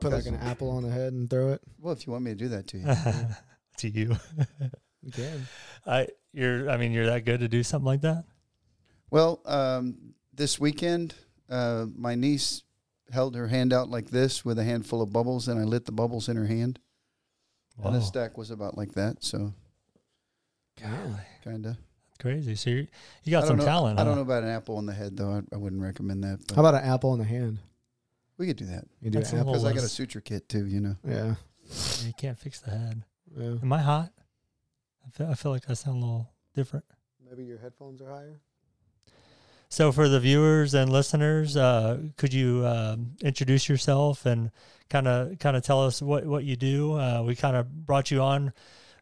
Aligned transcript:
put 0.00 0.12
like 0.12 0.26
an 0.26 0.36
apple 0.36 0.70
on 0.70 0.82
the 0.82 0.90
head 0.90 1.12
and 1.12 1.28
throw 1.28 1.52
it. 1.52 1.60
Well, 1.78 1.92
if 1.92 2.06
you 2.06 2.12
want 2.12 2.24
me 2.24 2.32
to 2.32 2.36
do 2.36 2.48
that 2.48 2.66
to 2.68 2.78
you, 2.78 2.86
to 3.78 3.88
you. 3.88 4.16
You 5.02 5.12
can. 5.12 5.46
I 5.86 6.08
you're 6.34 6.68
I 6.68 6.76
mean 6.76 6.92
you're 6.92 7.06
that 7.06 7.24
good 7.24 7.40
to 7.40 7.48
do 7.48 7.62
something 7.62 7.86
like 7.86 8.02
that? 8.02 8.24
well, 9.10 9.40
um, 9.46 10.12
this 10.34 10.60
weekend, 10.60 11.14
uh, 11.48 11.86
my 11.96 12.14
niece 12.14 12.64
held 13.10 13.34
her 13.34 13.48
hand 13.48 13.72
out 13.72 13.88
like 13.88 14.10
this 14.10 14.44
with 14.44 14.58
a 14.58 14.62
handful 14.64 15.00
of 15.00 15.10
bubbles, 15.10 15.48
and 15.48 15.58
I 15.58 15.64
lit 15.64 15.86
the 15.86 15.92
bubbles 15.92 16.28
in 16.28 16.36
her 16.36 16.44
hand. 16.46 16.78
And 17.82 17.94
the 17.94 18.02
stack 18.02 18.36
was 18.36 18.50
about 18.50 18.76
like 18.76 18.92
that, 18.92 19.24
so 19.24 19.54
Golly, 20.80 21.14
kind 21.42 21.64
of. 21.64 21.76
crazy. 22.18 22.54
So 22.54 22.68
you 22.68 22.86
you 23.24 23.30
got 23.30 23.46
some 23.46 23.56
know, 23.56 23.64
talent. 23.64 23.98
I 23.98 24.04
don't 24.04 24.16
know 24.16 24.20
about 24.22 24.42
an 24.42 24.50
apple 24.50 24.76
on 24.76 24.84
the 24.84 24.92
head 24.92 25.16
though. 25.16 25.32
I, 25.32 25.54
I 25.54 25.56
wouldn't 25.56 25.80
recommend 25.80 26.24
that. 26.24 26.40
But 26.46 26.56
How 26.56 26.62
about 26.62 26.74
an 26.82 26.88
apple 26.88 27.14
in 27.14 27.20
the 27.20 27.24
hand? 27.24 27.58
We 28.40 28.46
could 28.46 28.56
do 28.56 28.64
that 28.64 28.84
You 29.02 29.10
do 29.10 29.18
That's 29.18 29.32
a 29.34 29.36
apple. 29.36 29.52
because 29.52 29.66
I 29.66 29.74
got 29.74 29.84
a 29.84 29.88
suture 29.88 30.20
kit 30.22 30.48
too. 30.48 30.66
You 30.66 30.80
know. 30.80 30.96
Yeah. 31.06 31.34
You 32.04 32.12
can't 32.16 32.38
fix 32.38 32.58
the 32.60 32.70
head. 32.70 33.04
Yeah. 33.36 33.54
Am 33.62 33.72
I 33.72 33.78
hot? 33.80 34.10
I 35.06 35.10
feel, 35.10 35.26
I 35.28 35.34
feel 35.34 35.52
like 35.52 35.68
I 35.68 35.74
sound 35.74 35.98
a 35.98 36.00
little 36.00 36.30
different. 36.54 36.84
Maybe 37.28 37.44
your 37.44 37.58
headphones 37.58 38.00
are 38.02 38.10
higher. 38.10 38.40
So 39.68 39.92
for 39.92 40.08
the 40.08 40.18
viewers 40.18 40.74
and 40.74 40.90
listeners, 40.90 41.56
uh, 41.56 41.98
could 42.16 42.34
you 42.34 42.66
um, 42.66 43.12
introduce 43.22 43.68
yourself 43.68 44.26
and 44.26 44.50
kind 44.88 45.06
of 45.06 45.38
kind 45.38 45.56
of 45.56 45.62
tell 45.62 45.84
us 45.86 46.02
what, 46.02 46.24
what 46.24 46.42
you 46.42 46.56
do? 46.56 46.98
Uh, 46.98 47.22
we 47.24 47.36
kind 47.36 47.56
of 47.56 47.86
brought 47.86 48.10
you 48.10 48.20
on 48.22 48.52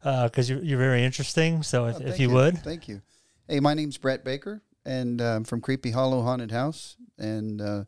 because 0.02 0.50
you're, 0.50 0.62
you're 0.62 0.78
very 0.78 1.04
interesting. 1.04 1.62
So 1.62 1.86
if, 1.86 1.96
Oh, 1.96 1.98
if 2.00 2.06
thank 2.08 2.20
you, 2.20 2.30
would, 2.30 2.58
Thank 2.58 2.88
you. 2.88 3.00
Hey, 3.48 3.60
my 3.60 3.72
name's 3.72 3.96
Brett 3.96 4.24
Baker, 4.24 4.60
and 4.84 5.22
uh, 5.22 5.36
I'm 5.36 5.44
from 5.44 5.62
Creepy 5.62 5.90
Hollow 5.92 6.20
Haunted 6.22 6.50
House, 6.50 6.96
and 7.16 7.62
uh, 7.62 7.84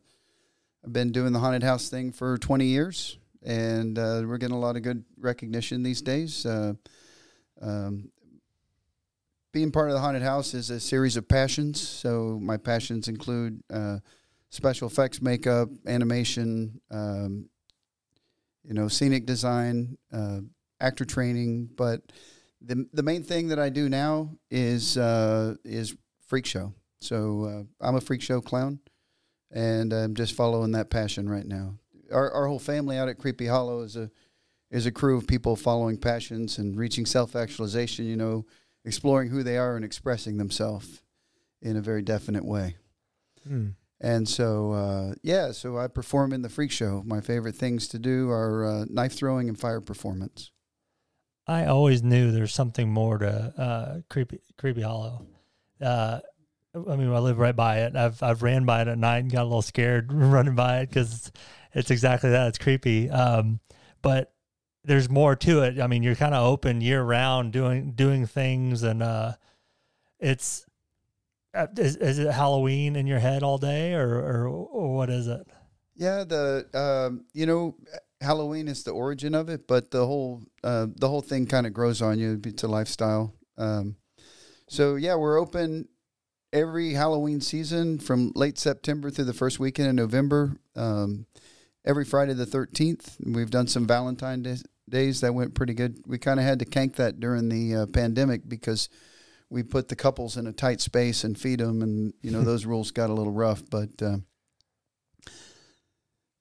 I've 0.83 0.93
been 0.93 1.11
doing 1.11 1.31
the 1.31 1.39
haunted 1.39 1.63
house 1.63 1.89
thing 1.89 2.11
for 2.11 2.37
20 2.37 2.65
years, 2.65 3.19
and 3.43 3.99
uh, 3.99 4.23
we're 4.25 4.37
getting 4.37 4.55
a 4.55 4.59
lot 4.59 4.75
of 4.75 4.81
good 4.81 5.03
recognition 5.19 5.83
these 5.83 6.01
days. 6.01 6.43
Uh, 6.43 6.73
um, 7.61 8.09
being 9.53 9.71
part 9.71 9.89
of 9.89 9.93
the 9.93 9.99
haunted 9.99 10.23
house 10.23 10.55
is 10.55 10.71
a 10.71 10.79
series 10.79 11.17
of 11.17 11.27
passions. 11.27 11.79
So 11.79 12.39
my 12.41 12.57
passions 12.57 13.07
include 13.07 13.61
uh, 13.71 13.99
special 14.49 14.87
effects, 14.87 15.21
makeup, 15.21 15.69
animation, 15.85 16.81
um, 16.89 17.49
you 18.63 18.73
know, 18.73 18.87
scenic 18.87 19.27
design, 19.27 19.97
uh, 20.11 20.39
actor 20.79 21.05
training, 21.05 21.69
but 21.75 22.01
the 22.59 22.87
the 22.93 23.03
main 23.03 23.23
thing 23.23 23.49
that 23.49 23.59
I 23.59 23.69
do 23.69 23.89
now 23.89 24.31
is 24.49 24.97
uh, 24.97 25.55
is 25.63 25.95
freak 26.27 26.45
show. 26.45 26.73
So 27.01 27.67
uh, 27.81 27.85
I'm 27.87 27.95
a 27.95 28.01
freak 28.01 28.21
show 28.21 28.41
clown, 28.41 28.79
and 29.51 29.93
I'm 29.93 30.15
just 30.15 30.33
following 30.33 30.71
that 30.71 30.89
passion 30.89 31.29
right 31.29 31.45
now. 31.45 31.75
Our 32.11 32.31
our 32.31 32.47
whole 32.47 32.59
family 32.59 32.97
out 32.97 33.09
at 33.09 33.17
Creepy 33.17 33.47
Hollow 33.47 33.81
is 33.81 33.95
a 33.95 34.09
is 34.69 34.85
a 34.85 34.91
crew 34.91 35.17
of 35.17 35.27
people 35.27 35.55
following 35.55 35.97
passions 35.97 36.57
and 36.57 36.77
reaching 36.77 37.05
self 37.05 37.35
actualization. 37.35 38.05
You 38.05 38.17
know, 38.17 38.45
exploring 38.85 39.29
who 39.29 39.43
they 39.43 39.57
are 39.57 39.75
and 39.75 39.85
expressing 39.85 40.37
themselves 40.37 41.01
in 41.61 41.77
a 41.77 41.81
very 41.81 42.01
definite 42.01 42.45
way. 42.45 42.77
Hmm. 43.47 43.69
And 44.03 44.27
so, 44.27 44.71
uh, 44.71 45.13
yeah, 45.21 45.51
so 45.51 45.77
I 45.77 45.87
perform 45.87 46.33
in 46.33 46.41
the 46.41 46.49
freak 46.49 46.71
show. 46.71 47.03
My 47.05 47.21
favorite 47.21 47.55
things 47.55 47.87
to 47.89 47.99
do 47.99 48.31
are 48.31 48.65
uh, 48.65 48.85
knife 48.89 49.13
throwing 49.13 49.47
and 49.47 49.59
fire 49.59 49.79
performance. 49.79 50.49
I 51.45 51.65
always 51.65 52.01
knew 52.01 52.31
there's 52.31 52.53
something 52.53 52.91
more 52.91 53.19
to 53.19 53.29
uh, 53.29 54.01
creepy 54.09 54.39
creepy 54.57 54.81
hollow. 54.81 55.27
I 56.73 56.95
mean, 56.95 57.11
I 57.11 57.19
live 57.19 57.37
right 57.37 57.55
by 57.55 57.79
it. 57.79 57.95
I've 57.95 58.21
I've 58.23 58.43
ran 58.43 58.65
by 58.65 58.81
it 58.81 58.87
at 58.87 58.97
night 58.97 59.19
and 59.19 59.31
got 59.31 59.43
a 59.43 59.43
little 59.43 59.61
scared 59.61 60.11
running 60.13 60.55
by 60.55 60.79
it 60.79 60.89
because 60.89 61.13
it's, 61.13 61.31
it's 61.73 61.91
exactly 61.91 62.29
that. 62.29 62.47
It's 62.49 62.57
creepy. 62.57 63.09
Um, 63.09 63.59
but 64.01 64.33
there's 64.83 65.09
more 65.09 65.35
to 65.35 65.63
it. 65.63 65.79
I 65.79 65.87
mean, 65.87 66.01
you're 66.01 66.15
kind 66.15 66.33
of 66.33 66.45
open 66.45 66.81
year 66.81 67.03
round 67.03 67.51
doing 67.51 67.91
doing 67.91 68.25
things, 68.25 68.83
and 68.83 69.03
uh, 69.03 69.33
it's 70.19 70.65
uh, 71.53 71.67
is, 71.77 71.97
is 71.97 72.19
it 72.19 72.31
Halloween 72.31 72.95
in 72.95 73.05
your 73.05 73.19
head 73.19 73.43
all 73.43 73.57
day, 73.57 73.93
or 73.93 74.15
or, 74.19 74.47
or 74.47 74.95
what 74.95 75.09
is 75.09 75.27
it? 75.27 75.45
Yeah, 75.95 76.23
the 76.23 76.65
um, 76.73 77.25
you 77.33 77.45
know 77.45 77.75
Halloween 78.21 78.69
is 78.69 78.83
the 78.83 78.91
origin 78.91 79.35
of 79.35 79.49
it, 79.49 79.67
but 79.67 79.91
the 79.91 80.05
whole 80.05 80.41
uh, 80.63 80.87
the 80.95 81.09
whole 81.09 81.21
thing 81.21 81.47
kind 81.47 81.67
of 81.67 81.73
grows 81.73 82.01
on 82.01 82.17
you. 82.17 82.39
It's 82.45 82.63
a 82.63 82.67
lifestyle. 82.69 83.35
Um, 83.57 83.97
so 84.69 84.95
yeah, 84.95 85.15
we're 85.15 85.37
open 85.37 85.89
every 86.53 86.93
Halloween 86.93 87.41
season 87.41 87.99
from 87.99 88.31
late 88.35 88.57
September 88.57 89.09
through 89.09 89.25
the 89.25 89.33
first 89.33 89.59
weekend 89.59 89.89
in 89.89 89.95
November. 89.95 90.57
Um, 90.75 91.25
every 91.85 92.05
Friday 92.05 92.33
the 92.33 92.45
thirteenth. 92.45 93.17
We've 93.25 93.49
done 93.49 93.67
some 93.67 93.87
Valentine 93.87 94.43
days, 94.43 94.63
days 94.89 95.21
that 95.21 95.33
went 95.33 95.55
pretty 95.55 95.73
good. 95.73 95.99
We 96.05 96.17
kind 96.17 96.39
of 96.39 96.45
had 96.45 96.59
to 96.59 96.65
kank 96.65 96.95
that 96.95 97.19
during 97.19 97.49
the 97.49 97.75
uh, 97.75 97.85
pandemic 97.87 98.47
because 98.47 98.89
we 99.49 99.63
put 99.63 99.87
the 99.87 99.95
couples 99.95 100.37
in 100.37 100.47
a 100.47 100.53
tight 100.53 100.81
space 100.81 101.23
and 101.23 101.37
feed 101.37 101.59
them, 101.59 101.81
and 101.81 102.13
you 102.21 102.31
know 102.31 102.41
those 102.43 102.65
rules 102.65 102.91
got 102.91 103.09
a 103.09 103.13
little 103.13 103.33
rough, 103.33 103.63
but. 103.69 103.89
Uh, 104.01 104.17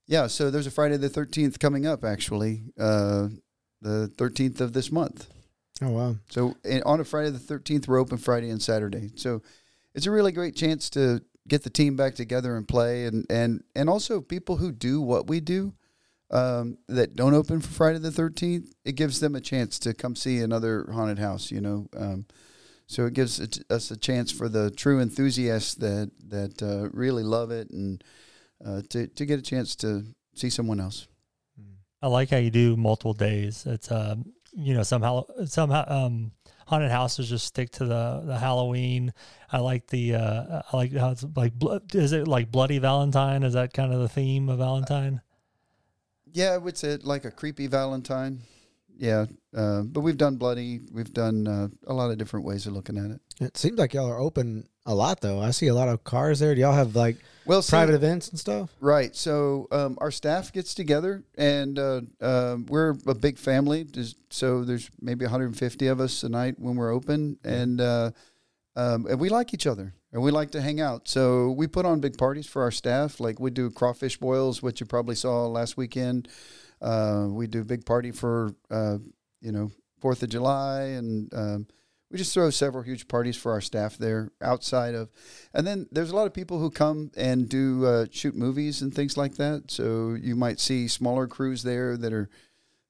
yeah, 0.07 0.27
so 0.27 0.51
there's 0.51 0.67
a 0.67 0.73
Friday 0.73 0.97
the 0.97 1.09
13th 1.09 1.61
coming 1.61 1.87
up, 1.87 2.05
actually, 2.05 2.65
uh, 2.77 3.29
the 3.81 4.11
13th 4.17 4.61
of 4.61 4.73
this 4.73 4.91
month. 4.91 5.29
Oh 5.81 5.91
wow. 5.91 6.17
So 6.29 6.57
on 6.85 6.99
a 6.99 7.05
Friday 7.05 7.31
the 7.31 7.39
13th, 7.39 7.87
we're 7.87 8.01
open 8.01 8.19
Friday 8.19 8.51
and 8.51 8.61
Saturday. 8.61 9.11
So 9.15 9.41
it's 9.95 10.07
a 10.07 10.11
really 10.11 10.33
great 10.33 10.57
chance 10.57 10.91
to 10.91 11.23
get 11.49 11.63
the 11.63 11.71
team 11.71 11.97
back 11.97 12.15
together 12.15 12.57
and 12.57 12.67
play, 12.67 13.07
and 13.07 13.27
and 13.31 13.63
and 13.75 13.89
also 13.89 14.21
people 14.21 14.57
who 14.57 14.73
do 14.73 15.01
what 15.01 15.27
we 15.27 15.41
do 15.41 15.75
um, 16.31 16.79
that 16.89 17.17
don't 17.17 17.35
open 17.35 17.61
for 17.61 17.69
Friday 17.69 17.99
the 17.99 18.11
13th. 18.11 18.73
It 18.85 18.93
gives 18.93 19.21
them 19.21 19.35
a 19.35 19.41
chance 19.41 19.79
to 19.81 19.95
come 19.95 20.15
see 20.17 20.39
another 20.39 20.89
haunted 20.93 21.19
house. 21.19 21.51
You 21.51 21.61
know. 21.61 21.89
Um, 21.97 22.27
so 22.87 23.07
it 23.07 23.15
gives 23.15 23.41
us 23.71 23.93
a 23.93 23.97
chance 23.97 24.33
for 24.33 24.49
the 24.49 24.73
true 24.73 25.01
enthusiasts 25.01 25.77
that 25.77 26.11
that 26.29 26.61
uh, 26.61 26.89
really 26.93 27.23
love 27.23 27.53
it 27.53 27.71
and 27.71 28.03
uh, 28.65 28.83
to 28.91 29.07
to 29.07 29.27
get 29.27 29.39
a 29.39 29.43
chance 29.43 29.77
to 29.77 30.05
see 30.35 30.51
someone 30.51 30.81
else. 30.81 31.07
I 32.03 32.09
like 32.09 32.31
how 32.31 32.39
you 32.39 32.51
do 32.51 32.77
multiple 32.77 33.13
days. 33.13 33.65
It's 33.67 33.93
um, 33.93 34.33
you 34.53 34.75
know, 34.75 34.83
somehow 34.83 35.25
somehow 35.45 35.85
um 35.87 36.33
haunted 36.71 36.93
houses 36.93 37.29
just 37.29 37.47
stick 37.47 37.71
to 37.73 37.85
the 37.85 38.23
the 38.25 38.39
Halloween. 38.39 39.13
I 39.51 39.59
like 39.59 39.89
the 39.89 40.15
uh 40.15 40.63
I 40.73 40.77
like 40.77 40.93
how 40.93 41.11
it's 41.11 41.25
like 41.35 41.53
blo- 41.53 41.81
is 41.93 42.13
it 42.13 42.29
like 42.29 42.51
Bloody 42.51 42.79
Valentine? 42.79 43.43
Is 43.43 43.55
that 43.55 43.75
kind 43.75 43.93
of 43.93 44.01
the 44.01 44.09
theme 44.09 44.49
of 44.49 44.59
Valentine? 44.59 45.21
Yeah, 46.33 46.53
I 46.53 46.59
would 46.59 46.79
say 46.79 46.97
like 47.03 47.25
a 47.25 47.33
creepy 47.33 47.67
Valentine. 47.67 48.43
Yeah, 48.97 49.27
uh, 49.57 49.83
but 49.83 50.03
we've 50.03 50.19
done 50.19 50.37
bloody. 50.37 50.81
We've 50.93 51.13
done 51.13 51.49
uh, 51.49 51.69
a 51.87 51.95
lot 51.95 52.11
of 52.11 52.19
different 52.19 52.47
ways 52.47 52.67
of 52.67 52.75
looking 52.75 52.99
at 52.99 53.11
it. 53.11 53.21
It 53.41 53.57
seems 53.57 53.79
like 53.79 53.95
y'all 53.95 54.07
are 54.07 54.21
open 54.21 54.69
a 54.87 54.95
lot 54.95 55.21
though. 55.21 55.41
I 55.41 55.51
see 55.51 55.67
a 55.67 55.75
lot 55.75 55.89
of 55.89 56.05
cars 56.05 56.41
there. 56.41 56.55
Do 56.55 56.61
y'all 56.61 56.73
have 56.73 56.97
like 56.97 57.17
Well, 57.45 57.63
see, 57.63 57.71
private 57.71 57.95
events 57.95 58.29
and 58.29 58.39
stuff? 58.39 58.71
Right. 58.81 59.15
So 59.15 59.69
um, 59.71 59.99
our 60.01 60.11
staff 60.11 60.53
gets 60.53 60.75
together, 60.75 61.23
and 61.37 61.79
uh, 61.79 62.01
uh, 62.21 62.57
we're 62.69 62.97
a 63.07 63.15
big 63.15 63.39
family. 63.39 63.87
So 64.31 64.65
there's 64.65 64.91
maybe 65.01 65.25
150 65.25 65.87
of 65.87 66.01
us 66.01 66.23
a 66.23 66.29
night 66.29 66.57
when 66.59 66.77
we're 66.77 66.93
open, 66.93 67.39
and 67.45 67.81
uh, 67.81 68.11
um, 68.77 69.07
and 69.07 69.21
we 69.21 69.29
like 69.29 69.53
each 69.53 69.67
other, 69.67 69.95
and 70.13 70.23
we 70.23 70.31
like 70.31 70.53
to 70.53 70.61
hang 70.61 70.81
out. 70.81 71.09
So 71.09 71.51
we 71.51 71.67
put 71.67 71.85
on 71.85 72.01
big 72.01 72.17
parties 72.17 72.47
for 72.47 72.63
our 72.63 72.71
staff. 72.71 73.21
Like 73.21 73.39
we 73.39 73.51
do 73.51 73.71
crawfish 73.71 74.19
boils, 74.19 74.63
which 74.63 74.81
you 74.81 74.87
probably 74.87 75.15
saw 75.17 75.47
last 75.47 75.77
weekend. 75.77 76.29
Uh, 76.81 77.27
we 77.29 77.47
do 77.47 77.61
a 77.61 77.65
big 77.65 77.85
party 77.85 78.11
for 78.11 78.55
uh, 78.71 78.97
you 79.41 79.53
know 79.53 79.71
Fourth 80.01 80.23
of 80.23 80.31
July, 80.31 80.83
and 80.83 81.33
um, 81.35 81.67
we 82.11 82.19
just 82.19 82.35
throw 82.35 82.51
several 82.51 82.83
huge 82.83 83.07
parties 83.09 83.37
for 83.37 83.53
our 83.53 83.61
staff 83.61 83.97
there 83.97 84.31
outside 84.43 84.95
of 84.95 85.11
and 85.55 85.67
then 85.67 85.87
there's 85.93 86.11
a 86.11 86.17
lot 86.17 86.27
of 86.27 86.35
people 86.35 86.59
who 86.59 86.71
come 86.71 87.11
and 87.17 87.49
do 87.49 87.87
uh, 87.87 88.07
shoot 88.11 88.35
movies 88.35 88.83
and 88.83 88.95
things 88.95 89.17
like 89.17 89.37
that. 89.37 89.71
So 89.71 90.17
you 90.21 90.35
might 90.35 90.61
see 90.61 90.89
smaller 90.89 91.27
crews 91.27 91.63
there 91.63 91.97
that 91.97 92.13
are 92.13 92.29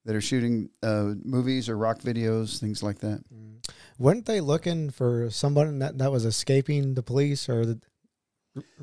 that 0.07 0.17
are 0.17 0.21
shooting 0.21 0.71
uh, 0.83 1.13
movies 1.23 1.69
or 1.69 1.77
rock 1.77 2.01
videos 2.01 2.59
things 2.59 2.83
like 2.83 3.01
that. 3.01 3.23
Weren't 3.99 4.25
they 4.25 4.41
looking 4.41 4.91
for 4.91 5.29
someone 5.31 5.79
that, 5.81 5.99
that 5.99 6.11
was 6.11 6.25
escaping 6.25 6.95
the 6.95 7.03
police 7.03 7.51
or 7.51 7.67
the, 7.67 7.81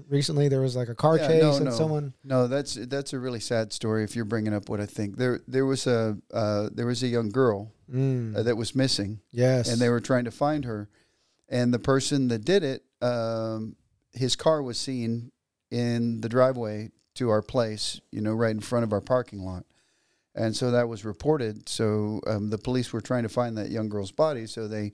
recently 0.09 0.47
there 0.47 0.61
was 0.61 0.75
like 0.75 0.89
a 0.89 0.95
car 0.95 1.17
Yeah, 1.17 1.27
chase 1.27 1.41
no, 1.41 1.55
and 1.57 1.65
no. 1.65 1.71
someone 1.71 2.13
no 2.23 2.47
that's 2.47 2.75
that's 2.75 3.13
a 3.13 3.19
really 3.19 3.39
sad 3.39 3.73
story 3.73 4.03
if 4.03 4.15
you're 4.15 4.25
bringing 4.25 4.53
up 4.53 4.69
what 4.69 4.79
i 4.79 4.85
think. 4.85 5.17
There 5.17 5.41
there 5.47 5.65
was 5.65 5.87
a 5.87 6.17
uh, 6.33 6.69
there 6.73 6.85
was 6.85 7.03
a 7.03 7.07
young 7.07 7.29
girl 7.29 7.71
mm, 7.91 8.35
uh, 8.35 8.43
that 8.43 8.55
was 8.55 8.75
missing. 8.75 9.19
Yes. 9.31 9.69
And 9.69 9.81
they 9.81 9.89
were 9.89 9.99
trying 10.01 10.25
to 10.25 10.31
find 10.31 10.65
her. 10.65 10.89
And 11.49 11.73
the 11.73 11.79
person 11.79 12.27
that 12.29 12.45
did 12.45 12.63
it 12.63 12.83
um, 13.01 13.75
his 14.13 14.35
car 14.35 14.61
was 14.61 14.77
seen 14.77 15.31
in 15.69 16.21
the 16.21 16.29
driveway 16.29 16.89
to 17.15 17.29
our 17.29 17.41
place 17.41 17.99
you 18.11 18.21
know 18.21 18.33
right 18.33 18.51
in 18.51 18.61
front 18.61 18.83
of 18.83 18.93
our 18.93 19.01
parking 19.01 19.39
lot. 19.39 19.65
And 20.35 20.55
so 20.55 20.69
that 20.71 20.87
was 20.87 21.03
reported. 21.03 21.67
So 21.67 22.21
um, 22.27 22.51
the 22.51 22.59
police 22.59 22.93
were 22.93 23.01
trying 23.01 23.23
to 23.23 23.29
find 23.29 23.57
that 23.57 23.71
young 23.71 23.89
girl's 23.89 24.11
body. 24.11 24.45
So 24.45 24.67
they 24.67 24.93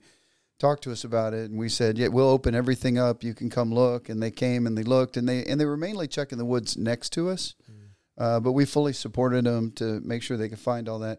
talked 0.58 0.82
to 0.84 0.92
us 0.92 1.04
about 1.04 1.34
it 1.34 1.50
and 1.50 1.58
we 1.58 1.68
said 1.68 1.98
yeah 1.98 2.08
we'll 2.08 2.28
open 2.28 2.54
everything 2.54 2.96
up 2.98 3.22
you 3.24 3.34
can 3.34 3.50
come 3.50 3.72
look 3.74 4.08
and 4.08 4.22
they 4.22 4.30
came 4.30 4.66
and 4.66 4.78
they 4.78 4.82
looked 4.84 5.16
and 5.16 5.28
they 5.28 5.44
and 5.44 5.60
they 5.60 5.64
were 5.66 5.76
mainly 5.76 6.06
checking 6.06 6.38
the 6.38 6.44
woods 6.44 6.76
next 6.76 7.10
to 7.12 7.28
us 7.28 7.54
Uh, 8.16 8.38
but 8.38 8.52
we 8.52 8.64
fully 8.64 8.92
supported 8.92 9.44
them 9.44 9.72
to 9.72 9.98
make 10.04 10.22
sure 10.22 10.36
they 10.36 10.48
could 10.48 10.60
find 10.72 10.88
all 10.88 11.00
that. 11.00 11.18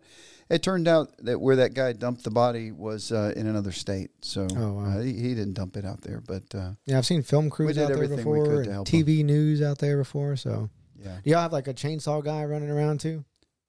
It 0.49 0.63
turned 0.63 0.87
out 0.87 1.09
that 1.25 1.41
where 1.41 1.57
that 1.57 1.73
guy 1.73 1.91
dumped 1.91 2.23
the 2.23 2.31
body 2.31 2.71
was 2.71 3.11
uh, 3.11 3.33
in 3.35 3.47
another 3.47 3.73
state, 3.73 4.11
so 4.21 4.47
Oh, 4.55 4.71
wow. 4.75 4.85
uh, 4.85 5.01
he, 5.01 5.11
he 5.11 5.35
didn't 5.35 5.55
dump 5.55 5.75
it 5.75 5.83
out 5.83 5.99
there. 6.03 6.21
But 6.25 6.43
uh, 6.55 6.71
Yeah, 6.85 6.97
I've 6.97 7.05
seen 7.05 7.21
film 7.21 7.49
crews 7.49 7.77
out 7.77 7.87
there 7.89 7.97
everything 7.97 8.19
we 8.19 8.39
before, 8.39 8.45
could 8.45 8.63
to 8.67 8.71
help 8.71 8.87
TV 8.87 9.25
news 9.25 9.61
out 9.61 9.79
there 9.79 9.97
before. 9.97 10.37
So, 10.37 10.69
yeah, 10.97 11.17
do 11.21 11.29
y'all 11.31 11.41
have 11.41 11.51
like 11.51 11.67
a 11.67 11.73
chainsaw 11.73 12.23
guy 12.23 12.45
running 12.45 12.69
around 12.69 13.01
too? 13.01 13.25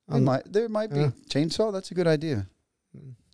there 0.07 0.19
Um, 0.19 0.23
might, 0.25 0.45
there 0.53 0.69
might 0.69 0.91
be 0.95 1.01
uh. 1.07 1.11
chainsaw. 1.29 1.73
That's 1.73 1.91
a 1.91 1.95
good 1.95 2.07
idea. 2.07 2.47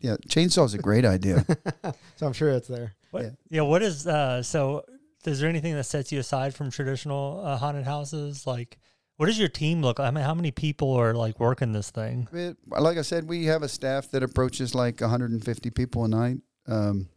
Yeah, 0.02 0.16
chainsaw's 0.28 0.75
a 0.75 0.78
great 0.78 1.04
idea. 1.04 1.46
so 2.16 2.26
I'm 2.26 2.32
sure 2.32 2.50
it's 2.50 2.69
there. 2.69 2.94
What, 3.12 3.22
Yeah. 3.22 3.31
yeah. 3.50 3.60
What 3.62 3.82
is 3.82 4.06
uh? 4.06 4.43
So, 4.43 4.84
is 5.25 5.40
there 5.40 5.49
anything 5.49 5.75
that 5.75 5.84
sets 5.84 6.12
you 6.12 6.19
aside 6.19 6.54
from 6.54 6.70
traditional 6.70 7.40
uh, 7.44 7.56
haunted 7.56 7.84
houses? 7.84 8.46
Like, 8.46 8.78
what 9.16 9.26
does 9.26 9.38
your 9.38 9.49
team 9.49 9.81
look? 9.81 9.99
like? 9.99 10.08
I 10.08 10.10
mean, 10.10 10.25
how 10.25 10.34
many 10.34 10.50
people 10.50 10.93
are 10.94 11.14
like 11.14 11.38
working 11.38 11.72
this 11.72 11.90
thing? 11.90 12.28
It, 12.32 12.56
like 12.66 12.99
I 12.99 13.02
said, 13.02 13.28
we 13.28 13.44
have 13.46 13.62
a 13.62 13.69
staff 13.69 14.10
that 14.10 14.22
approaches 14.22 14.75
like 14.75 15.00
150 15.00 15.70
people 15.70 16.05
a 16.05 16.08
night. 16.08 16.38
Um, 16.66 17.08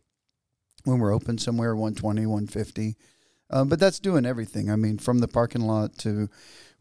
when 0.86 1.00
we're 1.00 1.14
open 1.14 1.38
somewhere, 1.38 1.76
120, 1.76 2.26
150. 2.26 2.96
Um, 3.50 3.70
but 3.70 3.80
that's 3.80 4.00
doing 4.00 4.26
everything. 4.26 4.70
I 4.70 4.76
mean, 4.76 4.98
from 4.98 5.20
the 5.20 5.28
parking 5.28 5.62
lot 5.62 5.98
to, 6.00 6.30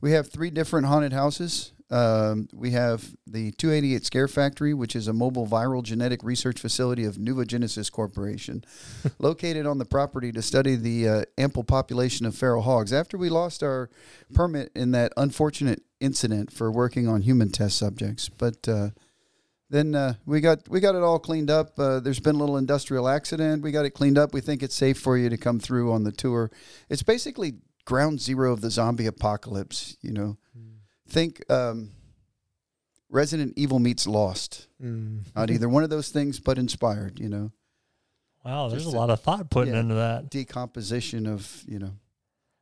we 0.00 0.12
have 0.12 0.31
three 0.31 0.50
different 0.50 0.87
haunted 0.87 1.12
houses. 1.12 1.73
Um, 1.91 2.49
we 2.53 2.71
have 2.71 3.15
the 3.27 3.53
288 3.53 4.05
Scare 4.05 4.29
Factory, 4.29 4.73
which 4.73 4.97
is 4.97 5.07
a 5.07 5.13
mobile 5.13 5.47
viral 5.47 5.83
genetic 5.83 6.23
research 6.23 6.59
facility 6.59 7.05
of 7.05 7.17
Nuvogenesis 7.17 7.93
Corporation, 7.93 8.65
located 9.19 9.67
on 9.67 9.79
the 9.79 9.85
property 9.85 10.33
to 10.33 10.43
study 10.43 10.77
the 10.77 11.09
uh, 11.09 11.23
ample 11.37 11.63
population 11.63 12.25
of 12.25 12.35
feral 12.35 12.63
hogs. 12.63 12.93
After 12.93 13.19
we 13.19 13.29
lost 13.29 13.63
our 13.63 13.91
permit 14.33 14.73
in 14.75 14.93
that 14.93 15.13
unfortunate 15.17 15.83
incident 16.01 16.53
for 16.53 16.73
working 16.73 17.07
on 17.07 17.23
human 17.23 17.51
test 17.51 17.77
subjects, 17.77 18.31
but 18.31 18.67
uh, 18.67 18.91
then 19.71 19.95
uh, 19.95 20.15
we 20.25 20.41
got 20.41 20.69
we 20.69 20.81
got 20.81 20.95
it 20.95 21.03
all 21.03 21.19
cleaned 21.19 21.51
up. 21.51 21.79
Uh, 21.79 22.01
there's 22.01 22.21
been 22.21 22.37
a 22.37 22.39
little 22.39 22.57
industrial 22.57 23.09
accident. 23.09 23.63
We 23.63 23.73
got 23.73 23.85
it 23.85 23.91
cleaned 23.91 24.19
up. 24.19 24.33
We 24.33 24.41
think 24.41 24.63
it's 24.63 24.75
safe 24.75 24.99
for 24.99 25.19
you 25.19 25.29
to 25.29 25.37
come 25.37 25.59
through 25.59 25.93
on 25.93 26.05
the 26.05 26.13
tour. 26.13 26.51
It's 26.89 27.03
basically 27.03 27.55
ground 27.85 28.21
zero 28.21 28.53
of 28.53 28.63
the 28.63 28.71
zombie 28.71 29.07
apocalypse. 29.07 29.97
You 30.01 30.13
know, 30.13 30.39
think 31.09 31.43
um, 31.51 31.91
Resident 33.11 33.53
Evil 33.56 33.79
meets 33.79 34.06
Lost. 34.06 34.69
Mm. 34.83 35.21
Not 35.35 35.51
either 35.51 35.69
one 35.69 35.85
of 35.85 35.91
those 35.91 36.11
things, 36.11 36.41
but 36.41 36.59
inspired. 36.59 37.19
You 37.21 37.29
know, 37.29 37.53
Wow, 38.45 38.69
there's 38.69 38.85
Just 38.85 38.95
a 38.95 38.99
a- 38.99 39.01
lot 39.01 39.11
of 39.11 39.21
thought 39.21 39.51
putting 39.51 39.75
yeah. 39.75 39.81
into 39.81 39.95
that. 39.95 40.31
decomposition 40.31 41.27
of 41.27 41.62
you 41.67 41.79
know. 41.79 41.93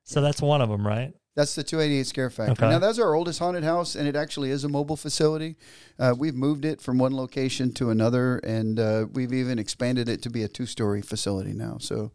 So 0.04 0.20
that's 0.20 0.40
one 0.42 0.60
of 0.60 0.68
them, 0.68 0.86
right? 0.86 1.12
That's 1.34 1.54
the 1.54 1.62
288 1.62 2.06
Scare 2.06 2.28
Factory. 2.28 2.52
Okay. 2.52 2.68
Now, 2.68 2.78
that's 2.78 2.98
our 2.98 3.14
oldest 3.14 3.38
haunted 3.38 3.64
house, 3.64 3.94
and 3.94 4.06
it 4.06 4.14
actually 4.16 4.50
is 4.50 4.64
a 4.64 4.68
mobile 4.68 4.98
facility. 4.98 5.56
Uh, 5.98 6.14
we've 6.18 6.34
moved 6.34 6.66
it 6.66 6.82
from 6.82 6.98
one 6.98 7.16
location 7.16 7.72
to 7.74 7.88
another, 7.88 8.36
and 8.38 8.78
uh, 8.78 9.06
we've 9.14 9.32
even 9.32 9.58
expanded 9.58 10.10
it 10.10 10.20
to 10.22 10.28
be 10.30 10.42
a 10.42 10.48
two 10.48 10.66
story 10.66 11.00
facility 11.00 11.54
now. 11.54 11.78
So, 11.80 12.12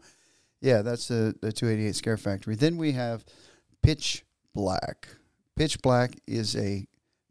yeah, 0.61 0.83
that's 0.83 1.07
the, 1.07 1.33
the 1.41 1.51
288 1.51 1.95
Scare 1.95 2.17
Factory. 2.17 2.55
Then 2.55 2.77
we 2.77 2.91
have 2.91 3.25
Pitch 3.81 4.23
Black. 4.53 5.07
Pitch 5.57 5.81
Black 5.81 6.15
is 6.27 6.55
a 6.55 6.85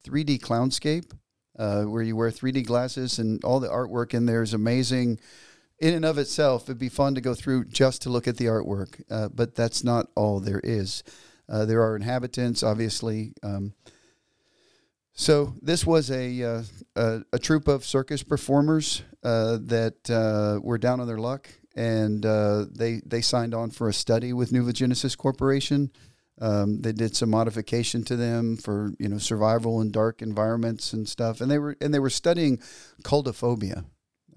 3D 0.04 0.40
clownscape 0.40 1.12
uh, 1.58 1.84
where 1.84 2.02
you 2.02 2.16
wear 2.16 2.30
3D 2.30 2.66
glasses, 2.66 3.20
and 3.20 3.42
all 3.44 3.60
the 3.60 3.68
artwork 3.68 4.14
in 4.14 4.26
there 4.26 4.42
is 4.42 4.52
amazing. 4.52 5.20
In 5.78 5.94
and 5.94 6.04
of 6.04 6.18
itself, 6.18 6.64
it'd 6.64 6.76
be 6.76 6.88
fun 6.88 7.14
to 7.14 7.20
go 7.20 7.34
through 7.34 7.66
just 7.66 8.02
to 8.02 8.10
look 8.10 8.26
at 8.26 8.36
the 8.36 8.46
artwork, 8.46 9.00
uh, 9.10 9.28
but 9.28 9.54
that's 9.54 9.84
not 9.84 10.08
all 10.16 10.40
there 10.40 10.60
is. 10.64 11.04
Uh, 11.48 11.66
there 11.66 11.82
are 11.82 11.94
inhabitants, 11.94 12.64
obviously. 12.64 13.32
Um, 13.44 13.74
so 15.12 15.54
this 15.62 15.86
was 15.86 16.10
a, 16.10 16.42
uh, 16.42 16.62
a 16.96 17.20
a 17.32 17.38
troupe 17.38 17.68
of 17.68 17.84
circus 17.84 18.24
performers 18.24 19.02
uh, 19.22 19.58
that 19.62 20.10
uh, 20.10 20.60
were 20.62 20.78
down 20.78 21.00
on 21.00 21.06
their 21.06 21.18
luck, 21.18 21.48
and 21.76 22.26
uh, 22.26 22.66
they 22.70 23.00
they 23.06 23.20
signed 23.20 23.54
on 23.54 23.70
for 23.70 23.88
a 23.88 23.94
study 23.94 24.32
with 24.32 24.50
Nuvogenesis 24.50 25.16
Corporation. 25.16 25.92
Um, 26.38 26.82
they 26.82 26.92
did 26.92 27.16
some 27.16 27.30
modification 27.30 28.04
to 28.04 28.16
them 28.16 28.56
for 28.58 28.92
you 28.98 29.08
know 29.08 29.18
survival 29.18 29.80
in 29.80 29.90
dark 29.90 30.20
environments 30.20 30.92
and 30.92 31.08
stuff, 31.08 31.40
and 31.40 31.50
they 31.50 31.58
were 31.58 31.76
and 31.80 31.94
they 31.94 31.98
were 31.98 32.10
studying 32.10 32.58
coulrophobia, 33.02 33.84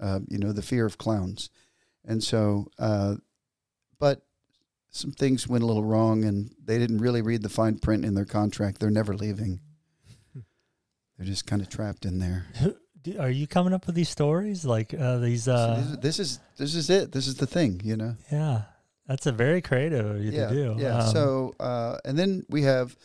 uh, 0.00 0.20
you 0.28 0.38
know 0.38 0.52
the 0.52 0.62
fear 0.62 0.86
of 0.86 0.96
clowns, 0.96 1.50
and 2.04 2.24
so 2.24 2.68
uh, 2.78 3.16
but 3.98 4.22
some 4.90 5.12
things 5.12 5.46
went 5.46 5.62
a 5.62 5.66
little 5.66 5.84
wrong 5.84 6.24
and 6.24 6.52
they 6.64 6.78
didn't 6.78 6.98
really 6.98 7.22
read 7.22 7.42
the 7.42 7.48
fine 7.48 7.78
print 7.78 8.04
in 8.04 8.14
their 8.14 8.24
contract. 8.24 8.80
They're 8.80 8.90
never 8.90 9.14
leaving. 9.14 9.60
They're 11.16 11.26
just 11.26 11.46
kind 11.46 11.62
of 11.62 11.68
trapped 11.68 12.04
in 12.06 12.18
there. 12.18 12.46
Are 13.18 13.30
you 13.30 13.46
coming 13.46 13.72
up 13.72 13.86
with 13.86 13.94
these 13.94 14.08
stories? 14.08 14.64
Like 14.64 14.92
uh, 14.94 15.18
these? 15.18 15.44
So 15.44 15.52
Uh, 15.52 15.76
this, 15.80 15.96
this 15.98 16.18
is 16.18 16.40
this 16.56 16.74
is 16.74 16.90
it. 16.90 17.12
This 17.12 17.26
is 17.26 17.34
the 17.36 17.46
thing, 17.46 17.80
you 17.84 17.96
know. 17.96 18.16
yeah, 18.32 18.62
that's 19.10 19.26
a 19.26 19.32
very 19.32 19.60
creative 19.60 20.22
yeah, 20.24 20.46
to 20.46 20.54
do. 20.54 20.76
yeah. 20.78 20.98
Um, 20.98 21.10
so 21.10 21.54
uh, 21.58 21.98
and 22.04 22.16
then 22.16 22.44
we 22.48 22.62
have 22.62 22.96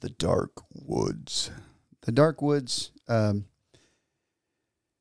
the 0.00 0.08
dark 0.08 0.52
woods. 0.72 1.50
The 2.02 2.12
dark 2.12 2.40
woods. 2.40 2.92
Um, 3.08 3.44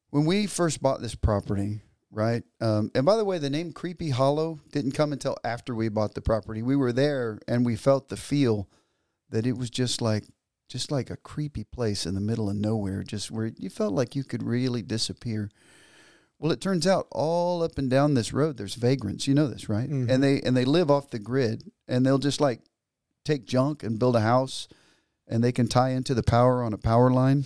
when 0.10 0.26
we 0.26 0.46
first 0.46 0.82
bought 0.82 1.02
this 1.02 1.16
property, 1.16 1.82
right? 2.12 2.44
Um, 2.60 2.92
and 2.94 3.06
by 3.06 3.16
the 3.16 3.24
way, 3.24 3.38
the 3.38 3.50
name 3.50 3.72
Creepy 3.72 4.10
Hollow 4.10 4.60
didn't 4.74 4.92
come 4.92 5.14
until 5.14 5.38
after 5.46 5.74
we 5.74 5.88
bought 5.88 6.14
the 6.14 6.22
property. 6.22 6.62
We 6.62 6.76
were 6.76 6.92
there 6.92 7.40
and 7.48 7.66
we 7.66 7.78
felt 7.78 8.10
the 8.10 8.18
feel 8.18 8.68
that 9.30 9.48
it 9.48 9.58
was 9.58 9.70
just 9.70 10.02
like 10.02 10.26
just 10.68 10.92
like 10.92 11.10
a 11.10 11.18
creepy 11.18 11.64
place 11.64 12.06
in 12.06 12.16
the 12.16 12.22
middle 12.22 12.50
of 12.50 12.58
nowhere, 12.58 13.04
just 13.04 13.32
where 13.32 13.52
you 13.58 13.70
felt 13.70 13.94
like 13.94 14.14
you 14.14 14.26
could 14.26 14.44
really 14.44 14.82
disappear. 14.82 15.50
Well, 16.44 16.52
it 16.52 16.60
turns 16.60 16.86
out 16.86 17.08
all 17.10 17.64
up 17.64 17.78
and 17.78 17.90
down 17.90 18.16
this 18.16 18.34
road 18.34 18.58
there's 18.58 18.76
vagrants. 18.76 19.30
You 19.30 19.34
know 19.34 19.48
this, 19.48 19.70
right? 19.70 19.90
Mhm. 19.90 20.10
And 20.10 20.22
they 20.22 20.42
and 20.42 20.58
they 20.58 20.66
live 20.66 20.92
off 20.92 21.10
the 21.10 21.18
grid 21.18 21.72
and 21.88 22.06
they'll 22.06 22.20
just 22.20 22.42
like 22.42 22.60
take 23.24 23.46
junk 23.46 23.82
and 23.82 23.98
build 23.98 24.18
a 24.18 24.20
house 24.20 24.68
and 25.26 25.42
they 25.42 25.54
can 25.54 25.70
tie 25.70 25.92
into 25.92 26.14
the 26.14 26.22
power 26.22 26.62
on 26.62 26.74
a 26.74 26.78
power 26.78 27.10
line. 27.10 27.46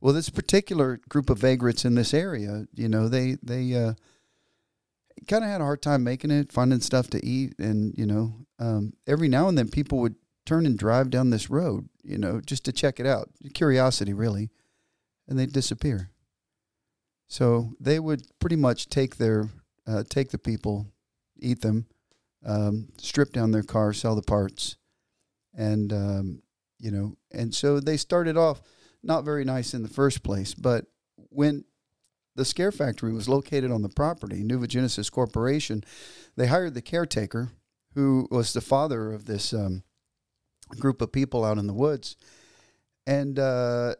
Well, 0.00 0.14
this 0.14 0.30
particular 0.30 1.00
group 1.08 1.30
of 1.30 1.38
vagrants 1.38 1.84
in 1.84 1.96
this 1.96 2.14
area, 2.14 2.68
you 2.72 2.88
know, 2.88 3.08
they 3.08 3.38
they 3.42 3.74
uh, 3.74 3.94
kind 5.26 5.42
of 5.42 5.50
had 5.50 5.60
a 5.60 5.64
hard 5.64 5.82
time 5.82 6.04
making 6.04 6.30
it, 6.30 6.52
finding 6.52 6.78
stuff 6.78 7.10
to 7.10 7.26
eat, 7.26 7.54
and 7.58 7.92
you 7.98 8.06
know, 8.06 8.46
um, 8.60 8.92
every 9.04 9.26
now 9.26 9.48
and 9.48 9.58
then 9.58 9.68
people 9.68 9.98
would 9.98 10.14
turn 10.46 10.64
and 10.64 10.78
drive 10.78 11.10
down 11.10 11.30
this 11.30 11.50
road, 11.50 11.88
you 12.04 12.18
know, 12.18 12.40
just 12.40 12.64
to 12.66 12.72
check 12.72 13.00
it 13.00 13.06
out, 13.06 13.30
curiosity 13.52 14.12
really, 14.12 14.50
and 15.26 15.36
they'd 15.40 15.52
disappear. 15.52 16.10
So 17.32 17.72
they 17.80 17.98
would 17.98 18.24
pretty 18.40 18.56
much 18.56 18.90
take 18.90 19.16
their 19.16 19.48
uh, 19.86 20.02
take 20.06 20.32
the 20.32 20.38
people, 20.38 20.86
eat 21.38 21.62
them, 21.62 21.86
um, 22.44 22.88
strip 22.98 23.32
down 23.32 23.52
their 23.52 23.62
car, 23.62 23.94
sell 23.94 24.14
the 24.14 24.20
parts, 24.20 24.76
and 25.56 25.90
um, 25.94 26.42
you 26.78 26.90
know, 26.90 27.16
and 27.30 27.54
so 27.54 27.80
they 27.80 27.96
started 27.96 28.36
off 28.36 28.60
not 29.02 29.24
very 29.24 29.46
nice 29.46 29.72
in 29.72 29.82
the 29.82 29.88
first 29.88 30.22
place. 30.22 30.52
But 30.52 30.84
when 31.30 31.64
the 32.36 32.44
scare 32.44 32.70
factory 32.70 33.14
was 33.14 33.30
located 33.30 33.70
on 33.70 33.80
the 33.80 33.88
property, 33.88 34.44
Nuvogenesis 34.44 35.10
Corporation, 35.10 35.84
they 36.36 36.48
hired 36.48 36.74
the 36.74 36.82
caretaker, 36.82 37.52
who 37.94 38.28
was 38.30 38.52
the 38.52 38.60
father 38.60 39.10
of 39.10 39.24
this 39.24 39.54
um, 39.54 39.84
group 40.78 41.00
of 41.00 41.12
people 41.12 41.46
out 41.46 41.56
in 41.56 41.66
the 41.66 41.72
woods, 41.72 42.14
and 43.06 43.38
uh, 43.38 43.94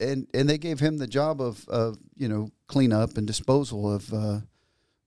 and 0.00 0.26
and 0.32 0.48
they 0.48 0.58
gave 0.58 0.80
him 0.80 0.98
the 0.98 1.06
job 1.06 1.40
of 1.40 1.68
of 1.68 1.98
you 2.16 2.28
know 2.28 2.50
cleanup 2.66 3.16
and 3.16 3.26
disposal 3.26 3.92
of 3.92 4.12
uh, 4.12 4.40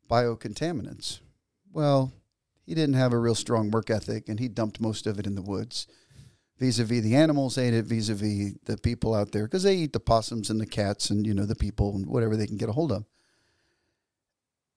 biocontaminants. 0.09 1.19
Well, 1.71 2.11
he 2.65 2.75
didn't 2.75 2.95
have 2.95 3.13
a 3.13 3.17
real 3.17 3.35
strong 3.35 3.71
work 3.71 3.89
ethic, 3.89 4.27
and 4.27 4.39
he 4.39 4.47
dumped 4.47 4.81
most 4.81 5.07
of 5.07 5.19
it 5.19 5.27
in 5.27 5.35
the 5.35 5.41
woods. 5.41 5.87
Vis-a-vis 6.59 7.01
the 7.01 7.15
animals 7.15 7.57
ate 7.57 7.73
it 7.73 7.85
vis-a-vis 7.85 8.53
the 8.65 8.77
people 8.77 9.15
out 9.15 9.31
there 9.31 9.45
because 9.45 9.63
they 9.63 9.75
eat 9.75 9.93
the 9.93 9.99
possums 9.99 10.49
and 10.49 10.61
the 10.61 10.65
cats 10.65 11.09
and 11.09 11.25
you 11.25 11.33
know 11.33 11.45
the 11.45 11.55
people 11.55 11.95
and 11.95 12.05
whatever 12.05 12.35
they 12.35 12.47
can 12.47 12.57
get 12.57 12.69
a 12.69 12.73
hold 12.73 12.91
of. 12.91 13.05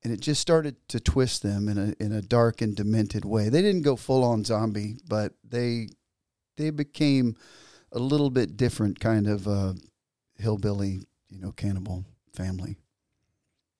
And 0.03 0.13
it 0.13 0.21
just 0.21 0.41
started 0.41 0.77
to 0.89 1.01
twist 1.01 1.43
them 1.43 1.69
in 1.69 1.79
a 1.79 1.95
in 2.03 2.13
a 2.13 2.23
dark 2.23 2.63
and 2.63 2.75
demented 2.75 3.25
way. 3.25 3.49
They 3.49 3.63
didn't 3.63 3.83
go 3.83 3.97
full 3.97 4.25
on 4.25 4.45
zombie 4.45 4.97
but 5.09 5.33
they 5.47 5.89
they 6.57 6.71
became 6.71 7.37
a 7.93 7.99
little 7.99 8.31
bit 8.31 8.57
different 8.57 8.99
kind 9.01 9.27
of 9.27 9.47
uh, 9.47 9.75
hillbilly 10.39 11.01
you 11.31 11.41
know 11.41 11.53
cannibal 11.53 12.05
family 12.33 12.77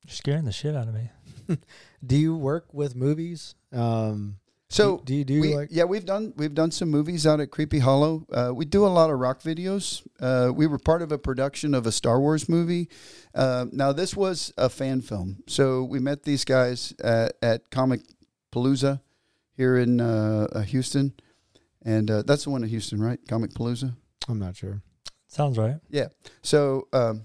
You're 0.05 0.15
scaring 0.15 0.45
the 0.45 0.53
shit 0.53 0.75
out 0.75 0.89
of 0.89 0.95
me. 0.95 1.11
Do 2.07 2.17
you 2.17 2.37
work 2.37 2.73
with 2.73 2.95
movies? 2.95 3.55
Um, 3.73 4.37
so 4.75 5.01
do 5.05 5.15
you 5.15 5.25
do 5.25 5.41
we, 5.41 5.55
like? 5.55 5.69
yeah, 5.71 5.85
we've 5.85 6.05
done 6.05 6.33
we've 6.37 6.55
done 6.55 6.73
some 6.73 6.91
movies 6.91 7.29
out 7.29 7.39
at 7.39 7.53
Creepy 7.53 7.79
Hollow. 7.79 8.27
Uh, 8.33 8.51
we 8.53 8.65
do 8.65 8.85
a 8.85 8.89
lot 8.89 9.09
of 9.09 9.21
rock 9.21 9.41
videos. 9.41 10.05
Uh, 10.19 10.53
we 10.53 10.67
were 10.67 10.79
part 10.79 11.01
of 11.01 11.13
a 11.13 11.19
production 11.19 11.75
of 11.75 11.87
a 11.87 11.93
Star 11.93 12.19
Wars 12.19 12.49
movie. 12.49 12.89
Uh, 13.35 13.67
now 13.71 13.93
this 13.93 14.17
was 14.17 14.53
a 14.59 14.69
fan 14.69 15.01
film, 15.01 15.45
so 15.47 15.85
we 15.85 16.01
met 16.01 16.25
these 16.25 16.45
guys 16.45 16.93
at, 17.05 17.35
at 17.41 17.71
Comic 17.71 18.01
Palooza 18.53 19.01
here 19.57 19.77
in 19.77 20.01
uh, 20.01 20.49
uh, 20.53 20.63
Houston, 20.63 21.13
and 21.83 22.11
uh, 22.11 22.23
that's 22.23 22.45
the 22.45 22.51
one 22.51 22.65
in 22.65 22.69
Houston, 22.69 23.01
right? 23.01 23.25
Comicpalooza. 23.27 23.95
I'm 24.29 24.41
not 24.41 24.57
sure. 24.57 24.83
Sounds 25.35 25.59
right. 25.59 25.77
Yeah. 25.91 26.09
So, 26.43 26.87
um, 26.93 27.23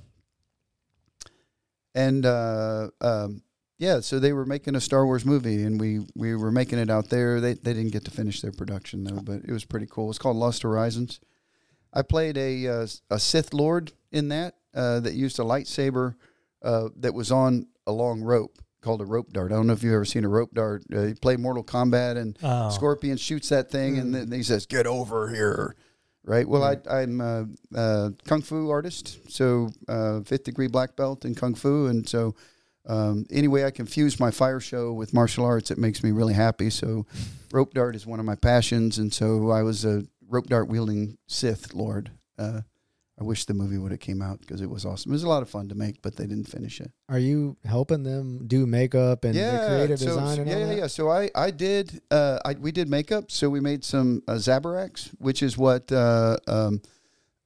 and 1.93 2.25
uh, 2.25 2.89
um, 3.01 3.43
yeah, 3.77 3.99
so 3.99 4.19
they 4.19 4.33
were 4.33 4.45
making 4.45 4.75
a 4.75 4.81
Star 4.81 5.05
Wars 5.05 5.25
movie, 5.25 5.63
and 5.63 5.79
we 5.79 5.99
we 6.15 6.35
were 6.35 6.51
making 6.51 6.79
it 6.79 6.89
out 6.89 7.09
there. 7.09 7.39
They 7.39 7.53
they 7.53 7.73
didn't 7.73 7.91
get 7.91 8.05
to 8.05 8.11
finish 8.11 8.41
their 8.41 8.51
production 8.51 9.03
though, 9.03 9.21
but 9.21 9.41
it 9.45 9.51
was 9.51 9.63
pretty 9.63 9.85
cool. 9.89 10.09
It's 10.09 10.17
called 10.17 10.37
Lost 10.37 10.63
Horizons. 10.63 11.19
I 11.93 12.01
played 12.01 12.35
a 12.37 12.67
uh, 12.67 12.87
a 13.11 13.19
Sith 13.19 13.53
Lord 13.53 13.91
in 14.11 14.29
that 14.29 14.55
uh, 14.73 14.99
that 15.01 15.13
used 15.13 15.37
a 15.39 15.43
lightsaber 15.43 16.15
uh, 16.63 16.89
that 16.97 17.13
was 17.13 17.31
on 17.31 17.67
a 17.85 17.91
long 17.91 18.21
rope 18.21 18.57
called 18.81 19.01
a 19.01 19.05
rope 19.05 19.31
dart. 19.33 19.51
I 19.51 19.55
don't 19.55 19.67
know 19.67 19.73
if 19.73 19.83
you've 19.83 19.93
ever 19.93 20.05
seen 20.05 20.25
a 20.25 20.29
rope 20.29 20.53
dart. 20.53 20.83
Uh, 20.91 21.01
you 21.07 21.15
play 21.15 21.35
Mortal 21.37 21.63
Kombat 21.63 22.17
and 22.17 22.37
Oh, 22.41 22.69
Scorpion 22.71 23.17
shoots 23.17 23.49
that 23.49 23.69
thing, 23.69 23.97
and 23.99 24.15
then 24.15 24.31
he 24.31 24.41
says, 24.43 24.65
"Get 24.65 24.87
over 24.87 25.29
here." 25.29 25.75
Right. 26.25 26.47
Well, 26.47 26.63
I, 26.63 26.77
I'm 26.89 27.21
a, 27.21 27.47
a 27.73 28.13
kung 28.25 28.41
fu 28.41 28.69
artist, 28.69 29.31
so 29.31 29.69
uh, 29.87 30.19
fifth 30.21 30.43
degree 30.43 30.67
black 30.67 30.95
belt 30.95 31.25
in 31.25 31.33
kung 31.33 31.55
fu, 31.55 31.87
and 31.87 32.07
so 32.07 32.35
um, 32.85 33.25
any 33.31 33.47
way 33.47 33.65
I 33.65 33.71
can 33.71 33.85
fuse 33.85 34.19
my 34.19 34.31
fire 34.31 34.59
show 34.59 34.91
with 34.93 35.13
martial 35.13 35.45
arts, 35.45 35.71
it 35.71 35.77
makes 35.77 36.03
me 36.03 36.11
really 36.11 36.33
happy. 36.33 36.69
So, 36.69 37.05
rope 37.51 37.73
dart 37.73 37.95
is 37.95 38.05
one 38.05 38.19
of 38.19 38.25
my 38.25 38.35
passions, 38.35 38.97
and 38.97 39.13
so 39.13 39.51
I 39.51 39.63
was 39.63 39.85
a 39.85 40.03
rope 40.27 40.47
dart 40.47 40.67
wielding 40.67 41.17
Sith 41.27 41.73
Lord. 41.73 42.11
Uh, 42.37 42.61
I 43.19 43.23
wish 43.23 43.45
the 43.45 43.53
movie 43.53 43.77
would 43.77 43.91
have 43.91 43.99
came 43.99 44.21
out 44.21 44.39
because 44.39 44.61
it 44.61 44.69
was 44.69 44.85
awesome. 44.85 45.11
It 45.11 45.15
was 45.15 45.23
a 45.23 45.29
lot 45.29 45.41
of 45.41 45.49
fun 45.49 45.67
to 45.69 45.75
make, 45.75 46.01
but 46.01 46.15
they 46.15 46.25
didn't 46.25 46.47
finish 46.47 46.79
it. 46.79 46.91
Are 47.09 47.19
you 47.19 47.57
helping 47.65 48.03
them 48.03 48.47
do 48.47 48.65
makeup 48.65 49.25
and 49.25 49.35
the 49.35 49.67
creative 49.67 49.99
so, 49.99 50.05
design 50.05 50.39
and 50.39 50.49
yeah, 50.49 50.55
all 50.55 50.61
yeah, 50.61 50.73
yeah. 50.73 50.87
So 50.87 51.09
I, 51.09 51.29
I 51.35 51.51
did, 51.51 52.01
uh, 52.09 52.39
I, 52.45 52.53
we 52.53 52.71
did 52.71 52.89
makeup. 52.89 53.29
So 53.29 53.49
we 53.49 53.59
made 53.59 53.83
some 53.83 54.23
uh, 54.27 54.33
Zabaraks, 54.33 55.09
which 55.19 55.43
is 55.43 55.57
what 55.57 55.91
uh, 55.91 56.37
um, 56.47 56.81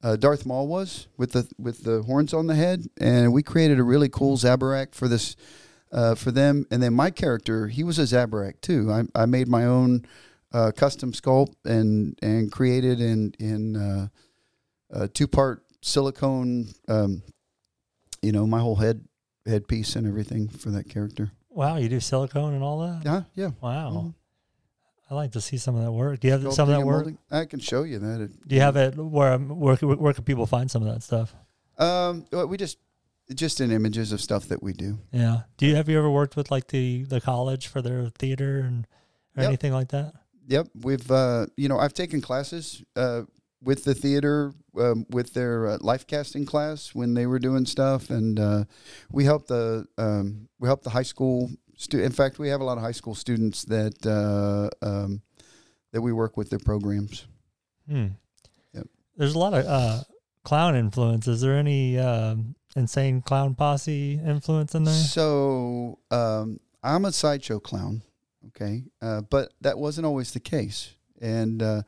uh, 0.04 0.16
Darth 0.16 0.46
Maul 0.46 0.68
was 0.68 1.08
with 1.16 1.32
the 1.32 1.48
with 1.58 1.82
the 1.82 2.02
horns 2.02 2.34
on 2.34 2.46
the 2.46 2.54
head, 2.54 2.86
and 3.00 3.32
we 3.32 3.42
created 3.42 3.80
a 3.80 3.82
really 3.82 4.08
cool 4.08 4.36
Zabarak 4.36 4.94
for 4.94 5.08
this 5.08 5.34
uh, 5.90 6.14
for 6.14 6.30
them. 6.30 6.66
And 6.70 6.82
then 6.82 6.92
my 6.92 7.10
character, 7.10 7.68
he 7.68 7.82
was 7.82 7.98
a 7.98 8.02
Zabarak 8.02 8.60
too. 8.60 8.92
I, 8.92 9.22
I 9.22 9.26
made 9.26 9.48
my 9.48 9.64
own 9.64 10.04
uh, 10.52 10.72
custom 10.76 11.12
sculpt 11.12 11.54
and 11.64 12.18
and 12.22 12.52
created 12.52 13.00
in 13.00 13.32
in 13.40 13.76
uh, 13.76 14.08
a 14.90 15.08
two 15.08 15.26
part 15.26 15.63
silicone. 15.88 16.68
Um, 16.88 17.22
you 18.22 18.32
know, 18.32 18.46
my 18.46 18.58
whole 18.60 18.76
head 18.76 19.04
headpiece 19.46 19.94
and 19.96 20.06
everything 20.06 20.48
for 20.48 20.70
that 20.70 20.88
character. 20.88 21.30
wow, 21.50 21.76
you 21.76 21.88
do 21.88 22.00
silicone 22.00 22.54
and 22.54 22.64
all 22.64 22.80
that? 22.80 23.02
Yeah, 23.04 23.22
yeah. 23.34 23.50
Wow. 23.60 23.90
Mhm. 23.92 24.14
I 25.10 25.14
like 25.14 25.32
to 25.32 25.40
see 25.40 25.58
some 25.58 25.76
of 25.76 25.82
that 25.84 25.92
work. 25.92 26.18
Do 26.20 26.26
you 26.28 26.32
have 26.32 26.52
some 26.54 26.68
of 26.70 26.74
that 26.76 26.84
work? 26.84 27.04
molding. 27.04 27.18
I 27.30 27.44
can 27.44 27.60
show 27.60 27.82
you 27.84 27.98
that. 27.98 28.22
It- 28.22 28.48
Do 28.48 28.54
you 28.54 28.62
have 28.62 28.76
it 28.76 28.96
where 28.96 29.38
where 29.38 29.76
where 29.76 30.12
can 30.14 30.24
people 30.24 30.46
find 30.46 30.70
some 30.70 30.82
of 30.82 30.92
that 30.92 31.02
stuff? 31.02 31.34
Um, 31.78 32.24
well, 32.32 32.46
we 32.48 32.56
just 32.56 32.78
just 33.34 33.60
in 33.60 33.70
images 33.70 34.12
of 34.12 34.20
stuff 34.20 34.48
that 34.48 34.62
we 34.62 34.72
do. 34.72 34.98
Yeah. 35.12 35.42
Do 35.58 35.66
you 35.66 35.76
have 35.76 35.88
you 35.90 35.98
ever 35.98 36.10
worked 36.10 36.34
with 36.36 36.50
like 36.50 36.68
the 36.68 37.04
the 37.04 37.20
college 37.20 37.66
for 37.68 37.82
their 37.82 38.08
theater 38.08 38.60
and 38.60 38.86
or 39.36 39.42
Yep. 39.42 39.48
anything 39.48 39.72
like 39.72 39.88
that? 39.88 40.14
Yep, 40.48 40.68
we've 40.82 41.10
uh, 41.10 41.46
you 41.56 41.68
know 41.68 41.78
I've 41.78 41.94
taken 41.94 42.20
classes 42.22 42.82
uh, 42.96 43.22
with 43.64 43.84
the 43.84 43.94
theater 43.94 44.52
um, 44.78 45.06
with 45.10 45.34
their 45.34 45.66
uh, 45.66 45.78
life 45.80 46.06
casting 46.06 46.44
class 46.44 46.94
when 46.94 47.14
they 47.14 47.26
were 47.26 47.38
doing 47.38 47.66
stuff, 47.66 48.10
and 48.10 48.38
uh, 48.38 48.64
we 49.10 49.24
helped 49.24 49.48
the 49.48 49.86
um, 49.98 50.48
we 50.58 50.68
helped 50.68 50.84
the 50.84 50.90
high 50.90 51.02
school. 51.02 51.50
Stu- 51.76 52.02
in 52.02 52.12
fact, 52.12 52.38
we 52.38 52.48
have 52.48 52.60
a 52.60 52.64
lot 52.64 52.76
of 52.76 52.84
high 52.84 52.92
school 52.92 53.14
students 53.14 53.64
that 53.64 54.06
uh, 54.06 54.86
um, 54.86 55.22
that 55.92 56.02
we 56.02 56.12
work 56.12 56.36
with 56.36 56.50
their 56.50 56.58
programs. 56.58 57.26
Hmm. 57.88 58.08
Yep. 58.74 58.86
There's 59.16 59.34
a 59.34 59.38
lot 59.38 59.54
of 59.54 59.66
uh, 59.66 60.02
clown 60.44 60.76
influence. 60.76 61.26
Is 61.26 61.40
there 61.40 61.56
any 61.56 61.98
um, 61.98 62.54
insane 62.76 63.22
clown 63.22 63.54
posse 63.54 64.20
influence 64.24 64.74
in 64.74 64.84
there? 64.84 64.94
So 64.94 65.98
um, 66.10 66.60
I'm 66.82 67.04
a 67.04 67.12
sideshow 67.12 67.60
clown, 67.60 68.02
okay, 68.48 68.84
uh, 69.00 69.22
but 69.22 69.52
that 69.62 69.78
wasn't 69.78 70.06
always 70.06 70.32
the 70.32 70.40
case, 70.40 70.94
and 71.20 71.62
uh, 71.62 71.82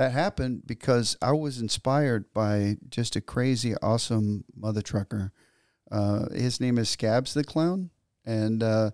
that 0.00 0.12
happened 0.12 0.66
because 0.66 1.14
I 1.20 1.32
was 1.32 1.60
inspired 1.60 2.32
by 2.32 2.78
just 2.88 3.16
a 3.16 3.20
crazy, 3.20 3.74
awesome 3.82 4.44
mother 4.56 4.80
trucker. 4.80 5.30
Uh, 5.90 6.30
his 6.32 6.58
name 6.58 6.78
is 6.78 6.88
Scabs 6.88 7.34
the 7.34 7.44
Clown, 7.44 7.90
and 8.24 8.62
uh, 8.62 8.92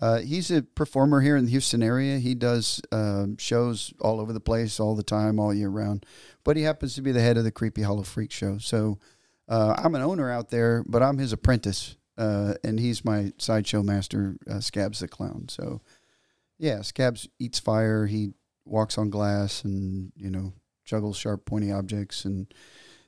uh, 0.00 0.20
he's 0.20 0.50
a 0.50 0.62
performer 0.62 1.20
here 1.20 1.36
in 1.36 1.44
the 1.44 1.50
Houston 1.50 1.82
area. 1.82 2.18
He 2.18 2.34
does 2.34 2.80
um, 2.92 3.36
shows 3.36 3.92
all 4.00 4.20
over 4.20 4.32
the 4.32 4.40
place, 4.40 4.80
all 4.80 4.96
the 4.96 5.02
time, 5.02 5.38
all 5.38 5.52
year 5.52 5.68
round. 5.68 6.06
But 6.44 6.56
he 6.56 6.62
happens 6.62 6.94
to 6.94 7.02
be 7.02 7.12
the 7.12 7.20
head 7.20 7.36
of 7.36 7.44
the 7.44 7.52
Creepy 7.52 7.82
Hollow 7.82 8.02
Freak 8.02 8.32
Show. 8.32 8.56
So 8.56 8.98
uh, 9.50 9.74
I'm 9.76 9.94
an 9.94 10.00
owner 10.00 10.30
out 10.30 10.48
there, 10.48 10.82
but 10.86 11.02
I'm 11.02 11.18
his 11.18 11.34
apprentice 11.34 11.98
uh, 12.16 12.54
and 12.64 12.80
he's 12.80 13.04
my 13.04 13.34
sideshow 13.36 13.82
master, 13.82 14.36
uh, 14.50 14.60
Scabs 14.60 15.00
the 15.00 15.08
clown. 15.08 15.44
So, 15.50 15.82
yeah, 16.58 16.80
Scabs 16.80 17.28
eats 17.38 17.58
fire. 17.58 18.06
He 18.06 18.32
walks 18.68 18.98
on 18.98 19.10
glass, 19.10 19.64
and 19.64 20.12
you 20.16 20.30
know, 20.30 20.52
juggles 20.84 21.16
sharp, 21.16 21.44
pointy 21.44 21.72
objects, 21.72 22.24
and 22.24 22.52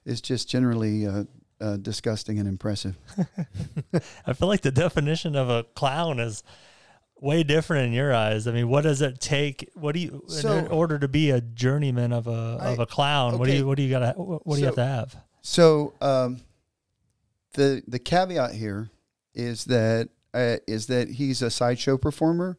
is 0.04 0.20
just 0.20 0.48
generally 0.48 1.06
uh, 1.06 1.24
uh, 1.60 1.76
disgusting 1.76 2.38
and 2.38 2.48
impressive. 2.48 2.96
I 4.26 4.32
feel 4.32 4.48
like 4.48 4.62
the 4.62 4.70
definition 4.72 5.36
of 5.36 5.50
a 5.50 5.64
clown 5.64 6.18
is 6.20 6.42
way 7.20 7.42
different 7.42 7.86
in 7.88 7.92
your 7.92 8.14
eyes. 8.14 8.46
I 8.46 8.52
mean, 8.52 8.68
what 8.68 8.82
does 8.82 9.02
it 9.02 9.20
take? 9.20 9.68
What 9.74 9.94
do 9.94 10.00
you 10.00 10.24
So- 10.26 10.52
in 10.52 10.66
order 10.68 10.98
to 10.98 11.08
be 11.08 11.30
a 11.30 11.40
journeyman 11.40 12.12
of 12.12 12.26
a 12.26 12.30
of 12.30 12.78
a 12.78 12.86
clown? 12.86 13.38
What 13.38 13.46
do 13.48 13.54
you 13.54 13.66
what 13.66 13.76
do 13.76 13.82
you 13.82 13.90
got 13.90 14.16
what 14.16 14.54
do 14.54 14.60
you 14.60 14.66
have 14.66 14.74
to 14.76 14.84
have? 14.84 15.16
So, 15.42 15.94
um, 16.00 16.40
the 17.54 17.82
the 17.86 17.98
caveat 17.98 18.54
here 18.54 18.90
is 19.34 19.64
that 19.66 20.08
uh, 20.34 20.56
is 20.66 20.86
that 20.86 21.08
he's 21.10 21.42
a 21.42 21.50
sideshow 21.50 21.96
performer. 21.98 22.58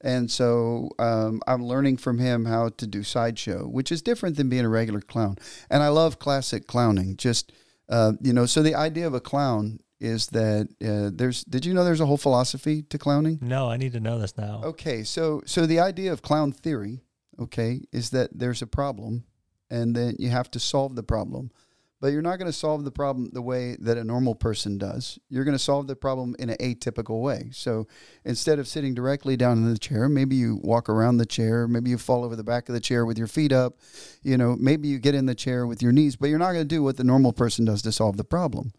And 0.00 0.30
so 0.30 0.90
um, 0.98 1.40
I'm 1.46 1.64
learning 1.64 1.98
from 1.98 2.18
him 2.18 2.44
how 2.44 2.70
to 2.70 2.86
do 2.86 3.02
sideshow, 3.02 3.66
which 3.66 3.90
is 3.90 4.02
different 4.02 4.36
than 4.36 4.48
being 4.48 4.64
a 4.64 4.68
regular 4.68 5.00
clown. 5.00 5.36
And 5.70 5.82
I 5.82 5.88
love 5.88 6.18
classic 6.18 6.66
clowning. 6.66 7.16
Just 7.16 7.52
uh, 7.88 8.12
you 8.20 8.32
know, 8.32 8.46
so 8.46 8.62
the 8.62 8.74
idea 8.74 9.06
of 9.06 9.14
a 9.14 9.20
clown 9.20 9.80
is 10.00 10.28
that 10.28 10.68
uh, 10.84 11.10
there's. 11.12 11.44
Did 11.44 11.64
you 11.64 11.74
know 11.74 11.84
there's 11.84 12.00
a 12.00 12.06
whole 12.06 12.16
philosophy 12.16 12.82
to 12.82 12.98
clowning? 12.98 13.38
No, 13.40 13.70
I 13.70 13.76
need 13.76 13.92
to 13.92 14.00
know 14.00 14.18
this 14.18 14.36
now. 14.36 14.60
Okay, 14.64 15.02
so 15.02 15.42
so 15.46 15.66
the 15.66 15.80
idea 15.80 16.12
of 16.12 16.22
clown 16.22 16.52
theory, 16.52 17.02
okay, 17.38 17.80
is 17.92 18.10
that 18.10 18.30
there's 18.38 18.62
a 18.62 18.66
problem, 18.66 19.24
and 19.70 19.96
then 19.96 20.16
you 20.18 20.28
have 20.28 20.50
to 20.52 20.60
solve 20.60 20.94
the 20.94 21.02
problem, 21.02 21.50
but 22.00 22.08
you're 22.08 22.22
not 22.22 22.38
going 22.38 22.50
to 22.50 22.56
solve 22.56 22.84
the 22.84 22.90
problem 22.90 23.30
the 23.32 23.42
way 23.42 23.76
that 23.80 23.98
a 23.98 24.04
normal 24.04 24.34
person 24.34 24.78
does. 24.78 25.18
You're 25.28 25.44
going 25.44 25.56
to 25.56 25.62
solve 25.62 25.86
the 25.86 25.96
problem 25.96 26.36
in 26.38 26.50
an 26.50 26.56
atypical 26.58 27.20
way. 27.20 27.50
So 27.52 27.86
instead 28.24 28.58
of 28.58 28.68
sitting 28.68 28.94
directly 28.94 29.36
down 29.36 29.58
in 29.58 29.70
the 29.70 29.78
chair, 29.78 30.08
maybe 30.08 30.36
you 30.36 30.60
walk 30.62 30.88
around 30.88 31.16
the 31.16 31.26
chair, 31.26 31.66
maybe 31.66 31.90
you 31.90 31.98
fall 31.98 32.24
over 32.24 32.36
the 32.36 32.44
back 32.44 32.68
of 32.68 32.74
the 32.74 32.80
chair 32.80 33.04
with 33.04 33.18
your 33.18 33.26
feet 33.26 33.52
up, 33.52 33.78
you 34.22 34.36
know, 34.36 34.56
maybe 34.58 34.88
you 34.88 34.98
get 34.98 35.14
in 35.14 35.26
the 35.26 35.34
chair 35.34 35.66
with 35.66 35.82
your 35.82 35.92
knees, 35.92 36.16
but 36.16 36.28
you're 36.28 36.38
not 36.38 36.52
going 36.52 36.64
to 36.64 36.74
do 36.74 36.82
what 36.82 36.96
the 36.96 37.04
normal 37.04 37.32
person 37.32 37.64
does 37.64 37.82
to 37.82 37.92
solve 37.92 38.16
the 38.16 38.24
problem. 38.24 38.72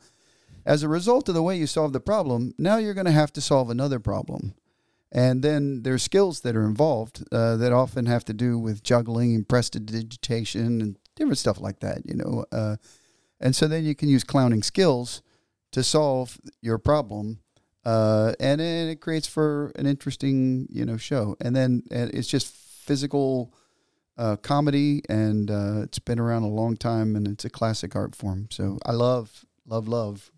As 0.66 0.84
a 0.84 0.90
result 0.90 1.28
of 1.28 1.36
the 1.36 1.44
way 1.44 1.58
you 1.58 1.68
solve 1.68 1.94
the 1.94 2.00
problem, 2.00 2.54
now 2.58 2.78
you're 2.78 2.94
going 2.94 3.06
to 3.06 3.12
have 3.12 3.34
to 3.34 3.42
solve 3.42 3.70
another 3.70 4.00
problem. 4.00 4.54
And 5.12 5.42
then 5.42 5.82
there's 5.82 6.04
skills 6.04 6.42
that 6.42 6.56
are 6.56 6.66
involved 6.66 7.24
uh, 7.32 7.58
that 7.58 7.74
often 7.74 8.06
have 8.06 8.24
to 8.26 8.34
do 8.34 8.60
with 8.60 8.84
juggling 8.84 9.34
and 9.34 9.48
prestidigitation 9.48 10.82
and 10.82 10.98
different 11.16 11.40
stuff 11.40 11.60
like 11.60 11.80
that, 11.80 12.04
you 12.06 12.16
know. 12.16 12.46
Uh, 12.52 12.76
and 13.40 13.56
so 13.56 13.68
then 13.68 13.84
you 13.84 13.96
can 13.96 14.10
use 14.10 14.24
clowning 14.24 14.64
skills 14.64 15.22
to 15.72 15.84
solve 15.84 16.38
your 16.62 16.78
problem. 16.78 17.40
Uh, 17.86 18.34
and 18.40 18.60
then 18.60 18.90
it 18.90 19.00
creates 19.02 19.28
for 19.28 19.72
an 19.76 19.86
interesting, 19.86 20.68
you 20.70 20.86
know, 20.86 20.98
show. 20.98 21.36
And 21.40 21.56
then 21.56 21.84
and 21.92 22.14
it's 22.14 22.28
just 22.28 22.48
physical 22.48 23.54
uh, 24.18 24.36
comedy, 24.36 25.02
and 25.08 25.50
uh, 25.50 25.82
it's 25.84 26.00
been 26.00 26.20
around 26.20 26.44
a 26.44 26.50
long 26.50 26.76
time, 26.76 27.16
and 27.16 27.28
it's 27.28 27.46
a 27.46 27.50
classic 27.50 27.96
art 27.96 28.16
form. 28.16 28.48
So 28.52 28.78
I 28.86 28.92
love, 28.92 29.46
love, 29.66 29.88
love 29.88 30.32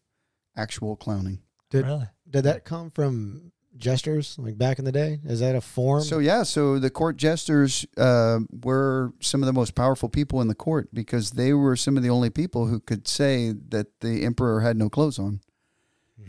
actual 0.56 0.96
clowning. 0.96 1.40
Did 1.72 1.86
really? 1.86 2.08
did 2.30 2.44
that 2.44 2.64
come 2.64 2.92
from 2.92 3.52
jesters 3.82 4.38
like 4.40 4.58
back 4.58 4.80
in 4.80 4.86
the 4.86 4.92
day? 4.92 5.20
Is 5.26 5.42
that 5.42 5.56
a 5.56 5.62
form? 5.62 6.04
So 6.04 6.20
yeah, 6.20 6.44
so 6.44 6.80
the 6.80 6.90
court 6.90 7.18
jesters 7.18 7.86
uh, 7.98 8.40
were 8.64 9.12
some 9.20 9.42
of 9.42 9.48
the 9.48 9.54
most 9.54 9.76
powerful 9.76 10.08
people 10.08 10.40
in 10.42 10.48
the 10.48 10.56
court 10.56 10.88
because 10.94 11.32
they 11.32 11.54
were 11.54 11.76
some 11.76 11.98
of 11.98 12.04
the 12.04 12.10
only 12.10 12.30
people 12.30 12.68
who 12.68 12.80
could 12.80 13.08
say 13.08 13.54
that 13.70 14.00
the 14.00 14.24
emperor 14.24 14.62
had 14.62 14.78
no 14.78 14.90
clothes 14.90 15.20
on. 15.20 15.42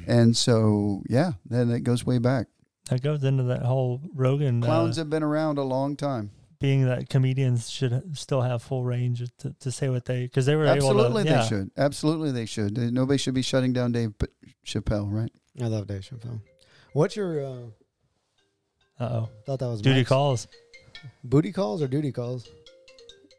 And 0.06 0.36
so 0.36 1.02
yeah, 1.08 1.32
then 1.48 1.70
it 1.70 1.80
goes 1.84 2.04
way 2.04 2.18
back. 2.18 2.48
That 2.90 3.02
goes 3.02 3.22
into 3.22 3.44
that 3.44 3.62
whole 3.62 4.00
Rogan 4.14 4.60
uh, 4.62 4.66
Clowns 4.66 4.96
have 4.96 5.08
been 5.08 5.22
around 5.22 5.58
a 5.58 5.62
long 5.62 5.94
time. 5.94 6.32
being 6.58 6.86
that 6.86 7.08
comedians 7.08 7.70
should 7.70 8.16
still 8.18 8.40
have 8.40 8.62
full 8.62 8.82
range 8.84 9.22
to, 9.38 9.54
to 9.60 9.70
say 9.70 9.88
what 9.88 10.04
they 10.06 10.22
because 10.24 10.46
they 10.46 10.56
were 10.56 10.66
Absolutely, 10.66 11.22
able 11.22 11.22
to. 11.22 11.28
Yeah. 11.28 11.42
they 11.42 11.48
should. 11.48 11.70
Absolutely, 11.76 12.32
they 12.32 12.46
should. 12.46 12.76
Uh, 12.76 12.90
Nobody 12.90 13.18
should 13.18 13.34
be 13.34 13.42
shutting 13.42 13.72
down 13.72 13.92
Dave 13.92 14.14
Chappelle, 14.66 15.06
right? 15.12 15.30
I 15.60 15.66
love 15.66 15.86
Dave 15.86 16.00
Chappelle. 16.00 16.40
What's 16.92 17.16
your? 17.16 17.44
Uh, 17.44 17.56
Uh 19.00 19.04
oh. 19.04 19.28
thought 19.46 19.58
that 19.60 19.68
was 19.68 19.80
Duty 19.82 20.00
Max. 20.00 20.08
calls. 20.08 20.48
Booty 21.24 21.52
calls 21.52 21.82
or 21.82 21.88
duty 21.88 22.12
calls? 22.12 22.48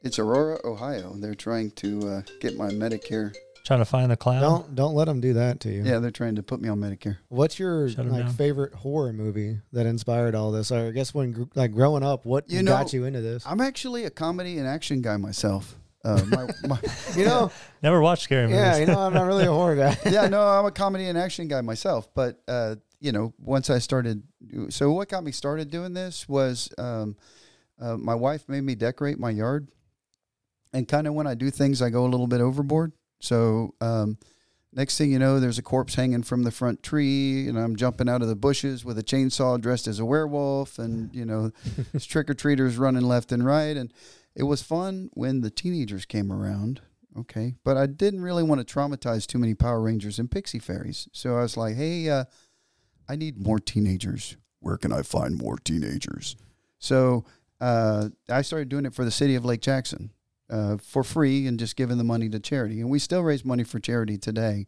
It's 0.03 0.19
Aurora, 0.19 0.59
Ohio. 0.65 1.13
They're 1.15 1.35
trying 1.35 1.71
to 1.71 2.07
uh, 2.09 2.21
get 2.41 2.57
my 2.57 2.69
Medicare. 2.69 3.33
Trying 3.65 3.79
to 3.79 3.85
find 3.85 4.11
the 4.11 4.17
clown. 4.17 4.41
Don't 4.41 4.75
don't 4.75 4.93
let 4.95 5.05
them 5.05 5.21
do 5.21 5.33
that 5.35 5.61
to 5.61 5.69
you. 5.71 5.83
Yeah, 5.83 5.99
they're 5.99 6.11
trying 6.11 6.35
to 6.35 6.43
put 6.43 6.59
me 6.59 6.67
on 6.67 6.79
Medicare. 6.79 7.17
What's 7.29 7.57
your 7.57 7.87
Shut 7.89 7.99
'em 7.99 8.11
like 8.11 8.25
down. 8.25 8.33
favorite 8.33 8.73
horror 8.73 9.13
movie 9.13 9.59
that 9.71 9.85
inspired 9.85 10.35
all 10.35 10.51
this? 10.51 10.69
Or 10.71 10.87
I 10.87 10.91
guess 10.91 11.13
when 11.13 11.31
gr- 11.31 11.43
like 11.55 11.71
growing 11.71 12.03
up, 12.03 12.25
what 12.25 12.49
You 12.49 12.61
got 12.63 12.91
know, 12.91 12.97
you 12.99 13.05
into 13.05 13.21
this? 13.21 13.43
I'm 13.45 13.61
actually 13.61 14.03
a 14.03 14.09
comedy 14.09 14.57
and 14.57 14.67
action 14.67 15.01
guy 15.01 15.15
myself. 15.15 15.75
Uh, 16.03 16.21
my, 16.27 16.47
my, 16.67 16.77
You 17.15 17.23
know, 17.23 17.49
Never 17.81 18.01
watched 18.01 18.23
scary 18.23 18.47
movies. 18.47 18.57
yeah, 18.57 18.75
you 18.79 18.85
know, 18.87 18.99
I'm 18.99 19.13
not 19.13 19.23
really 19.23 19.45
a 19.45 19.51
horror 19.53 19.77
guy. 19.77 19.97
yeah, 20.11 20.27
no, 20.27 20.41
I'm 20.45 20.65
a 20.65 20.71
comedy 20.71 21.05
and 21.05 21.17
action 21.17 21.47
guy 21.47 21.61
myself. 21.61 22.09
But 22.13 22.41
uh, 22.49 22.75
you 23.03 23.11
know, 23.11 23.33
once 23.37 23.69
I 23.69 23.79
started, 23.79 24.23
so 24.69 24.93
what 24.93 25.09
got 25.09 25.25
me 25.25 25.33
started 25.33 25.69
doing 25.69 25.93
this 25.93 26.27
was 26.29 26.69
um, 26.77 27.17
uh, 27.77 27.97
my 27.97 28.15
wife 28.15 28.47
made 28.47 28.61
me 28.61 28.75
decorate 28.75 29.19
my 29.19 29.29
yard, 29.29 29.67
and 30.71 30.87
kind 30.87 31.05
of 31.05 31.13
when 31.13 31.27
I 31.27 31.35
do 31.35 31.51
things, 31.51 31.81
I 31.81 31.89
go 31.89 32.05
a 32.05 32.07
little 32.07 32.27
bit 32.27 32.39
overboard. 32.39 32.93
So 33.19 33.75
um, 33.81 34.17
next 34.71 34.97
thing 34.97 35.11
you 35.11 35.19
know, 35.19 35.41
there's 35.41 35.57
a 35.57 35.63
corpse 35.63 35.95
hanging 35.95 36.23
from 36.23 36.43
the 36.43 36.51
front 36.51 36.81
tree, 36.81 37.49
and 37.49 37.59
I'm 37.59 37.75
jumping 37.75 38.07
out 38.07 38.21
of 38.21 38.29
the 38.29 38.37
bushes 38.37 38.85
with 38.85 38.97
a 38.97 39.03
chainsaw, 39.03 39.59
dressed 39.59 39.85
as 39.85 39.99
a 39.99 40.05
werewolf, 40.05 40.79
and 40.79 41.13
you 41.13 41.25
know, 41.25 41.51
trick 41.99 42.29
or 42.29 42.33
treaters 42.33 42.77
running 42.77 43.03
left 43.03 43.33
and 43.33 43.45
right, 43.45 43.75
and 43.75 43.93
it 44.33 44.43
was 44.43 44.61
fun 44.61 45.09
when 45.11 45.41
the 45.41 45.51
teenagers 45.51 46.05
came 46.05 46.31
around. 46.31 46.79
Okay, 47.19 47.55
but 47.65 47.75
I 47.75 47.85
didn't 47.85 48.21
really 48.21 48.43
want 48.43 48.65
to 48.65 48.73
traumatize 48.73 49.27
too 49.27 49.39
many 49.39 49.55
Power 49.55 49.81
Rangers 49.81 50.19
and 50.19 50.31
Pixie 50.31 50.57
Fairies, 50.57 51.09
so 51.11 51.35
I 51.35 51.41
was 51.41 51.57
like, 51.57 51.75
hey, 51.75 52.09
uh, 52.09 52.23
I 53.07 53.15
need 53.15 53.37
more 53.37 53.59
teenagers. 53.59 54.37
Where 54.59 54.77
can 54.77 54.91
I 54.91 55.01
find 55.01 55.37
more 55.37 55.57
teenagers? 55.57 56.35
So 56.79 57.25
uh, 57.59 58.09
I 58.29 58.41
started 58.41 58.69
doing 58.69 58.85
it 58.85 58.93
for 58.93 59.05
the 59.05 59.11
city 59.11 59.35
of 59.35 59.45
Lake 59.45 59.61
Jackson 59.61 60.11
uh, 60.49 60.77
for 60.77 61.03
free 61.03 61.47
and 61.47 61.59
just 61.59 61.75
giving 61.75 61.97
the 61.97 62.03
money 62.03 62.29
to 62.29 62.39
charity. 62.39 62.81
And 62.81 62.89
we 62.89 62.99
still 62.99 63.21
raise 63.21 63.43
money 63.43 63.63
for 63.63 63.79
charity 63.79 64.17
today. 64.17 64.67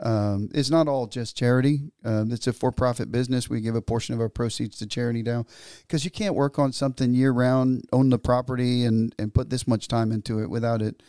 Um, 0.00 0.48
it's 0.52 0.70
not 0.70 0.88
all 0.88 1.06
just 1.06 1.36
charity. 1.36 1.92
Uh, 2.04 2.24
it's 2.28 2.48
a 2.48 2.52
for-profit 2.52 3.12
business. 3.12 3.48
We 3.48 3.60
give 3.60 3.76
a 3.76 3.82
portion 3.82 4.14
of 4.14 4.20
our 4.20 4.28
proceeds 4.28 4.78
to 4.78 4.86
charity 4.86 5.22
now 5.22 5.44
because 5.82 6.04
you 6.04 6.10
can't 6.10 6.34
work 6.34 6.58
on 6.58 6.72
something 6.72 7.14
year-round, 7.14 7.84
own 7.92 8.10
the 8.10 8.18
property, 8.18 8.84
and 8.84 9.14
and 9.18 9.32
put 9.32 9.50
this 9.50 9.68
much 9.68 9.86
time 9.86 10.10
into 10.10 10.40
it 10.42 10.50
without 10.50 10.82
it, 10.82 11.02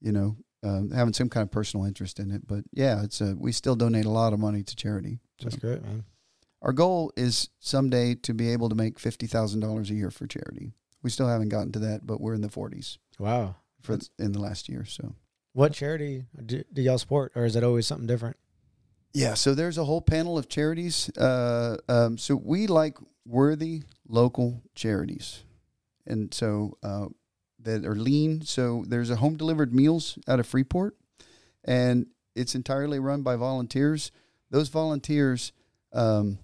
you 0.00 0.12
know, 0.12 0.36
um, 0.62 0.90
having 0.90 1.12
some 1.12 1.28
kind 1.28 1.42
of 1.42 1.50
personal 1.50 1.84
interest 1.84 2.18
in 2.18 2.30
it. 2.30 2.46
But 2.46 2.64
yeah, 2.72 3.02
it's 3.02 3.20
a, 3.20 3.34
we 3.38 3.52
still 3.52 3.76
donate 3.76 4.06
a 4.06 4.10
lot 4.10 4.32
of 4.32 4.40
money 4.40 4.62
to 4.62 4.76
charity. 4.76 5.18
So 5.38 5.44
That's 5.44 5.56
great, 5.56 5.82
man. 5.82 6.04
Our 6.62 6.72
goal 6.72 7.12
is 7.16 7.48
someday 7.58 8.14
to 8.16 8.34
be 8.34 8.52
able 8.52 8.68
to 8.68 8.74
make 8.74 8.98
fifty 8.98 9.26
thousand 9.26 9.60
dollars 9.60 9.90
a 9.90 9.94
year 9.94 10.10
for 10.10 10.26
charity. 10.26 10.72
We 11.02 11.10
still 11.10 11.28
haven't 11.28 11.48
gotten 11.48 11.72
to 11.72 11.78
that, 11.80 12.06
but 12.06 12.20
we're 12.20 12.34
in 12.34 12.42
the 12.42 12.50
forties 12.50 12.98
Wow. 13.18 13.56
for 13.82 13.98
in 14.18 14.32
the 14.32 14.40
last 14.40 14.68
year. 14.68 14.84
So 14.84 15.14
What 15.52 15.72
charity 15.72 16.26
do, 16.44 16.62
do 16.72 16.82
y'all 16.82 16.98
support, 16.98 17.32
or 17.34 17.44
is 17.44 17.56
it 17.56 17.64
always 17.64 17.86
something 17.86 18.06
different? 18.06 18.36
yeah, 19.12 19.34
so 19.34 19.54
there's 19.54 19.76
a 19.78 19.84
whole 19.84 20.00
panel 20.02 20.38
of 20.38 20.48
charities. 20.48 21.10
Uh, 21.16 21.76
um, 21.88 22.16
so 22.18 22.36
we 22.36 22.66
like 22.68 22.96
worthy 23.26 23.82
local 24.06 24.62
charities, 24.74 25.42
and 26.06 26.32
so 26.34 26.76
uh, 26.82 27.06
that 27.58 27.84
are 27.84 27.96
lean. 27.96 28.42
So 28.42 28.84
there's 28.86 29.10
a 29.10 29.16
home 29.16 29.36
delivered 29.36 29.74
meals 29.74 30.18
out 30.28 30.38
of 30.38 30.46
Freeport, 30.46 30.96
and 31.64 32.06
it's 32.36 32.54
entirely 32.54 32.98
run 33.00 33.22
by 33.22 33.34
volunteers. 33.36 34.12
Those 34.50 34.68
volunteers 34.68 35.52
um, 35.92 36.38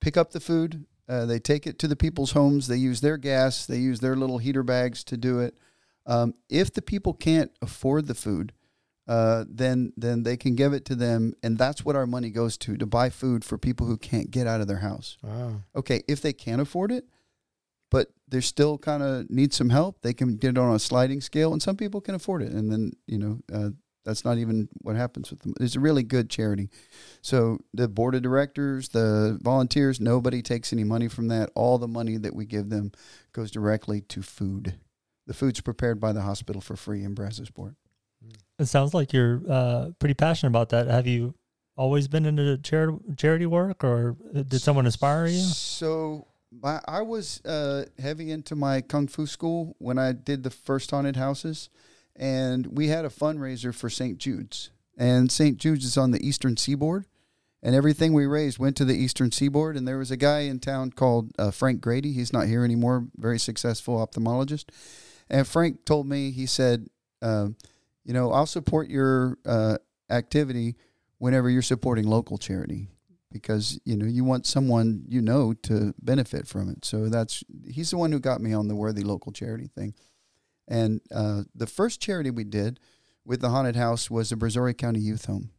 pick 0.00 0.16
up 0.16 0.32
the 0.32 0.40
food. 0.40 0.86
Uh, 1.08 1.26
they 1.26 1.38
take 1.38 1.66
it 1.66 1.78
to 1.80 1.88
the 1.88 1.96
people's 1.96 2.32
homes. 2.32 2.68
They 2.68 2.76
use 2.76 3.00
their 3.00 3.16
gas. 3.16 3.66
They 3.66 3.78
use 3.78 4.00
their 4.00 4.16
little 4.16 4.38
heater 4.38 4.62
bags 4.62 5.02
to 5.04 5.16
do 5.16 5.40
it. 5.40 5.56
Um, 6.06 6.34
if 6.48 6.72
the 6.72 6.82
people 6.82 7.14
can't 7.14 7.50
afford 7.60 8.06
the 8.06 8.14
food, 8.14 8.52
uh, 9.08 9.44
then 9.48 9.92
then 9.96 10.22
they 10.22 10.36
can 10.36 10.54
give 10.54 10.72
it 10.72 10.84
to 10.84 10.94
them, 10.94 11.34
and 11.42 11.58
that's 11.58 11.84
what 11.84 11.96
our 11.96 12.06
money 12.06 12.30
goes 12.30 12.56
to 12.58 12.76
to 12.76 12.86
buy 12.86 13.10
food 13.10 13.44
for 13.44 13.58
people 13.58 13.86
who 13.86 13.96
can't 13.96 14.30
get 14.30 14.46
out 14.46 14.60
of 14.60 14.68
their 14.68 14.78
house. 14.78 15.18
Wow. 15.22 15.62
Okay, 15.74 16.02
if 16.06 16.22
they 16.22 16.32
can't 16.32 16.60
afford 16.60 16.92
it, 16.92 17.06
but 17.90 18.08
they 18.28 18.40
still 18.40 18.78
kind 18.78 19.02
of 19.02 19.28
need 19.28 19.52
some 19.52 19.70
help, 19.70 20.02
they 20.02 20.14
can 20.14 20.36
get 20.36 20.50
it 20.50 20.58
on 20.58 20.72
a 20.72 20.78
sliding 20.78 21.20
scale, 21.20 21.52
and 21.52 21.60
some 21.60 21.76
people 21.76 22.00
can 22.00 22.14
afford 22.14 22.40
it, 22.42 22.52
and 22.52 22.70
then 22.70 22.92
you 23.08 23.18
know 23.18 23.40
uh, 23.52 23.70
that's 24.04 24.24
not 24.24 24.38
even 24.38 24.68
what 24.82 24.96
happens 24.96 25.30
with 25.30 25.40
them. 25.40 25.54
It's 25.60 25.76
a 25.76 25.80
really 25.80 26.02
good 26.02 26.30
charity. 26.30 26.70
So 27.22 27.58
the 27.74 27.88
board 27.88 28.14
of 28.14 28.22
directors, 28.22 28.88
the 28.88 29.38
volunteers, 29.42 30.00
nobody 30.00 30.42
takes 30.42 30.72
any 30.72 30.84
money 30.84 31.08
from 31.08 31.28
that. 31.28 31.50
All 31.54 31.78
the 31.78 31.88
money 31.88 32.16
that 32.16 32.34
we 32.34 32.46
give 32.46 32.70
them 32.70 32.92
goes 33.32 33.50
directly 33.50 34.00
to 34.02 34.22
food. 34.22 34.74
The 35.26 35.34
food's 35.34 35.60
prepared 35.60 36.00
by 36.00 36.12
the 36.12 36.22
hospital 36.22 36.60
for 36.60 36.76
free 36.76 37.04
in 37.04 37.14
Brazosport. 37.14 37.74
It 38.58 38.66
sounds 38.66 38.92
like 38.92 39.12
you're 39.12 39.42
uh, 39.48 39.90
pretty 39.98 40.14
passionate 40.14 40.50
about 40.50 40.70
that. 40.70 40.86
Have 40.88 41.06
you 41.06 41.34
always 41.76 42.08
been 42.08 42.26
into 42.26 42.58
charity 42.58 42.98
charity 43.16 43.46
work, 43.46 43.82
or 43.82 44.16
did 44.32 44.60
someone 44.60 44.84
inspire 44.84 45.26
you? 45.26 45.40
So 45.40 46.26
my, 46.52 46.80
I 46.86 47.02
was 47.02 47.40
uh, 47.44 47.84
heavy 47.98 48.30
into 48.30 48.54
my 48.54 48.80
kung 48.80 49.06
fu 49.06 49.26
school 49.26 49.76
when 49.78 49.98
I 49.98 50.12
did 50.12 50.42
the 50.42 50.50
first 50.50 50.90
haunted 50.90 51.16
houses, 51.16 51.70
and 52.20 52.66
we 52.66 52.88
had 52.88 53.06
a 53.06 53.08
fundraiser 53.08 53.74
for 53.74 53.88
St. 53.88 54.18
Jude's, 54.18 54.70
and 54.98 55.32
St. 55.32 55.56
Jude's 55.56 55.86
is 55.86 55.96
on 55.96 56.10
the 56.10 56.24
eastern 56.24 56.58
seaboard, 56.58 57.06
and 57.62 57.74
everything 57.74 58.12
we 58.12 58.26
raised 58.26 58.58
went 58.58 58.76
to 58.76 58.84
the 58.84 58.94
eastern 58.94 59.32
seaboard. 59.32 59.76
And 59.76 59.88
there 59.88 59.98
was 59.98 60.10
a 60.10 60.16
guy 60.16 60.40
in 60.40 60.60
town 60.60 60.92
called 60.92 61.32
uh, 61.38 61.50
Frank 61.50 61.80
Grady. 61.80 62.12
He's 62.12 62.32
not 62.32 62.46
here 62.46 62.62
anymore. 62.62 63.06
Very 63.16 63.38
successful 63.38 64.06
ophthalmologist, 64.06 64.66
and 65.30 65.48
Frank 65.48 65.86
told 65.86 66.06
me 66.06 66.30
he 66.30 66.44
said, 66.44 66.88
um, 67.22 67.56
you 68.04 68.12
know, 68.12 68.32
I'll 68.32 68.46
support 68.46 68.88
your 68.90 69.38
uh, 69.46 69.78
activity 70.10 70.76
whenever 71.18 71.48
you're 71.48 71.62
supporting 71.62 72.06
local 72.06 72.36
charity 72.36 72.88
because 73.32 73.80
you 73.84 73.96
know 73.96 74.06
you 74.06 74.24
want 74.24 74.44
someone 74.46 75.04
you 75.08 75.22
know 75.22 75.54
to 75.62 75.94
benefit 76.02 76.46
from 76.46 76.68
it. 76.68 76.84
So 76.84 77.08
that's 77.08 77.42
he's 77.66 77.90
the 77.90 77.96
one 77.96 78.12
who 78.12 78.20
got 78.20 78.42
me 78.42 78.52
on 78.52 78.68
the 78.68 78.74
worthy 78.74 79.04
local 79.04 79.32
charity 79.32 79.68
thing. 79.68 79.94
And 80.70 81.00
uh, 81.12 81.42
the 81.54 81.66
first 81.66 82.00
charity 82.00 82.30
we 82.30 82.44
did 82.44 82.80
with 83.24 83.40
the 83.42 83.50
haunted 83.50 83.76
house 83.76 84.10
was 84.10 84.30
the 84.30 84.36
Brazoria 84.36 84.76
County 84.76 85.00
Youth 85.00 85.26
Home. 85.26 85.50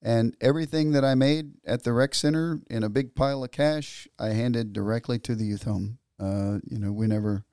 And 0.00 0.36
everything 0.40 0.92
that 0.92 1.04
I 1.04 1.14
made 1.14 1.52
at 1.64 1.84
the 1.84 1.92
rec 1.92 2.14
center 2.14 2.60
in 2.68 2.82
a 2.82 2.88
big 2.88 3.14
pile 3.14 3.44
of 3.44 3.52
cash, 3.52 4.08
I 4.18 4.28
handed 4.30 4.72
directly 4.72 5.18
to 5.20 5.36
the 5.36 5.44
youth 5.44 5.62
home. 5.62 5.98
Uh, 6.18 6.58
you 6.68 6.78
know, 6.78 6.90
we 6.92 7.06
never, 7.06 7.44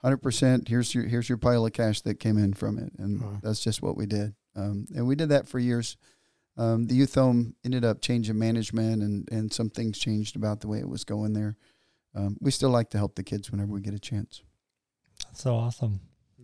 hundred 0.00 0.18
percent. 0.18 0.68
Here's 0.68 0.94
your 0.94 1.04
here's 1.06 1.28
your 1.28 1.38
pile 1.38 1.66
of 1.66 1.72
cash 1.72 2.00
that 2.02 2.20
came 2.20 2.38
in 2.38 2.52
from 2.52 2.78
it, 2.78 2.92
and 2.98 3.20
Wow. 3.20 3.38
that's 3.42 3.60
just 3.64 3.82
what 3.82 3.96
we 3.96 4.06
did. 4.06 4.34
Um, 4.54 4.86
and 4.94 5.06
we 5.08 5.16
did 5.16 5.30
that 5.30 5.48
for 5.48 5.58
years. 5.58 5.96
Um, 6.56 6.86
the 6.86 6.94
youth 6.94 7.14
home 7.14 7.56
ended 7.64 7.84
up 7.84 8.00
changing 8.00 8.38
management, 8.38 9.02
and 9.02 9.28
and 9.32 9.52
some 9.52 9.68
things 9.70 9.98
changed 9.98 10.36
about 10.36 10.60
the 10.60 10.68
way 10.68 10.78
it 10.78 10.88
was 10.88 11.02
going 11.04 11.32
there. 11.32 11.56
Um, 12.14 12.36
we 12.40 12.50
still 12.52 12.70
like 12.70 12.90
to 12.90 12.98
help 12.98 13.14
the 13.16 13.22
kids 13.24 13.50
whenever 13.50 13.72
we 13.72 13.80
get 13.80 13.94
a 13.94 13.98
chance. 13.98 14.42
So 15.34 15.54
awesome. 15.54 16.00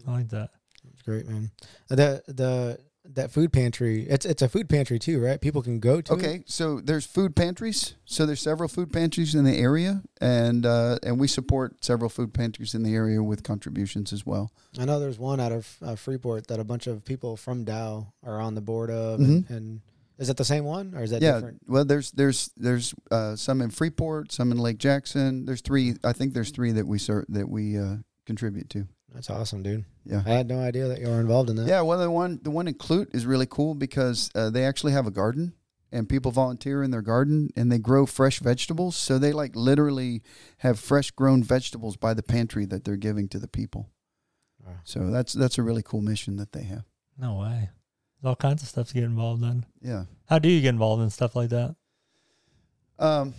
I 0.06 0.12
like 0.12 0.28
that. 0.30 0.50
That's 0.84 1.02
great, 1.02 1.26
man. 1.28 1.50
The 1.88 2.22
the 2.26 2.78
that 3.14 3.30
food 3.30 3.52
pantry. 3.52 4.06
It's 4.08 4.26
it's 4.26 4.42
a 4.42 4.48
food 4.48 4.68
pantry 4.68 4.98
too, 4.98 5.22
right? 5.22 5.40
People 5.40 5.62
can 5.62 5.80
go 5.80 6.00
to. 6.00 6.12
it? 6.12 6.16
Okay, 6.16 6.42
so 6.46 6.80
there's 6.80 7.06
food 7.06 7.34
pantries. 7.34 7.94
So 8.04 8.26
there's 8.26 8.40
several 8.40 8.68
food 8.68 8.92
pantries 8.92 9.34
in 9.34 9.44
the 9.44 9.56
area, 9.56 10.02
and 10.20 10.64
uh, 10.66 10.98
and 11.02 11.18
we 11.18 11.26
support 11.28 11.82
several 11.84 12.10
food 12.10 12.32
pantries 12.34 12.74
in 12.74 12.82
the 12.82 12.94
area 12.94 13.22
with 13.22 13.42
contributions 13.42 14.12
as 14.12 14.26
well. 14.26 14.52
I 14.78 14.84
know 14.84 15.00
there's 15.00 15.18
one 15.18 15.40
out 15.40 15.52
of 15.52 15.76
uh, 15.82 15.94
Freeport 15.96 16.48
that 16.48 16.60
a 16.60 16.64
bunch 16.64 16.86
of 16.86 17.04
people 17.04 17.36
from 17.36 17.64
Dow 17.64 18.12
are 18.22 18.40
on 18.40 18.54
the 18.54 18.60
board 18.60 18.90
of, 18.90 19.20
and, 19.20 19.44
Mhm. 19.44 19.50
and 19.50 19.80
is 20.18 20.28
it 20.28 20.36
the 20.36 20.44
same 20.44 20.64
one 20.64 20.94
or 20.94 21.02
is 21.02 21.10
that 21.10 21.22
yeah, 21.22 21.34
different? 21.34 21.60
well, 21.66 21.84
there's 21.86 22.10
there's 22.12 22.50
there's 22.56 22.94
uh, 23.10 23.36
some 23.36 23.62
in 23.62 23.70
Freeport, 23.70 24.32
some 24.32 24.52
in 24.52 24.58
Lake 24.58 24.78
Jackson. 24.78 25.46
There's 25.46 25.60
three. 25.62 25.94
I 26.04 26.12
think 26.12 26.34
there's 26.34 26.50
three 26.50 26.72
that 26.72 26.86
we 26.86 26.98
ser- 26.98 27.26
that 27.30 27.48
we 27.48 27.78
uh, 27.78 27.96
contribute 28.28 28.68
to. 28.70 28.86
That's 29.12 29.30
awesome, 29.30 29.62
dude. 29.62 29.84
Yeah. 30.04 30.22
I 30.24 30.30
had 30.30 30.48
no 30.48 30.60
idea 30.60 30.86
that 30.86 31.00
you 31.00 31.08
were 31.08 31.18
involved 31.20 31.48
in 31.48 31.56
that. 31.56 31.66
Yeah, 31.66 31.80
well, 31.80 31.98
the 31.98 32.10
one 32.10 32.38
the 32.42 32.50
one 32.50 32.68
in 32.68 32.74
Clute 32.74 33.14
is 33.14 33.26
really 33.26 33.46
cool 33.46 33.74
because 33.74 34.30
uh, 34.34 34.50
they 34.50 34.64
actually 34.64 34.92
have 34.92 35.06
a 35.06 35.10
garden, 35.10 35.54
and 35.90 36.08
people 36.08 36.30
volunteer 36.30 36.82
in 36.82 36.90
their 36.90 37.02
garden, 37.02 37.48
and 37.56 37.72
they 37.72 37.78
grow 37.78 38.04
fresh 38.04 38.38
vegetables. 38.38 38.96
So 38.96 39.18
they 39.18 39.32
like 39.32 39.56
literally 39.56 40.22
have 40.58 40.78
fresh 40.78 41.10
grown 41.10 41.42
vegetables 41.42 41.96
by 41.96 42.12
the 42.12 42.22
pantry 42.22 42.66
that 42.66 42.84
they're 42.84 42.96
giving 42.96 43.28
to 43.30 43.38
the 43.38 43.48
people. 43.48 43.88
Wow. 44.64 44.74
So 44.84 45.10
that's 45.10 45.32
that's 45.32 45.56
a 45.56 45.62
really 45.62 45.82
cool 45.82 46.02
mission 46.02 46.36
that 46.36 46.52
they 46.52 46.64
have. 46.64 46.84
No 47.18 47.38
way. 47.38 47.70
There's 48.20 48.28
all 48.28 48.36
kinds 48.36 48.62
of 48.62 48.68
stuff 48.68 48.88
to 48.88 48.94
get 48.94 49.04
involved 49.04 49.42
in. 49.42 49.64
Yeah. 49.80 50.04
How 50.26 50.38
do 50.38 50.50
you 50.50 50.60
get 50.60 50.70
involved 50.70 51.02
in 51.02 51.10
stuff 51.10 51.34
like 51.34 51.48
that? 51.48 51.74
Um. 52.98 53.32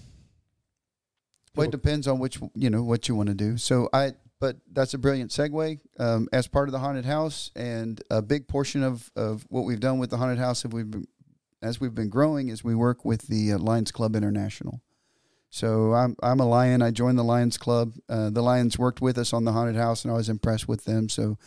Well, 1.55 1.67
it 1.67 1.71
depends 1.71 2.07
on 2.07 2.19
which 2.19 2.39
you 2.55 2.69
know 2.69 2.83
what 2.83 3.07
you 3.07 3.15
want 3.15 3.29
to 3.29 3.35
do. 3.35 3.57
So 3.57 3.89
I, 3.91 4.13
but 4.39 4.57
that's 4.71 4.93
a 4.93 4.97
brilliant 4.97 5.31
segue. 5.31 5.79
Um, 5.99 6.27
as 6.31 6.47
part 6.47 6.69
of 6.69 6.73
the 6.73 6.79
haunted 6.79 7.05
house, 7.05 7.51
and 7.55 8.01
a 8.09 8.21
big 8.21 8.47
portion 8.47 8.83
of 8.83 9.11
of 9.15 9.45
what 9.49 9.65
we've 9.65 9.79
done 9.79 9.99
with 9.99 10.09
the 10.09 10.17
haunted 10.17 10.39
house, 10.39 10.65
if 10.65 10.73
we've 10.73 10.89
been, 10.89 11.07
as 11.61 11.79
we've 11.79 11.95
been 11.95 12.09
growing, 12.09 12.49
is 12.49 12.63
we 12.63 12.75
work 12.75 13.03
with 13.03 13.27
the 13.27 13.53
uh, 13.53 13.57
Lions 13.57 13.91
Club 13.91 14.15
International. 14.15 14.81
So 15.49 15.93
I'm 15.93 16.15
I'm 16.21 16.39
a 16.39 16.45
Lion. 16.45 16.81
I 16.81 16.91
joined 16.91 17.17
the 17.17 17.23
Lions 17.23 17.57
Club. 17.57 17.93
Uh, 18.07 18.29
the 18.29 18.41
Lions 18.41 18.77
worked 18.77 19.01
with 19.01 19.17
us 19.17 19.33
on 19.33 19.45
the 19.45 19.51
haunted 19.51 19.75
house, 19.75 20.03
and 20.03 20.13
I 20.13 20.15
was 20.17 20.29
impressed 20.29 20.67
with 20.67 20.85
them. 20.85 21.09
So 21.09 21.37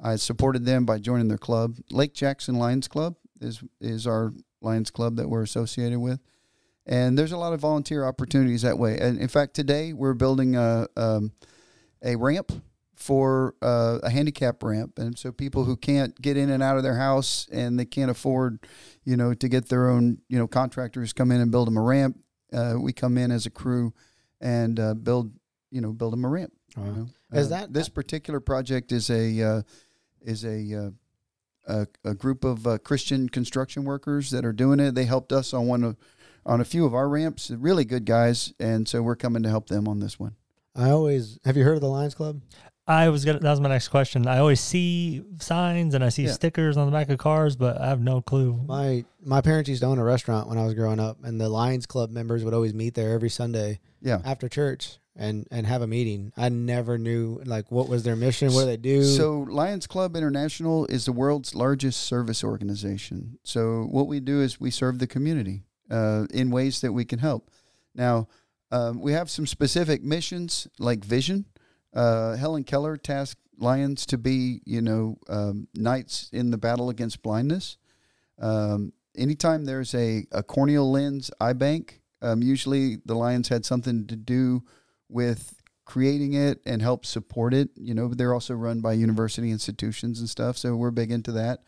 I 0.00 0.16
supported 0.16 0.64
them 0.64 0.84
by 0.84 0.98
joining 0.98 1.28
their 1.28 1.38
club. 1.38 1.76
Lake 1.90 2.12
Jackson 2.12 2.56
Lions 2.56 2.88
Club 2.88 3.16
is 3.40 3.62
is 3.80 4.06
our 4.06 4.32
Lions 4.60 4.90
Club 4.90 5.16
that 5.16 5.28
we're 5.28 5.42
associated 5.42 6.00
with, 6.00 6.20
and 6.86 7.16
there's 7.16 7.32
a 7.32 7.38
lot 7.38 7.52
of 7.52 7.60
volunteer 7.60 8.04
opportunities 8.04 8.62
that 8.62 8.78
way. 8.78 8.98
And 8.98 9.18
in 9.18 9.28
fact, 9.28 9.54
today 9.54 9.92
we're 9.92 10.14
building 10.14 10.56
a 10.56 10.88
um, 10.96 11.32
a 12.06 12.16
ramp 12.16 12.52
for 12.94 13.54
uh, 13.60 13.98
a 14.02 14.08
handicap 14.08 14.62
ramp, 14.62 14.98
and 14.98 15.18
so 15.18 15.30
people 15.30 15.64
who 15.64 15.76
can't 15.76 16.18
get 16.22 16.36
in 16.38 16.48
and 16.48 16.62
out 16.62 16.78
of 16.78 16.82
their 16.82 16.96
house 16.96 17.46
and 17.52 17.78
they 17.78 17.84
can't 17.84 18.10
afford, 18.10 18.58
you 19.04 19.16
know, 19.18 19.34
to 19.34 19.48
get 19.48 19.68
their 19.68 19.90
own, 19.90 20.18
you 20.28 20.38
know, 20.38 20.46
contractors 20.46 21.12
come 21.12 21.30
in 21.30 21.40
and 21.42 21.50
build 21.50 21.66
them 21.66 21.76
a 21.76 21.82
ramp. 21.82 22.18
Uh, 22.52 22.76
we 22.80 22.92
come 22.94 23.18
in 23.18 23.30
as 23.30 23.44
a 23.44 23.50
crew 23.50 23.92
and 24.40 24.80
uh, 24.80 24.94
build, 24.94 25.30
you 25.70 25.80
know, 25.82 25.92
build 25.92 26.12
them 26.14 26.24
a 26.24 26.28
ramp. 26.28 26.52
You 26.76 26.82
know? 26.84 27.06
Is 27.32 27.46
Uh, 27.46 27.50
that- 27.50 27.72
this 27.74 27.88
particular 27.90 28.40
project 28.40 28.92
is 28.92 29.10
a 29.10 29.42
uh, 29.42 29.62
is 30.22 30.44
a, 30.44 30.74
uh, 30.74 30.90
a 31.66 31.86
a 32.04 32.14
group 32.14 32.44
of 32.44 32.66
uh, 32.66 32.78
Christian 32.78 33.28
construction 33.28 33.84
workers 33.84 34.30
that 34.30 34.44
are 34.44 34.52
doing 34.54 34.80
it. 34.80 34.94
They 34.94 35.04
helped 35.04 35.32
us 35.32 35.52
on 35.52 35.66
one 35.66 35.82
of 35.84 35.96
on 36.46 36.60
a 36.60 36.64
few 36.64 36.86
of 36.86 36.94
our 36.94 37.08
ramps. 37.08 37.50
Really 37.50 37.84
good 37.84 38.04
guys, 38.06 38.54
and 38.58 38.88
so 38.88 39.02
we're 39.02 39.16
coming 39.16 39.42
to 39.42 39.48
help 39.50 39.66
them 39.68 39.86
on 39.88 39.98
this 40.00 40.18
one. 40.18 40.36
I 40.76 40.90
always 40.90 41.38
have 41.44 41.56
you 41.56 41.64
heard 41.64 41.74
of 41.74 41.80
the 41.80 41.88
Lions 41.88 42.14
Club? 42.14 42.40
I 42.88 43.08
was 43.08 43.24
gonna. 43.24 43.40
That 43.40 43.50
was 43.50 43.60
my 43.60 43.68
next 43.68 43.88
question. 43.88 44.26
I 44.28 44.38
always 44.38 44.60
see 44.60 45.22
signs 45.40 45.94
and 45.94 46.04
I 46.04 46.08
see 46.08 46.24
Yeah. 46.26 46.32
stickers 46.32 46.76
on 46.76 46.86
the 46.86 46.92
back 46.92 47.08
of 47.08 47.18
cars, 47.18 47.56
but 47.56 47.80
I 47.80 47.88
have 47.88 48.00
no 48.00 48.20
clue. 48.20 48.60
My 48.66 49.04
my 49.24 49.40
parents 49.40 49.68
used 49.68 49.82
to 49.82 49.88
own 49.88 49.98
a 49.98 50.04
restaurant 50.04 50.48
when 50.48 50.56
I 50.58 50.64
was 50.64 50.74
growing 50.74 51.00
up, 51.00 51.18
and 51.24 51.40
the 51.40 51.48
Lions 51.48 51.86
Club 51.86 52.10
members 52.10 52.44
would 52.44 52.54
always 52.54 52.74
meet 52.74 52.94
there 52.94 53.12
every 53.12 53.30
Sunday 53.30 53.80
Yeah. 54.02 54.20
after 54.24 54.48
church 54.48 54.98
and 55.16 55.48
and 55.50 55.66
have 55.66 55.82
a 55.82 55.86
meeting. 55.88 56.30
I 56.36 56.48
never 56.48 56.96
knew 56.96 57.40
like 57.44 57.72
what 57.72 57.88
was 57.88 58.04
their 58.04 58.14
mission, 58.14 58.52
what 58.52 58.60
do 58.60 58.66
they 58.66 58.76
do. 58.76 59.02
So 59.02 59.40
Lions 59.50 59.88
Club 59.88 60.14
International 60.14 60.86
is 60.86 61.06
the 61.06 61.12
world's 61.12 61.56
largest 61.56 62.02
service 62.04 62.44
organization. 62.44 63.38
So 63.42 63.88
what 63.90 64.06
we 64.06 64.20
do 64.20 64.42
is 64.42 64.60
we 64.60 64.70
serve 64.70 65.00
the 65.00 65.08
community 65.08 65.64
uh, 65.90 66.26
in 66.32 66.50
ways 66.50 66.82
that 66.82 66.92
we 66.92 67.04
can 67.04 67.18
help. 67.18 67.50
Now 67.96 68.28
um, 68.70 69.00
we 69.00 69.12
have 69.12 69.30
some 69.30 69.46
specific 69.46 70.02
missions 70.02 70.66
like 70.78 71.04
vision. 71.04 71.44
Uh, 71.94 72.36
Helen 72.36 72.64
Keller 72.64 72.96
tasked 72.96 73.40
Lions 73.58 74.04
to 74.06 74.18
be, 74.18 74.60
you 74.64 74.82
know, 74.82 75.16
um, 75.28 75.68
knights 75.74 76.28
in 76.32 76.50
the 76.50 76.58
battle 76.58 76.90
against 76.90 77.22
blindness. 77.22 77.78
Um, 78.38 78.92
anytime 79.16 79.64
there's 79.64 79.94
a, 79.94 80.26
a 80.30 80.42
corneal 80.42 80.90
lens 80.90 81.30
eye 81.40 81.54
bank, 81.54 82.02
um, 82.20 82.42
usually 82.42 82.98
the 83.06 83.14
Lions 83.14 83.48
had 83.48 83.64
something 83.64 84.06
to 84.08 84.16
do 84.16 84.62
with 85.08 85.54
creating 85.84 86.34
it 86.34 86.60
and 86.66 86.82
help 86.82 87.06
support 87.06 87.54
it. 87.54 87.70
You 87.76 87.94
know, 87.94 88.08
they're 88.08 88.34
also 88.34 88.54
run 88.54 88.80
by 88.80 88.92
university 88.92 89.50
institutions 89.50 90.20
and 90.20 90.28
stuff, 90.28 90.58
so 90.58 90.76
we're 90.76 90.90
big 90.90 91.10
into 91.10 91.32
that. 91.32 91.60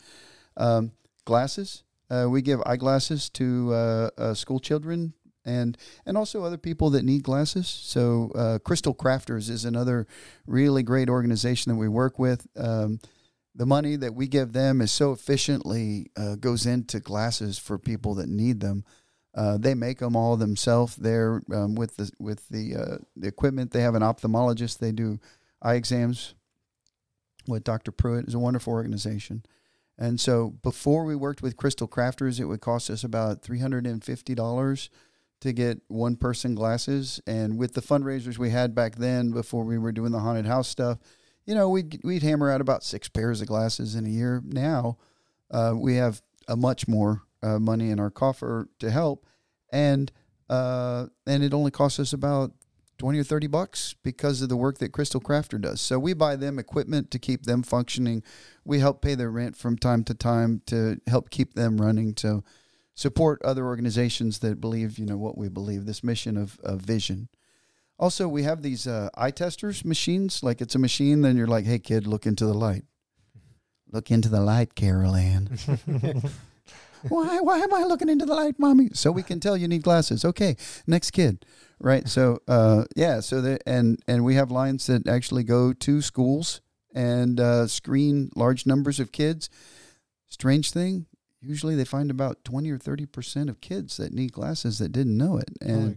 Um, 0.57 0.93
glasses, 1.25 1.85
uh, 2.11 2.27
we 2.29 2.43
give 2.43 2.61
eyeglasses 2.67 3.31
to 3.31 3.73
uh, 3.73 4.11
uh, 4.19 4.35
school 4.35 4.59
children 4.59 5.15
and 5.49 5.79
and 6.07 6.17
also 6.17 6.45
other 6.45 6.59
people 6.59 6.91
that 6.91 7.05
need 7.05 7.23
glasses. 7.23 7.67
So 7.67 8.31
uh, 8.35 8.59
Crystal 8.59 8.95
Crafters 8.95 9.49
is 9.51 9.65
another 9.65 10.07
really 10.47 10.83
great 10.83 11.09
organization 11.09 11.73
that 11.73 11.79
we 11.79 11.89
work 11.89 12.19
with. 12.19 12.47
Um, 12.57 13.01
the 13.55 13.67
money 13.67 13.97
that 13.97 14.15
we 14.15 14.29
give 14.29 14.53
them 14.53 14.81
is 14.81 14.93
so 14.93 15.11
efficiently 15.13 16.11
uh, 16.17 16.37
goes 16.37 16.67
into 16.67 17.01
glasses 17.01 17.59
for 17.59 17.79
people 17.79 18.15
that 18.15 18.29
need 18.29 18.61
them. 18.61 18.85
Uh, 19.35 19.59
they 19.59 19.75
make 19.75 19.99
them 19.99 20.17
all 20.17 20.37
themselves 20.37 20.97
there 20.97 21.43
um, 21.53 21.75
with 21.75 21.97
the 21.97 22.11
with 22.19 22.49
the 22.49 22.77
uh, 22.77 22.99
the 23.17 23.29
equipment. 23.29 23.73
They 23.73 23.83
have 23.83 23.95
an 23.95 24.03
ophthalmologist. 24.03 24.79
They 24.79 24.93
do 24.93 25.19
eye 25.63 25.75
exams 25.75 26.35
with 27.47 27.65
Dr. 27.65 27.91
Pruitt. 27.91 28.27
It's 28.27 28.35
a 28.35 28.39
wonderful 28.39 28.73
organization. 28.73 29.43
And 29.99 30.21
so 30.21 30.51
before 30.63 31.05
we 31.05 31.17
worked 31.17 31.43
with 31.43 31.57
Crystal 31.57 31.89
Crafters, 31.89 32.39
it 32.39 32.45
would 32.45 32.61
cost 32.61 32.89
us 32.89 33.03
about 33.03 33.43
three 33.43 33.59
hundred 33.59 33.87
and 33.87 34.03
fifty 34.05 34.35
dollars 34.35 34.91
to 35.41 35.53
get 35.53 35.81
one 35.89 36.17
person 36.17 36.55
glasses. 36.55 37.21
And 37.27 37.59
with 37.59 37.75
the 37.75 37.83
fundraisers 37.83 38.39
we 38.39 38.51
had 38.51 38.75
back 38.75 38.97
then, 38.97 39.31
before 39.31 39.65
we 39.65 39.79
were 39.79 39.93
doing 39.93 40.13
the 40.13 40.21
haunted 40.21 40.47
house 40.47 40.69
stuff, 40.69 40.99
you 41.47 41.55
know, 41.55 41.69
we'd 41.69 42.01
we'd 42.05 42.23
hammer 42.23 42.51
out 42.51 42.61
about 42.61 42.85
six 42.85 43.09
pairs 43.09 43.41
of 43.41 43.49
glasses 43.49 43.95
in 43.95 44.05
a 44.05 44.11
year. 44.11 44.43
Now 44.45 44.99
uh, 45.51 45.75
we 45.77 45.97
have 45.97 46.21
a 46.47 46.57
much 46.57 46.87
more 46.89 47.23
uh, 47.43 47.59
money 47.59 47.91
in 47.91 48.01
our 48.01 48.11
coffer 48.11 48.69
to 48.81 48.91
help, 48.91 49.25
and 49.73 50.13
uh, 50.51 51.07
and 51.27 51.43
it 51.43 51.55
only 51.55 51.71
costs 51.71 52.01
us 52.01 52.13
about 52.13 52.53
twenty 52.99 53.19
or 53.19 53.25
thirty 53.25 53.47
bucks 53.47 53.95
because 54.03 54.43
of 54.43 54.49
the 54.49 54.57
work 54.57 54.79
that 54.79 54.93
Crystal 54.93 55.21
Crafter 55.21 55.61
does. 55.61 55.81
So 55.81 55.99
we 55.99 56.15
buy 56.15 56.37
them 56.37 56.59
equipment 56.59 57.11
to 57.13 57.19
keep 57.19 57.45
them 57.45 57.63
functioning. 57.63 58.23
We 58.65 58.81
help 58.81 59.01
pay 59.01 59.15
their 59.15 59.31
rent 59.31 59.57
from 59.57 59.79
time 59.79 60.05
to 60.05 60.15
time 60.15 60.63
to 60.67 61.01
help 61.07 61.31
keep 61.31 61.55
them 61.55 61.81
running. 61.81 62.13
To 62.15 62.43
support 62.99 63.41
other 63.45 63.65
organizations 63.65 64.41
that 64.41 64.61
believe, 64.61 64.99
you 64.99 65.07
know, 65.07 65.17
what 65.17 65.39
we 65.39 65.49
believe, 65.49 65.87
this 65.87 66.03
mission 66.03 66.37
of, 66.37 66.59
of 66.65 66.81
vision. 66.81 67.29
Also, 67.97 68.27
we 68.27 68.43
have 68.43 68.61
these 68.61 68.89
uh, 68.89 69.09
eye 69.15 69.31
testers 69.31 69.85
machines. 69.85 70.43
Like 70.43 70.61
it's 70.61 70.75
a 70.75 70.81
machine, 70.81 71.23
then 71.23 71.37
you're 71.37 71.47
like, 71.47 71.65
hey, 71.65 71.79
kid, 71.79 72.09
look 72.09 72.27
into 72.27 72.45
the 72.45 72.55
light. 72.55 72.83
Look 73.93 74.11
into 74.11 74.29
the 74.29 74.41
light, 74.41 74.75
Carol 74.75 75.15
Anne. 75.15 75.47
why, 77.09 77.39
why 77.39 77.59
am 77.59 77.73
I 77.73 77.85
looking 77.85 78.09
into 78.09 78.27
the 78.27 78.35
light, 78.35 78.59
mommy? 78.59 78.89
So 78.95 79.13
we 79.13 79.23
can 79.23 79.39
tell 79.39 79.57
you 79.57 79.69
need 79.69 79.85
glasses. 79.85 80.25
Okay, 80.25 80.57
next 80.85 81.13
kid. 81.13 81.47
Right. 81.79 82.09
So, 82.09 82.41
uh, 82.49 82.83
yeah. 82.97 83.21
So, 83.21 83.41
the, 83.41 83.61
and, 83.65 84.01
and 84.09 84.25
we 84.25 84.35
have 84.35 84.51
Lions 84.51 84.89
that 84.89 85.07
actually 85.07 85.45
go 85.45 85.73
to 85.73 86.03
schools 86.03 86.63
and 86.93 87.39
uh, 87.39 87.69
screen 87.69 88.31
large 88.35 88.67
numbers 88.67 88.99
of 88.99 89.13
kids. 89.13 89.49
Strange 90.29 90.73
thing, 90.73 91.07
usually 91.41 91.75
they 91.77 91.85
find 91.85 92.11
about 92.11 92.45
20 92.45 92.71
or 92.71 92.79
30% 92.79 93.49
of 93.49 93.61
kids 93.61 93.97
that 93.99 94.13
need 94.13 94.33
glasses 94.33 94.79
that 94.79 94.93
didn't 94.93 95.17
know 95.17 95.37
it. 95.39 95.51
And, 95.61 95.97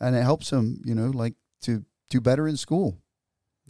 and 0.00 0.16
it 0.16 0.22
helps 0.22 0.50
them, 0.50 0.80
you 0.84 0.94
know, 0.94 1.06
like 1.10 1.34
to 1.62 1.84
do 2.10 2.20
better 2.20 2.48
in 2.48 2.56
school. 2.56 2.96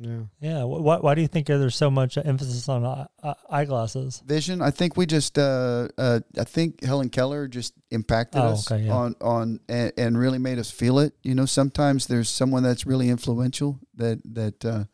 Yeah. 0.00 0.20
Yeah. 0.40 0.62
Why, 0.62 0.98
why 0.98 1.14
do 1.16 1.20
you 1.22 1.26
think 1.26 1.48
there's 1.48 1.74
so 1.74 1.90
much 1.90 2.16
emphasis 2.16 2.68
on 2.68 2.84
eye- 2.84 3.06
eye- 3.24 3.34
eyeglasses? 3.50 4.22
Vision. 4.24 4.62
I 4.62 4.70
think 4.70 4.96
we 4.96 5.06
just, 5.06 5.36
uh, 5.36 5.88
uh, 5.98 6.20
I 6.38 6.44
think 6.44 6.84
Helen 6.84 7.08
Keller 7.08 7.48
just 7.48 7.74
impacted 7.90 8.40
Oh, 8.40 8.50
us 8.50 8.70
okay, 8.70 8.84
yeah. 8.84 8.92
on, 8.92 9.16
on, 9.20 9.58
and, 9.68 9.92
and 9.98 10.16
really 10.16 10.38
made 10.38 10.60
us 10.60 10.70
feel 10.70 11.00
it. 11.00 11.14
You 11.24 11.34
know, 11.34 11.46
sometimes 11.46 12.06
there's 12.06 12.28
someone 12.28 12.62
that's 12.62 12.86
really 12.86 13.08
influential 13.08 13.80
that, 13.96 14.20
that, 14.34 14.64
uh, 14.64 14.84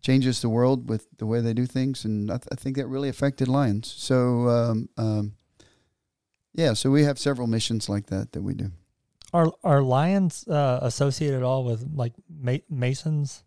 changes 0.00 0.40
the 0.40 0.48
world 0.48 0.88
with 0.88 1.06
the 1.18 1.26
way 1.26 1.40
they 1.40 1.54
do 1.54 1.66
things. 1.66 2.04
And 2.04 2.30
I, 2.30 2.36
th- 2.36 2.48
I 2.52 2.54
think 2.54 2.76
that 2.76 2.86
really 2.86 3.08
affected 3.08 3.48
Lions. 3.48 3.92
So, 3.96 4.48
um, 4.48 4.88
um, 4.96 5.32
yeah, 6.54 6.72
so 6.74 6.90
we 6.90 7.04
have 7.04 7.18
several 7.18 7.46
missions 7.46 7.88
like 7.88 8.06
that 8.06 8.32
that 8.32 8.42
we 8.42 8.54
do. 8.54 8.70
Are 9.32 9.52
are 9.62 9.80
lions 9.82 10.46
uh, 10.48 10.80
associated 10.82 11.36
at 11.36 11.42
all 11.44 11.64
with 11.64 11.88
like 11.94 12.14
ma- 12.28 12.64
masons? 12.68 13.44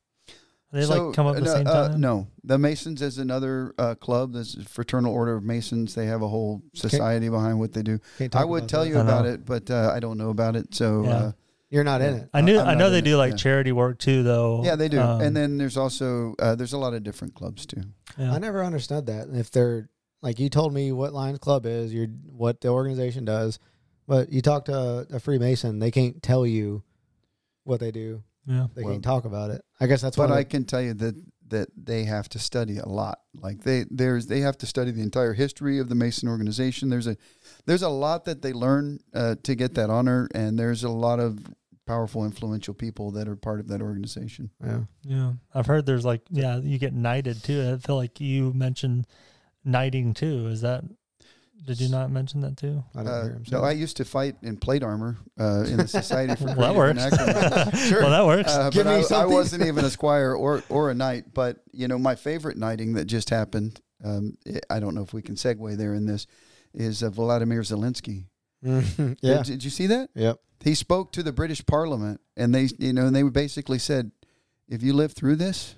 They 0.72 0.86
So, 0.86 1.08
like 1.08 1.16
come 1.16 1.28
up 1.28 1.36
at 1.36 1.44
the 1.44 1.50
no, 1.50 1.54
same 1.56 1.68
uh, 1.68 1.88
time. 1.90 2.02
no, 2.02 2.28
the 2.44 2.58
Masons 2.58 3.02
is 3.02 3.18
another 3.20 3.76
uh, 3.78 3.94
club. 3.94 4.34
This 4.34 4.56
is 4.56 4.66
Fraternal 4.66 5.14
Order 5.14 5.36
of 5.36 5.44
Masons. 5.44 5.94
They 5.94 6.08
have 6.08 6.24
a 6.24 6.28
whole 6.28 6.64
society 6.74 7.30
behind 7.30 7.60
what 7.60 7.74
they 7.74 7.84
do. 7.84 8.00
I 8.34 8.44
would 8.44 8.68
tell 8.68 8.84
that. 8.84 8.90
you 8.90 9.00
about 9.00 9.26
it, 9.26 9.46
but 9.46 9.70
uh, 9.70 9.92
I 9.94 10.00
don't 10.00 10.18
know 10.18 10.30
about 10.32 10.56
it. 10.56 10.74
So 10.74 11.04
Yeah. 11.04 11.32
You're 11.74 11.84
not 11.84 12.02
in 12.02 12.14
it. 12.14 12.30
I 12.32 12.42
knew 12.42 12.60
I'm 12.60 12.68
I 12.68 12.74
know 12.76 12.92
they 12.92 13.02
do 13.02 13.16
it, 13.16 13.18
like 13.18 13.32
yeah. 13.32 13.38
charity 13.38 13.72
work 13.72 13.98
too, 13.98 14.22
though. 14.22 14.62
yeah, 14.64 14.76
they 14.76 14.90
do. 14.90 15.00
Um, 15.02 15.22
and 15.22 15.36
then 15.36 15.58
there's 15.58 15.76
also 15.76 16.36
uh, 16.38 16.54
there's 16.54 16.74
a 16.74 16.78
lot 16.78 16.94
of 16.94 17.02
different 17.04 17.34
clubs 17.34 17.66
too. 17.66 17.82
yeah. 18.16 18.32
I 18.32 18.38
never 18.38 18.64
understood 18.64 19.08
that. 19.08 19.30
If 19.34 19.50
they're 19.50 19.90
like 20.22 20.38
you 20.38 20.50
told 20.50 20.72
me 20.72 20.92
what 20.92 21.14
Lions 21.14 21.40
Club 21.40 21.66
is, 21.66 21.92
you're 21.92 22.10
what 22.28 22.62
the 22.62 22.68
organization 22.68 23.26
does, 23.26 23.58
but 24.08 24.32
you 24.32 24.40
talk 24.44 24.66
to 24.66 24.74
a, 24.76 25.16
a 25.16 25.20
Freemason, 25.20 25.80
they 25.80 25.90
can't 25.90 26.22
tell 26.22 26.46
you 26.46 26.84
what 27.64 27.80
they 27.80 27.90
do. 27.92 28.22
yeah. 28.46 28.68
They 28.76 28.84
Well, 28.84 28.94
can't 28.94 29.04
talk 29.04 29.26
about 29.26 29.50
it. 29.50 29.64
I 29.82 29.88
guess 29.88 30.02
that's 30.04 30.16
but 30.16 30.30
what 30.30 30.38
I 30.38 30.44
can 30.44 30.66
tell 30.66 30.82
you 30.82 30.94
that 30.94 31.16
that 31.48 31.70
they 31.76 32.04
have 32.04 32.30
to 32.30 32.40
study 32.40 32.78
a 32.78 32.88
lot. 32.88 33.18
Like 33.34 33.64
they 33.64 33.86
there's 33.90 34.28
they 34.28 34.42
have 34.42 34.60
to 34.60 34.68
study 34.68 34.92
the 34.92 35.02
entire 35.02 35.34
history 35.34 35.80
of 35.80 35.90
the 35.90 35.96
Mason 35.96 36.30
organization. 36.30 36.90
There's 36.90 37.08
a 37.08 37.18
there's 37.66 37.82
a 37.82 37.90
lot 37.90 38.26
that 38.26 38.44
they 38.44 38.54
learn 38.54 39.00
uh, 39.14 39.36
to 39.42 39.56
get 39.56 39.74
that 39.74 39.90
honor, 39.90 40.30
and 40.36 40.58
there's 40.60 40.84
a 40.84 40.90
lot 40.90 41.20
of 41.20 41.40
powerful, 41.86 42.26
influential 42.26 42.74
people 42.74 43.12
that 43.12 43.28
are 43.28 43.36
part 43.36 43.60
of 43.60 43.68
that 43.68 43.82
organization. 43.82 44.50
yeah. 44.66 44.82
Yeah, 45.04 45.34
I've 45.54 45.66
heard 45.66 45.86
there's 45.86 46.06
like 46.06 46.22
yeah, 46.30 46.58
you 46.58 46.78
get 46.80 46.94
knighted 46.94 47.44
too. 47.44 47.74
I 47.74 47.78
feel 47.86 47.96
like 47.96 48.20
you 48.22 48.54
mentioned 48.54 49.08
knighting 49.66 50.14
too. 50.14 50.48
Is 50.48 50.62
that? 50.62 50.84
Did 51.66 51.80
you 51.80 51.88
not 51.88 52.12
mention 52.12 52.42
that 52.42 52.58
too? 52.58 52.84
I 52.94 53.00
didn't 53.04 53.14
Uh, 53.14 53.24
hear 53.24 53.32
him 53.36 53.46
say 53.46 53.56
no. 53.56 53.64
I 53.64 53.72
used 53.72 53.96
to 53.98 54.04
fight 54.06 54.36
in 54.42 54.58
plate 54.58 54.84
armor 54.84 55.18
uh, 55.40 55.64
in 55.66 55.78
the 55.78 55.88
Society 55.88 56.36
for 56.36 56.54
Well, 56.58 56.74
that 56.74 57.00
Creative 57.08 57.66
works. 57.72 57.80
Sure. 57.88 58.02
Well, 58.02 58.10
that 58.12 58.26
works. 58.26 58.52
Uh, 58.52 58.70
Give 58.70 58.84
but 58.84 59.10
me 59.10 59.16
I, 59.16 59.22
I 59.22 59.26
wasn't 59.26 59.64
even 59.66 59.86
a 59.86 59.90
squire 59.90 60.36
or 60.36 60.62
or 60.68 60.92
a 60.92 60.94
knight. 60.94 61.34
But 61.34 61.60
you 61.72 61.88
know, 61.88 61.98
my 61.98 62.16
favorite 62.16 62.58
knighting 62.58 62.94
that 62.96 63.06
just 63.06 63.30
happened. 63.30 63.80
Um, 64.04 64.38
I 64.70 64.82
don't 64.82 64.94
know 64.96 65.04
if 65.04 65.14
we 65.14 65.22
can 65.22 65.36
segue 65.36 65.78
there 65.78 65.94
in 65.94 66.06
this. 66.06 66.28
Is 66.74 67.02
uh, 67.04 67.10
Vladimir 67.10 67.62
Zelensky. 67.62 68.26
Mhm. 68.66 68.96
Did- 68.98 69.18
yeah. 69.22 69.44
Did, 69.44 69.64
you 69.64 69.70
see 69.70 69.88
that? 69.88 70.10
Yep. 70.16 70.40
He 70.64 70.76
spoke 70.76 71.12
to 71.14 71.24
the 71.24 71.32
British 71.34 71.66
Parliament, 71.66 72.22
and 72.38 72.54
they, 72.54 72.70
you 72.80 72.94
know, 72.94 73.06
and 73.08 73.16
they 73.16 73.24
basically 73.24 73.80
said, 73.80 74.12
"If 74.68 74.82
you 74.84 74.94
live 74.94 75.14
through 75.14 75.36
this, 75.38 75.76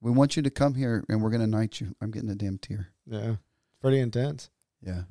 we 0.00 0.10
want 0.10 0.36
you 0.36 0.42
to 0.42 0.50
come 0.50 0.74
here, 0.74 1.04
and 1.08 1.22
we're 1.22 1.30
going 1.30 1.40
to 1.42 1.46
knight 1.46 1.80
you." 1.80 1.94
I'm 2.00 2.10
getting 2.10 2.30
a 2.30 2.34
damn 2.34 2.58
tear. 2.58 2.88
Yeah. 3.06 3.36
Pretty 3.80 3.98
intense. 3.98 4.48
Yeah. 4.80 5.02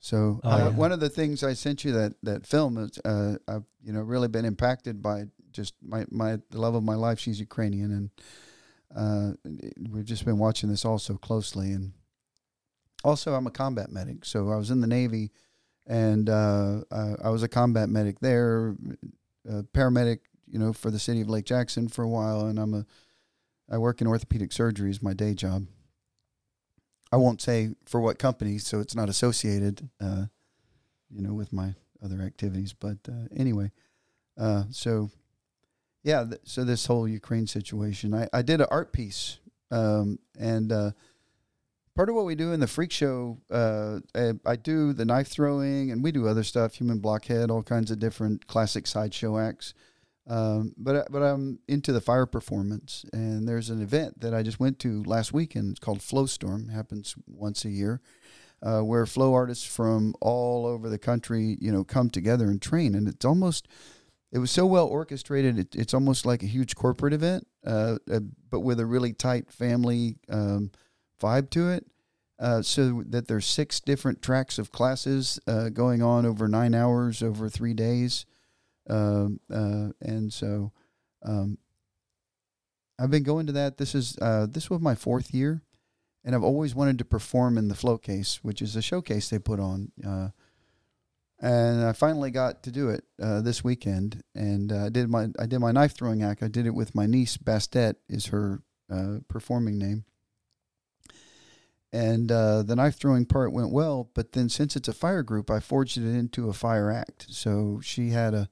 So 0.00 0.40
Oh, 0.44 0.50
uh, 0.50 0.58
yeah. 0.58 0.68
one 0.70 0.92
of 0.92 1.00
the 1.00 1.08
things 1.08 1.42
I 1.42 1.54
sent 1.54 1.84
you 1.84 1.92
that 1.92 2.14
that 2.22 2.46
film 2.46 2.78
is, 2.78 2.98
uh, 3.04 3.36
I've 3.46 3.64
you 3.82 3.92
know 3.92 4.00
really 4.00 4.28
been 4.28 4.44
impacted 4.44 5.02
by 5.02 5.24
just 5.50 5.74
my 5.82 6.04
my 6.10 6.38
the 6.50 6.60
love 6.60 6.74
of 6.74 6.82
my 6.84 6.94
life. 6.94 7.18
She's 7.18 7.40
Ukrainian, 7.40 7.90
and 7.92 8.10
uh, 9.44 9.50
we've 9.90 10.04
just 10.04 10.24
been 10.24 10.38
watching 10.38 10.68
this 10.70 10.84
all 10.84 10.98
so 10.98 11.16
closely. 11.16 11.72
And 11.72 11.92
also, 13.04 13.34
I'm 13.34 13.46
a 13.46 13.50
combat 13.50 13.90
medic, 13.90 14.24
so 14.24 14.50
I 14.50 14.56
was 14.56 14.70
in 14.70 14.80
the 14.80 14.86
Navy, 14.86 15.30
and 15.88 16.28
uh, 16.28 16.82
uh, 16.90 17.16
I 17.24 17.30
was 17.30 17.42
a 17.42 17.48
combat 17.48 17.88
medic 17.88 18.20
there, 18.20 18.76
paramedic, 19.74 20.20
you 20.46 20.58
know, 20.58 20.72
for 20.72 20.90
the 20.90 20.98
city 20.98 21.20
of 21.20 21.28
Lake 21.28 21.46
Jackson 21.46 21.88
for 21.88 22.02
a 22.02 22.08
while, 22.08 22.46
and 22.46 22.58
I'm 22.58 22.74
a 22.74 22.86
I 23.70 23.78
work 23.78 24.00
in 24.00 24.06
orthopedic 24.06 24.52
surgery 24.52 24.90
is 24.90 25.02
my 25.02 25.12
day 25.12 25.34
job. 25.34 25.66
I 27.12 27.16
won't 27.16 27.40
say 27.40 27.70
for 27.86 28.00
what 28.00 28.18
company, 28.18 28.58
so 28.58 28.80
it's 28.80 28.94
not 28.94 29.08
associated, 29.08 29.88
uh, 30.00 30.26
you 31.10 31.22
know, 31.22 31.34
with 31.34 31.52
my 31.52 31.74
other 32.02 32.20
activities. 32.20 32.72
But 32.72 32.98
uh, 33.08 33.28
anyway, 33.34 33.72
uh, 34.38 34.64
so 34.70 35.10
yeah, 36.02 36.24
th- 36.24 36.40
so 36.44 36.64
this 36.64 36.86
whole 36.86 37.08
Ukraine 37.08 37.46
situation, 37.46 38.14
I, 38.14 38.28
I 38.32 38.42
did 38.42 38.60
an 38.60 38.68
art 38.70 38.92
piece, 38.92 39.38
um, 39.70 40.18
and 40.38 40.72
uh, 40.72 40.90
part 41.98 42.08
of 42.08 42.14
what 42.14 42.26
we 42.26 42.36
do 42.36 42.52
in 42.52 42.60
the 42.60 42.66
freak 42.68 42.92
show, 42.92 43.38
uh, 43.50 43.98
I, 44.14 44.34
I 44.46 44.54
do 44.54 44.92
the 44.92 45.04
knife 45.04 45.26
throwing, 45.26 45.90
and 45.90 46.00
we 46.00 46.12
do 46.12 46.28
other 46.28 46.44
stuff, 46.44 46.74
human 46.74 47.00
blockhead, 47.00 47.50
all 47.50 47.64
kinds 47.64 47.90
of 47.90 47.98
different 47.98 48.46
classic 48.46 48.86
sideshow 48.86 49.36
acts. 49.36 49.74
Um, 50.28 50.74
but 50.78 50.94
I- 50.94 51.06
but 51.10 51.24
I'm 51.24 51.58
into 51.66 51.92
the 51.92 52.00
fire 52.00 52.24
performance, 52.26 53.04
and 53.12 53.48
there's 53.48 53.68
an 53.68 53.82
event 53.82 54.20
that 54.20 54.32
I 54.32 54.44
just 54.44 54.60
went 54.60 54.78
to 54.80 55.02
last 55.02 55.32
weekend. 55.32 55.72
It's 55.72 55.80
called 55.80 56.00
Flow 56.00 56.26
Storm. 56.26 56.68
happens 56.68 57.16
once 57.26 57.64
a 57.64 57.70
year, 57.70 58.00
uh, 58.62 58.82
where 58.82 59.04
flow 59.04 59.34
artists 59.34 59.66
from 59.66 60.14
all 60.20 60.66
over 60.66 60.88
the 60.88 60.98
country, 61.00 61.58
you 61.60 61.72
know, 61.72 61.82
come 61.82 62.10
together 62.10 62.44
and 62.48 62.62
train. 62.62 62.94
And 62.94 63.08
it's 63.08 63.24
almost, 63.24 63.66
it 64.30 64.38
was 64.38 64.52
so 64.52 64.66
well 64.66 64.86
orchestrated. 64.86 65.58
It, 65.58 65.74
it's 65.74 65.94
almost 65.94 66.24
like 66.24 66.44
a 66.44 66.46
huge 66.46 66.76
corporate 66.76 67.12
event, 67.12 67.48
uh, 67.66 67.96
uh, 68.08 68.20
but 68.50 68.60
with 68.60 68.78
a 68.78 68.86
really 68.86 69.12
tight 69.14 69.50
family 69.50 70.18
um, 70.28 70.70
vibe 71.18 71.50
to 71.50 71.68
it. 71.68 71.86
Uh, 72.40 72.62
so 72.62 73.02
that 73.08 73.26
there's 73.26 73.46
six 73.46 73.80
different 73.80 74.22
tracks 74.22 74.60
of 74.60 74.70
classes 74.70 75.40
uh, 75.48 75.70
going 75.70 76.00
on 76.00 76.24
over 76.24 76.46
nine 76.46 76.72
hours 76.72 77.20
over 77.20 77.48
three 77.48 77.74
days. 77.74 78.26
Um, 78.88 79.40
uh, 79.52 79.88
and 80.00 80.32
so 80.32 80.72
um, 81.24 81.58
I've 82.98 83.10
been 83.10 83.24
going 83.24 83.46
to 83.46 83.52
that. 83.52 83.78
This 83.78 83.94
is 83.94 84.16
uh, 84.20 84.46
this 84.48 84.70
was 84.70 84.80
my 84.80 84.94
fourth 84.94 85.34
year, 85.34 85.62
and 86.24 86.34
I've 86.34 86.44
always 86.44 86.76
wanted 86.76 86.98
to 86.98 87.04
perform 87.04 87.58
in 87.58 87.66
the 87.66 87.74
Flow 87.74 87.98
Case, 87.98 88.38
which 88.42 88.62
is 88.62 88.76
a 88.76 88.82
showcase 88.82 89.28
they 89.28 89.40
put 89.40 89.58
on. 89.58 89.90
Uh, 90.06 90.28
and 91.40 91.84
I 91.84 91.92
finally 91.92 92.30
got 92.30 92.62
to 92.64 92.72
do 92.72 92.88
it 92.88 93.04
uh, 93.20 93.40
this 93.40 93.62
weekend, 93.62 94.22
and 94.34 94.72
I 94.72 94.88
did 94.88 95.08
my 95.08 95.28
I 95.38 95.46
did 95.46 95.58
my 95.58 95.72
knife 95.72 95.92
throwing 95.96 96.22
act. 96.22 96.42
I 96.42 96.48
did 96.48 96.66
it 96.66 96.74
with 96.74 96.94
my 96.94 97.06
niece 97.06 97.36
Bastet 97.36 97.96
is 98.08 98.26
her 98.26 98.62
performing 99.28 99.76
name, 99.76 100.04
and 101.92 102.30
uh, 102.30 102.62
the 102.62 102.76
knife 102.76 102.96
throwing 102.96 103.24
part 103.24 103.52
went 103.52 103.70
well. 103.70 104.10
But 104.14 104.32
then 104.32 104.48
since 104.48 104.76
it's 104.76 104.88
a 104.88 104.92
fire 104.92 105.22
group, 105.22 105.50
I 105.50 105.60
forged 105.60 105.96
it 105.96 106.04
into 106.04 106.48
a 106.48 106.52
fire 106.52 106.90
act. 106.90 107.26
So 107.30 107.80
she 107.82 108.10
had 108.10 108.34
a 108.34 108.48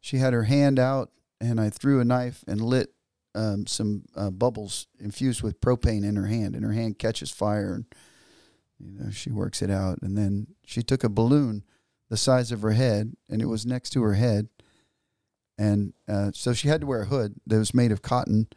she 0.00 0.16
had 0.16 0.32
her 0.32 0.44
hand 0.44 0.78
out, 0.78 1.10
and 1.40 1.60
I 1.60 1.70
threw 1.70 2.00
a 2.00 2.04
knife 2.04 2.42
and 2.46 2.60
lit 2.60 2.94
um, 3.34 3.66
some 3.66 4.04
uh, 4.16 4.30
bubbles 4.30 4.86
infused 4.98 5.42
with 5.42 5.60
propane 5.60 6.04
in 6.04 6.16
her 6.16 6.26
hand, 6.26 6.54
and 6.54 6.64
her 6.64 6.72
hand 6.72 6.98
catches 6.98 7.30
fire, 7.30 7.74
and 7.74 7.84
you 8.78 8.98
know 8.98 9.10
she 9.10 9.30
works 9.30 9.62
it 9.62 9.70
out. 9.70 9.98
And 10.02 10.16
then 10.16 10.48
she 10.64 10.82
took 10.82 11.04
a 11.04 11.08
balloon 11.08 11.64
the 12.08 12.16
size 12.16 12.50
of 12.50 12.62
her 12.62 12.72
head, 12.72 13.14
and 13.28 13.40
it 13.42 13.46
was 13.46 13.66
next 13.66 13.90
to 13.90 14.02
her 14.02 14.14
head, 14.14 14.48
and 15.58 15.92
uh, 16.08 16.30
so 16.34 16.52
she 16.52 16.68
had 16.68 16.80
to 16.80 16.86
wear 16.86 17.02
a 17.02 17.06
hood 17.06 17.34
that 17.46 17.58
was 17.58 17.74
made 17.74 17.92
of 17.92 18.02
cotton, 18.02 18.48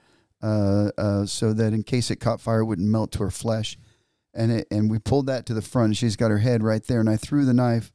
uh, 0.41 0.89
uh, 0.97 1.25
so 1.25 1.53
that 1.53 1.73
in 1.73 1.83
case 1.83 2.09
it 2.09 2.15
caught 2.15 2.41
fire, 2.41 2.61
it 2.61 2.65
wouldn't 2.65 2.87
melt 2.87 3.11
to 3.11 3.19
her 3.19 3.31
flesh. 3.31 3.77
And 4.33 4.51
it, 4.51 4.67
and 4.71 4.89
we 4.89 4.99
pulled 4.99 5.27
that 5.27 5.45
to 5.47 5.53
the 5.53 5.61
front. 5.61 5.85
And 5.87 5.97
she's 5.97 6.15
got 6.15 6.31
her 6.31 6.39
head 6.39 6.63
right 6.63 6.83
there, 6.83 6.99
and 6.99 7.09
I 7.09 7.17
threw 7.17 7.45
the 7.45 7.53
knife 7.53 7.91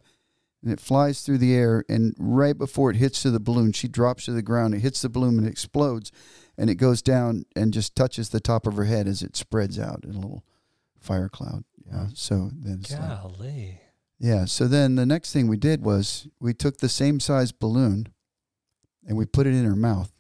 and 0.63 0.73
it 0.73 0.81
flies 0.81 1.23
through 1.23 1.39
the 1.39 1.55
air 1.55 1.85
and 1.89 2.15
right 2.19 2.57
before 2.57 2.91
it 2.91 2.97
hits 2.97 3.23
to 3.23 3.31
the 3.31 3.41
balloon 3.41 3.73
she 3.73 3.89
drops 3.89 4.25
to 4.25 4.33
the 4.33 4.43
ground. 4.43 4.75
It 4.75 4.81
hits 4.81 5.03
the 5.03 5.09
balloon 5.09 5.39
and 5.39 5.47
it 5.47 5.51
explodes 5.51 6.11
and 6.57 6.69
it 6.69 6.77
goes 6.77 7.03
down 7.03 7.45
and 7.55 7.73
just 7.73 7.95
touches 7.95 8.31
the 8.31 8.41
top 8.41 8.67
of 8.67 8.75
her 8.77 8.85
head 8.85 9.07
as 9.07 9.23
it 9.23 9.37
spreads 9.37 9.79
out 9.79 10.05
in 10.05 10.11
a 10.11 10.19
little 10.19 10.45
fire 10.99 11.29
cloud. 11.29 11.65
Yeah 11.87 12.09
so 12.15 12.51
then 12.53 12.81
it's 12.81 12.93
like, 12.93 13.23
Golly. 13.23 13.81
yeah 14.19 14.45
so 14.45 14.67
then 14.67 14.97
the 14.97 15.07
next 15.07 15.33
thing 15.33 15.49
we 15.49 15.57
did 15.57 15.83
was 15.83 16.27
we 16.41 16.53
took 16.53 16.79
the 16.79 16.89
same 16.89 17.21
size 17.21 17.53
balloon 17.53 18.09
and 19.07 19.17
we 19.17 19.27
put 19.27 19.47
it 19.47 19.55
in 19.55 19.65
her 19.65 19.77
mouth. 19.77 20.13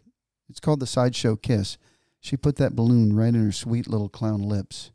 It's 0.48 0.60
called 0.60 0.80
the 0.80 0.86
sideshow 0.86 1.36
kiss. 1.36 1.76
She 2.20 2.36
put 2.36 2.56
that 2.56 2.74
balloon 2.74 3.14
right 3.14 3.28
in 3.28 3.44
her 3.44 3.52
sweet 3.52 3.86
little 3.86 4.08
clown 4.08 4.42
lips 4.42 4.92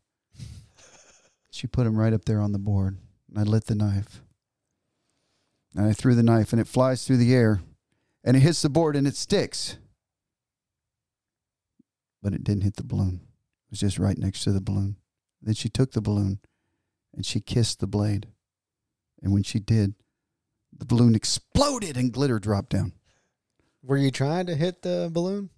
she 1.54 1.68
put 1.68 1.88
him 1.88 1.96
right 1.96 2.13
up 2.13 2.26
there 2.26 2.39
on 2.39 2.52
the 2.52 2.60
board 2.60 2.98
and 3.30 3.39
i 3.39 3.44
lit 3.44 3.66
the 3.66 3.76
knife 3.76 4.22
and 5.76 5.88
I 5.88 5.94
threw 5.94 6.16
the 6.16 6.24
knife 6.24 6.54
and 6.54 6.62
it 6.62 6.68
flies 6.68 7.06
through 7.06 7.18
the 7.18 7.34
air 7.34 7.62
and 8.24 8.38
it 8.38 8.42
hits 8.42 8.62
the 8.62 8.70
board 8.70 8.96
and 8.96 9.08
it 9.08 9.16
sticks. 9.16 9.78
But 12.22 12.34
it 12.34 12.44
didn't 12.44 12.63
hit 12.63 12.76
the 12.76 12.84
balloon. 12.84 13.22
It 13.68 13.72
was 13.72 13.80
just 13.80 14.00
right 14.00 14.18
next 14.18 14.44
to 14.44 14.52
the 14.52 14.62
balloon. 14.62 14.98
Then 15.42 15.56
she 15.56 15.70
took 15.70 15.92
the 15.92 16.02
balloon 16.02 16.39
and 17.13 17.26
she 17.26 17.39
kissed 17.39 17.80
the 17.80 17.88
blade. 17.88 18.28
And 19.22 19.34
when 19.34 19.44
she 19.44 19.60
did, 19.60 19.96
the 20.72 20.86
balloon 20.86 21.16
exploded 21.16 21.98
and 21.98 22.13
glitter 22.13 22.39
dropped 22.39 22.70
down. 22.70 22.94
Were 23.82 23.98
you 23.98 24.12
trying 24.12 24.46
to 24.46 24.56
hit 24.56 24.82
the 24.82 25.10
balloon? 25.12 25.50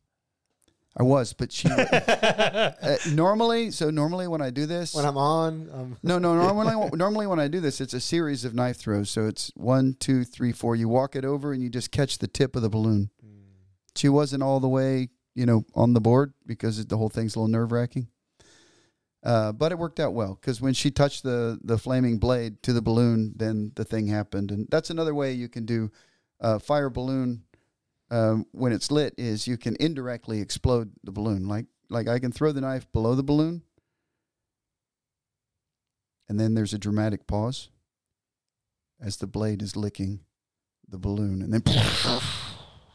I 0.97 1.03
was, 1.03 1.33
but 1.33 1.51
she 1.51 1.69
uh, 1.71 2.71
normally. 3.11 3.71
So 3.71 3.89
normally 3.89 4.27
when 4.27 4.41
I 4.41 4.49
do 4.49 4.65
this, 4.65 4.93
When 4.95 5.05
I'm 5.05 5.17
on, 5.17 5.69
um, 5.73 5.97
No, 6.03 6.17
no. 6.19 6.35
Normally, 6.35 6.89
normally 6.93 7.27
when 7.27 7.39
I 7.39 7.47
do 7.49 7.59
this, 7.59 7.81
it's 7.81 7.93
a 7.93 7.99
series 7.99 8.45
of 8.45 8.53
knife 8.53 8.77
throws. 8.77 9.09
So 9.09 9.27
it's 9.27 9.51
one, 9.55 9.95
two, 9.99 10.23
three, 10.23 10.53
four. 10.53 10.75
You 10.75 10.87
walk 10.87 11.15
it 11.15 11.25
over 11.25 11.51
and 11.51 11.61
you 11.61 11.69
just 11.69 11.91
catch 11.91 12.19
the 12.19 12.27
tip 12.27 12.55
of 12.55 12.61
the 12.61 12.69
balloon. 12.69 13.09
She 13.95 14.09
wasn't 14.09 14.43
all 14.43 14.59
the 14.59 14.67
way, 14.69 15.09
you 15.35 15.45
know, 15.45 15.65
on 15.73 15.93
the 15.93 16.01
board 16.01 16.33
because 16.45 16.79
it, 16.79 16.89
the 16.89 16.97
whole 16.97 17.09
thing's 17.09 17.35
a 17.35 17.39
little 17.39 17.51
nerve 17.51 17.71
wracking. 17.71 18.07
Uh, 19.23 19.51
but 19.51 19.71
it 19.71 19.79
worked 19.79 19.99
out 19.99 20.13
well 20.13 20.37
because 20.39 20.61
when 20.61 20.73
she 20.73 20.91
touched 20.91 21.23
the 21.23 21.59
the 21.63 21.79
flaming 21.79 22.19
blade 22.19 22.61
to 22.61 22.71
the 22.73 22.81
balloon, 22.81 23.33
then 23.35 23.71
the 23.75 23.83
thing 23.83 24.05
happened, 24.05 24.51
and 24.51 24.67
that's 24.69 24.91
another 24.91 25.15
way 25.15 25.31
you 25.31 25.49
can 25.49 25.65
do 25.65 25.91
uh, 26.41 26.59
fire 26.59 26.91
balloon 26.91 27.41
um, 28.11 28.45
when 28.51 28.71
it's 28.71 28.91
lit. 28.91 29.13
Is 29.17 29.47
you 29.47 29.57
can 29.57 29.75
indirectly 29.79 30.41
explode 30.41 30.91
the 31.03 31.11
balloon, 31.11 31.47
like 31.47 31.65
like 31.89 32.07
I 32.07 32.19
can 32.19 32.31
throw 32.31 32.51
the 32.51 32.61
knife 32.61 32.91
below 32.91 33.15
the 33.15 33.23
balloon, 33.23 33.63
and 36.27 36.39
then 36.39 36.53
there's 36.53 36.73
a 36.73 36.79
dramatic 36.79 37.27
pause 37.27 37.69
as 38.99 39.17
the 39.17 39.27
blade 39.27 39.61
is 39.61 39.75
licking 39.75 40.21
the 40.87 40.97
balloon, 40.97 41.41
and 41.41 41.53
then 41.53 41.61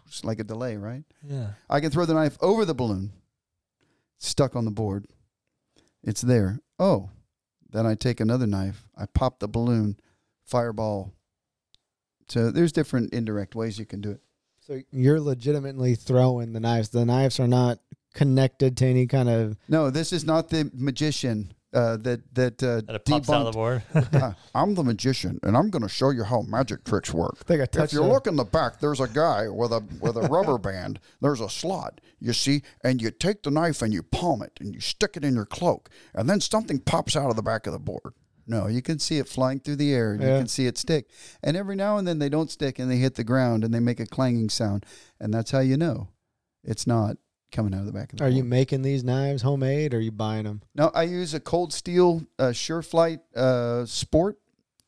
it's 0.07 0.25
like 0.25 0.40
a 0.40 0.44
delay, 0.44 0.77
right? 0.77 1.05
yeah. 1.23 1.53
I 1.68 1.81
can 1.81 1.90
throw 1.90 2.05
the 2.05 2.14
knife 2.14 2.37
over 2.40 2.64
the 2.64 2.75
balloon, 2.75 3.12
stuck 4.18 4.57
on 4.57 4.64
the 4.64 4.70
board. 4.70 5.07
It's 6.03 6.23
there. 6.23 6.61
Oh, 6.79 7.11
then 7.68 7.87
I 7.87 7.94
take 7.94 8.20
another 8.20 8.46
knife, 8.46 8.85
I 8.96 9.07
pop 9.07 9.38
the 9.38 9.49
balloon, 9.49 9.99
fireball. 10.44 11.12
So 12.29 12.51
there's 12.51 12.73
different 12.73 13.12
indirect 13.12 13.55
ways 13.55 13.79
you 13.79 13.87
can 13.87 14.01
do 14.01 14.12
it. 14.12 14.20
So 14.71 14.81
you're 14.93 15.21
legitimately 15.21 15.97
throwing 15.97 16.53
the 16.53 16.61
knives. 16.61 16.91
The 16.91 17.05
knives 17.05 17.41
are 17.41 17.49
not 17.49 17.79
connected 18.15 18.77
to 18.79 18.87
any 18.87 19.07
kind 19.07 19.29
of. 19.29 19.57
No, 19.69 19.91
this 19.91 20.13
is 20.13 20.25
not 20.25 20.49
the 20.49 20.71
magician 20.73 21.53
uh, 21.73 21.97
that 21.99 22.35
that 22.35 22.63
uh, 22.63 22.81
That 22.87 22.95
it 22.97 23.05
pops 23.05 23.29
out 23.31 23.47
of 23.47 23.47
the 23.47 23.53
board. 23.53 23.83
Uh, 24.13 24.33
I'm 24.55 24.75
the 24.75 24.85
magician, 24.85 25.41
and 25.43 25.57
I'm 25.57 25.71
going 25.71 25.83
to 25.83 25.89
show 25.89 26.11
you 26.11 26.23
how 26.23 26.43
magic 26.43 26.85
tricks 26.85 27.13
work. 27.13 27.39
I 27.41 27.45
think 27.45 27.61
I 27.79 27.83
If 27.85 27.93
you 27.93 28.01
the- 28.01 28.07
look 28.07 28.27
in 28.29 28.37
the 28.37 28.45
back, 28.45 28.79
there's 28.81 29.01
a 29.01 29.09
guy 29.09 29.49
with 29.49 29.73
a 29.73 29.83
with 30.01 30.17
a 30.17 30.23
rubber 30.29 30.59
band. 30.71 31.01
There's 31.21 31.41
a 31.41 31.49
slot, 31.49 32.01
you 32.21 32.33
see, 32.33 32.63
and 32.85 33.03
you 33.03 33.11
take 33.11 33.43
the 33.43 33.51
knife 33.51 33.83
and 33.83 33.93
you 33.93 34.03
palm 34.05 34.41
it 34.43 34.53
and 34.61 34.73
you 34.75 34.81
stick 34.81 35.17
it 35.17 35.25
in 35.25 35.35
your 35.35 35.47
cloak, 35.47 35.91
and 36.15 36.31
then 36.31 36.41
something 36.41 36.79
pops 36.79 37.17
out 37.17 37.31
of 37.31 37.37
the 37.37 37.43
back 37.43 37.67
of 37.67 37.73
the 37.73 37.79
board. 37.81 38.15
No, 38.51 38.67
you 38.67 38.83
can 38.83 38.99
see 38.99 39.19
it 39.19 39.29
flying 39.29 39.61
through 39.61 39.77
the 39.77 39.93
air. 39.95 40.13
and 40.13 40.23
You 40.23 40.29
can 40.29 40.49
see 40.49 40.67
it 40.67 40.77
stick, 40.77 41.09
and 41.43 41.57
every 41.57 41.77
now 41.77 41.97
and 41.99 42.07
then 42.07 42.19
they 42.19 42.29
don't 42.29 42.51
stick 42.51 42.79
and 42.79 42.91
they 42.91 42.97
hit 42.97 43.15
the 43.15 43.25
ground 43.25 43.63
and 43.65 43.73
they 43.73 43.81
make 43.81 44.01
a 44.01 44.07
clanging 44.07 44.51
sound, 44.51 44.85
and 45.21 45.33
that's 45.33 45.53
how 45.53 45.61
you 45.61 45.77
know 45.77 46.09
it's 46.65 46.87
not 46.87 47.17
coming 47.53 47.73
out 47.75 47.81
of 47.81 47.87
the 47.87 47.93
back 47.93 48.13
of 48.13 48.19
the 48.19 48.25
Are 48.25 48.29
board. 48.29 48.37
you 48.37 48.45
making 48.45 48.83
these 48.83 49.03
knives 49.03 49.43
homemade 49.43 49.95
or 49.95 49.99
are 49.99 50.01
you 50.01 50.13
buying 50.13 50.45
them? 50.45 50.63
No, 50.75 50.91
I 50.95 51.05
use 51.05 51.33
a 51.35 51.41
cold 51.41 51.73
steel 51.73 52.23
uh, 52.39 52.49
SureFlight 52.49 53.21
uh, 53.35 53.87
Sport, 53.87 54.39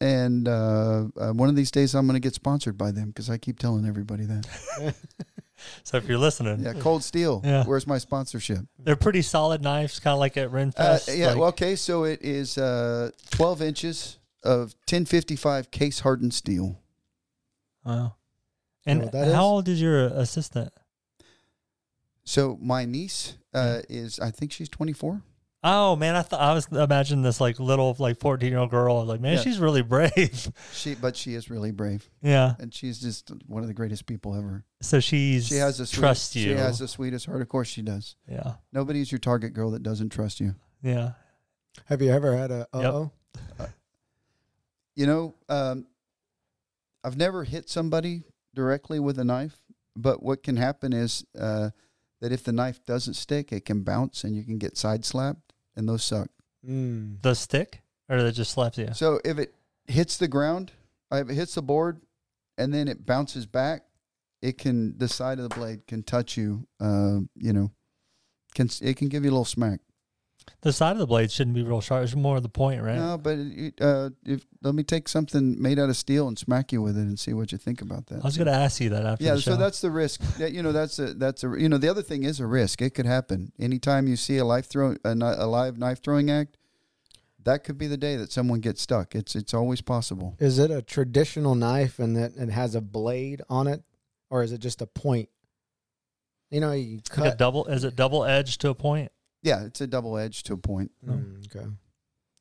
and 0.03 0.49
uh, 0.49 1.05
uh, 1.21 1.33
one 1.33 1.49
of 1.49 1.57
these 1.57 1.71
days 1.71 1.95
I'm 1.95 2.07
going 2.07 2.15
to 2.21 2.27
get 2.29 2.35
sponsored 2.35 2.77
by 2.77 2.91
them 2.91 3.09
because 3.09 3.31
I 3.31 3.39
keep 3.39 3.59
telling 3.59 3.87
everybody 3.87 4.25
that. 4.27 4.95
So 5.85 5.97
if 5.97 6.09
you're 6.09 6.19
listening, 6.19 6.59
Yeah, 6.65 6.73
Cold 6.73 7.05
Steel. 7.05 7.41
Yeah. 7.45 7.63
Where's 7.65 7.87
my 7.87 7.99
sponsorship? 7.99 8.67
they're 8.81 8.97
pretty 8.97 9.23
solid 9.23 9.63
knives, 9.63 10.01
kind 10.01 10.13
of 10.13 10.19
like 10.19 10.37
at 10.37 10.49
Uh, 10.49 10.51
Renfest. 10.51 11.17
yeah. 11.17 11.29
like- 11.29 11.37
well, 11.39 11.49
okay. 11.51 11.77
So 11.77 12.03
it 12.03 12.21
is 12.21 12.59
uh, 12.59 13.11
12 13.31 13.63
inches 13.63 14.19
of 14.43 14.75
1055 14.91 15.71
case 15.71 16.01
hardened 16.01 16.35
steel. 16.35 16.81
Wow. 17.85 18.17
And 18.85 19.03
know 19.03 19.11
how 19.13 19.29
is? 19.29 19.35
old 19.37 19.69
is 19.69 19.81
your 19.81 20.07
assistant? 20.07 20.73
So 22.25 22.59
my 22.61 22.85
niece 22.85 23.37
uh, 23.55 23.83
is, 23.89 24.19
I 24.19 24.33
think 24.33 24.51
she's 24.51 24.69
24. 24.69 25.23
Oh 25.65 25.95
man, 25.95 26.17
I 26.17 26.23
thought 26.23 26.41
I 26.41 26.55
was 26.55 26.67
imagining 26.73 27.23
this 27.23 27.41
like 27.41 27.61
little 27.61 27.95
like 27.99 28.19
fourteen 28.19 28.51
year 28.51 28.59
old 28.59 28.71
girl. 28.71 29.05
Like, 29.05 29.21
man, 29.21 29.35
Yeah. 29.37 29.43
she's 29.43 29.59
really 29.61 29.83
brave. 29.83 30.51
She, 30.73 30.95
but 30.97 31.15
she 31.17 31.35
is 31.35 31.49
really 31.51 31.71
brave, 31.71 32.09
yeah. 32.21 32.55
and 32.59 32.75
she's 32.75 32.99
just 33.01 33.31
one 33.47 33.63
of 33.63 33.69
the 33.69 33.75
greatest 33.75 34.07
people 34.07 34.35
ever. 34.35 34.65
So 34.81 34.99
she's 34.99 35.47
She 35.47 35.57
has 35.57 35.79
the 35.79 35.87
trust 35.87 36.35
you. 36.35 36.43
She 36.43 36.51
has 36.51 36.81
the 36.81 36.89
sweetest 36.89 37.27
heart. 37.27 37.41
Of 37.43 37.49
course, 37.49 37.69
she 37.69 37.83
does. 37.83 38.17
yeah. 38.29 38.55
Nobody's 38.73 39.13
your 39.13 39.21
target 39.21 39.53
girl 39.55 39.71
that 39.71 39.83
doesn't 39.85 40.09
trust 40.11 40.41
you. 40.41 40.57
Yeah. 40.83 41.13
Have 41.87 42.03
you 42.03 42.11
ever 42.11 42.37
had 42.37 42.51
a 42.51 42.67
uh 42.73 42.81
Yep. 42.81 42.93
oh? 42.95 43.11
You 44.95 45.07
know, 45.07 45.35
um, 45.49 45.87
I've 47.05 47.17
never 47.17 47.45
hit 47.45 47.69
somebody 47.71 48.25
directly 48.55 49.01
with 49.01 49.19
a 49.19 49.25
knife, 49.25 49.57
but 49.97 50.23
what 50.23 50.43
can 50.43 50.57
happen 50.57 50.93
is 50.93 51.25
uh, 51.39 51.71
that 52.21 52.33
if 52.33 52.45
the 52.45 52.53
knife 52.53 52.85
doesn't 52.85 53.15
stick, 53.15 53.53
it 53.53 53.65
can 53.65 53.83
bounce 53.85 54.23
and 54.25 54.37
you 54.37 54.43
can 54.45 54.59
get 54.59 54.77
side 54.77 55.05
slapped, 55.05 55.52
and 55.77 55.89
those 55.89 56.05
suck. 56.05 56.29
Mm. 56.67 57.21
The 57.23 57.35
stick, 57.35 57.83
or 58.09 58.23
they 58.23 58.31
just 58.33 58.53
slaps 58.53 58.79
you. 58.79 58.89
So 58.95 59.21
if 59.25 59.39
it 59.39 59.55
hits 59.87 60.17
the 60.17 60.29
ground, 60.29 60.73
uh, 61.13 61.17
if 61.17 61.31
it 61.31 61.35
hits 61.35 61.55
the 61.55 61.63
board, 61.63 62.01
and 62.59 62.73
then 62.73 62.89
it 62.89 63.05
bounces 63.05 63.47
back, 63.47 63.83
it 64.41 64.59
can 64.59 64.97
the 64.99 65.09
side 65.09 65.39
of 65.39 65.49
the 65.49 65.55
blade 65.55 65.87
can 65.87 66.03
touch 66.03 66.37
you. 66.37 66.67
Uh, 66.81 67.21
you 67.35 67.53
know, 67.53 67.71
can 68.55 68.69
it 68.81 68.97
can 68.97 69.09
give 69.09 69.25
you 69.25 69.31
a 69.31 69.33
little 69.33 69.45
smack. 69.45 69.81
The 70.63 70.73
side 70.73 70.93
of 70.93 70.99
the 70.99 71.07
blade 71.09 71.33
shouldn't 71.33 71.57
be 71.57 71.63
real 71.65 71.81
sharp. 71.81 72.05
It's 72.05 72.15
more 72.15 72.37
of 72.37 72.45
the 72.45 72.49
point, 72.49 72.83
right? 72.83 72.95
No, 72.97 73.19
but 73.19 73.37
it, 73.37 73.81
uh, 73.81 74.11
if 74.25 74.45
let 74.63 74.77
me 74.77 74.85
take 74.85 75.09
something 75.09 75.61
made 75.61 75.79
out 75.81 75.89
of 75.89 75.97
steel 75.97 76.29
and 76.29 76.39
smack 76.39 76.73
you 76.73 76.81
with 76.81 76.97
it 76.97 77.01
and 77.01 77.19
see 77.19 77.33
what 77.33 77.51
you 77.51 77.59
think 77.59 77.83
about 77.83 78.07
that. 78.07 78.21
I 78.21 78.25
was 78.25 78.37
going 78.37 78.47
to 78.47 78.55
ask 78.55 78.81
you 78.81 78.91
that 78.91 79.05
after 79.05 79.25
Yeah, 79.25 79.35
the 79.35 79.41
show. 79.41 79.51
so 79.53 79.57
that's 79.57 79.81
the 79.81 79.91
risk. 79.91 80.21
That, 80.39 80.53
you 80.53 80.63
know, 80.63 80.71
that's 80.71 81.01
a 81.01 81.15
that's 81.15 81.43
a 81.43 81.49
you 81.59 81.69
know 81.69 81.79
the 81.79 81.89
other 81.89 82.03
thing 82.03 82.23
is 82.23 82.39
a 82.39 82.47
risk. 82.47 82.81
It 82.81 82.91
could 82.95 83.07
happen 83.07 83.51
anytime 83.59 84.07
you 84.07 84.15
see 84.15 84.39
a 84.39 84.45
life 84.45 84.67
throw 84.67 84.95
a, 85.05 85.13
a 85.15 85.47
live 85.47 85.79
knife 85.79 86.01
throwing 86.01 86.31
act. 86.31 86.57
That 87.45 87.65
could 87.65 87.77
be 87.77 87.89
the 87.89 87.97
day 87.97 88.15
that 88.15 88.31
someone 88.31 88.61
gets 88.61 88.81
stuck. 88.83 89.17
It's 89.17 89.35
it's 89.35 89.53
always 89.53 89.81
possible. 89.81 90.37
Is 90.39 90.61
it 90.61 90.71
a 90.71 90.81
traditional 90.81 91.57
knife 91.57 91.99
and 91.99 92.17
that 92.17 92.37
it 92.37 92.51
has 92.51 92.77
a 92.77 92.81
blade 92.81 93.43
on 93.51 93.67
it, 93.67 93.83
or 94.31 94.45
is 94.45 94.53
it 94.53 94.59
just 94.59 94.81
a 94.81 94.87
point? 94.87 95.29
You 96.53 96.61
know, 96.61 96.71
you 96.71 96.99
It's 96.99 97.11
like 97.11 97.27
a 97.27 97.31
cut. 97.31 97.39
double. 97.39 97.65
Is 97.67 97.83
it 97.83 97.97
double 97.97 98.25
edged 98.25 98.61
to 98.61 98.69
a 98.69 98.77
point? 98.77 99.11
Yeah, 99.43 99.65
it's 99.65 99.81
a 99.81 99.87
double 99.87 100.17
edge 100.17 100.43
to 100.45 100.53
a 100.55 100.57
point. 100.57 100.91
Mm, 101.07 101.45
okay. 101.47 101.67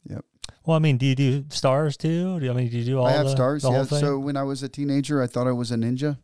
Yep. 0.10 0.26
Well, 0.66 0.76
I 0.76 0.80
mean, 0.80 0.98
do 0.98 1.06
you 1.06 1.16
do 1.16 1.46
stars 1.50 1.98
too? 1.98 2.40
Do 2.40 2.46
you, 2.46 2.52
I 2.52 2.56
mean, 2.56 2.70
do 2.70 2.78
you 2.78 2.86
do 2.86 3.00
all 3.00 3.08
I 3.08 3.12
have 3.14 3.26
the, 3.26 3.32
stars. 3.32 3.64
the 3.64 3.72
Yeah. 3.72 3.84
thing? 3.86 4.00
So 4.00 4.20
when 4.20 4.38
I 4.38 4.44
was 4.44 4.62
a 4.64 4.70
teenager, 4.70 5.22
I 5.22 5.28
thought 5.28 5.48
I 5.48 5.52
was 5.52 5.72
a 5.72 5.76
ninja, 5.76 6.20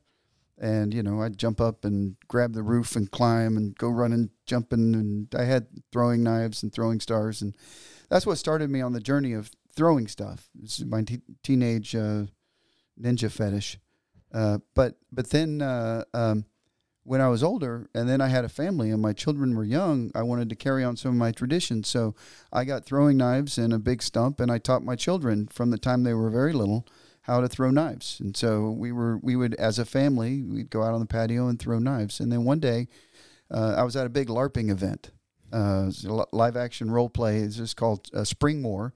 and 0.60 0.94
you 0.94 1.02
know, 1.02 1.22
I'd 1.22 1.38
jump 1.38 1.60
up 1.60 1.84
and 1.86 2.16
grab 2.28 2.54
the 2.54 2.64
roof 2.64 2.96
and 2.96 3.10
climb 3.10 3.58
and 3.58 3.76
go 3.78 3.90
running, 3.90 4.30
jumping, 4.46 4.94
and 4.94 5.34
I 5.36 5.44
had 5.46 5.68
throwing 5.92 6.22
knives 6.24 6.62
and 6.62 6.72
throwing 6.72 7.00
stars, 7.00 7.42
and 7.42 7.56
that's 8.10 8.26
what 8.28 8.38
started 8.38 8.70
me 8.70 8.82
on 8.82 8.94
the 8.94 9.00
journey 9.02 9.34
of 9.34 9.52
throwing 9.76 10.08
stuff. 10.08 10.50
This 10.56 10.80
is 10.80 10.86
my 10.86 11.02
te- 11.04 11.22
teenage 11.44 11.96
uh, 11.96 12.26
ninja 13.02 13.32
fetish. 13.32 13.80
Uh, 14.34 14.60
but 14.76 14.98
but 15.12 15.30
then 15.30 15.62
uh, 15.62 16.04
um, 16.14 16.46
when 17.08 17.22
I 17.22 17.30
was 17.30 17.42
older, 17.42 17.90
and 17.94 18.10
then 18.10 18.20
I 18.20 18.28
had 18.28 18.44
a 18.44 18.50
family, 18.50 18.92
and 18.92 19.02
my 19.02 19.14
children 19.14 19.56
were 19.56 19.64
young, 19.64 20.12
I 20.14 20.24
wanted 20.24 20.50
to 20.50 20.58
carry 20.58 20.84
on 20.84 20.98
some 20.98 21.12
of 21.12 21.18
my 21.18 21.32
traditions. 21.32 21.88
So 21.88 22.16
I 22.52 22.66
got 22.66 22.84
throwing 22.84 23.16
knives 23.16 23.58
and 23.58 23.72
a 23.72 23.80
big 23.80 24.04
stump, 24.04 24.42
and 24.42 24.52
I 24.52 24.58
taught 24.58 24.84
my 24.84 24.98
children 24.98 25.48
from 25.48 25.70
the 25.70 25.78
time 25.78 26.04
they 26.04 26.14
were 26.14 26.30
very 26.30 26.52
little 26.52 26.86
how 27.22 27.40
to 27.40 27.48
throw 27.48 27.72
knives. 27.72 28.20
And 28.20 28.36
so 28.36 28.72
we 28.72 28.92
were 28.92 29.20
we 29.20 29.38
would 29.38 29.56
as 29.56 29.80
a 29.80 29.86
family 29.86 30.44
we'd 30.44 30.70
go 30.70 30.84
out 30.84 30.94
on 30.94 31.00
the 31.00 31.06
patio 31.06 31.48
and 31.48 31.58
throw 31.58 31.80
knives. 31.80 32.20
And 32.20 32.30
then 32.30 32.44
one 32.44 32.60
day, 32.60 32.90
uh, 33.50 33.76
I 33.78 33.84
was 33.84 33.96
at 33.96 34.06
a 34.06 34.10
big 34.10 34.28
LARPing 34.28 34.70
event, 34.70 35.12
uh, 35.54 35.90
live 36.34 36.58
action 36.58 36.92
role 36.92 37.10
play. 37.10 37.38
It's 37.38 37.56
just 37.56 37.78
called 37.78 38.10
uh, 38.14 38.26
Spring 38.26 38.64
War, 38.64 38.94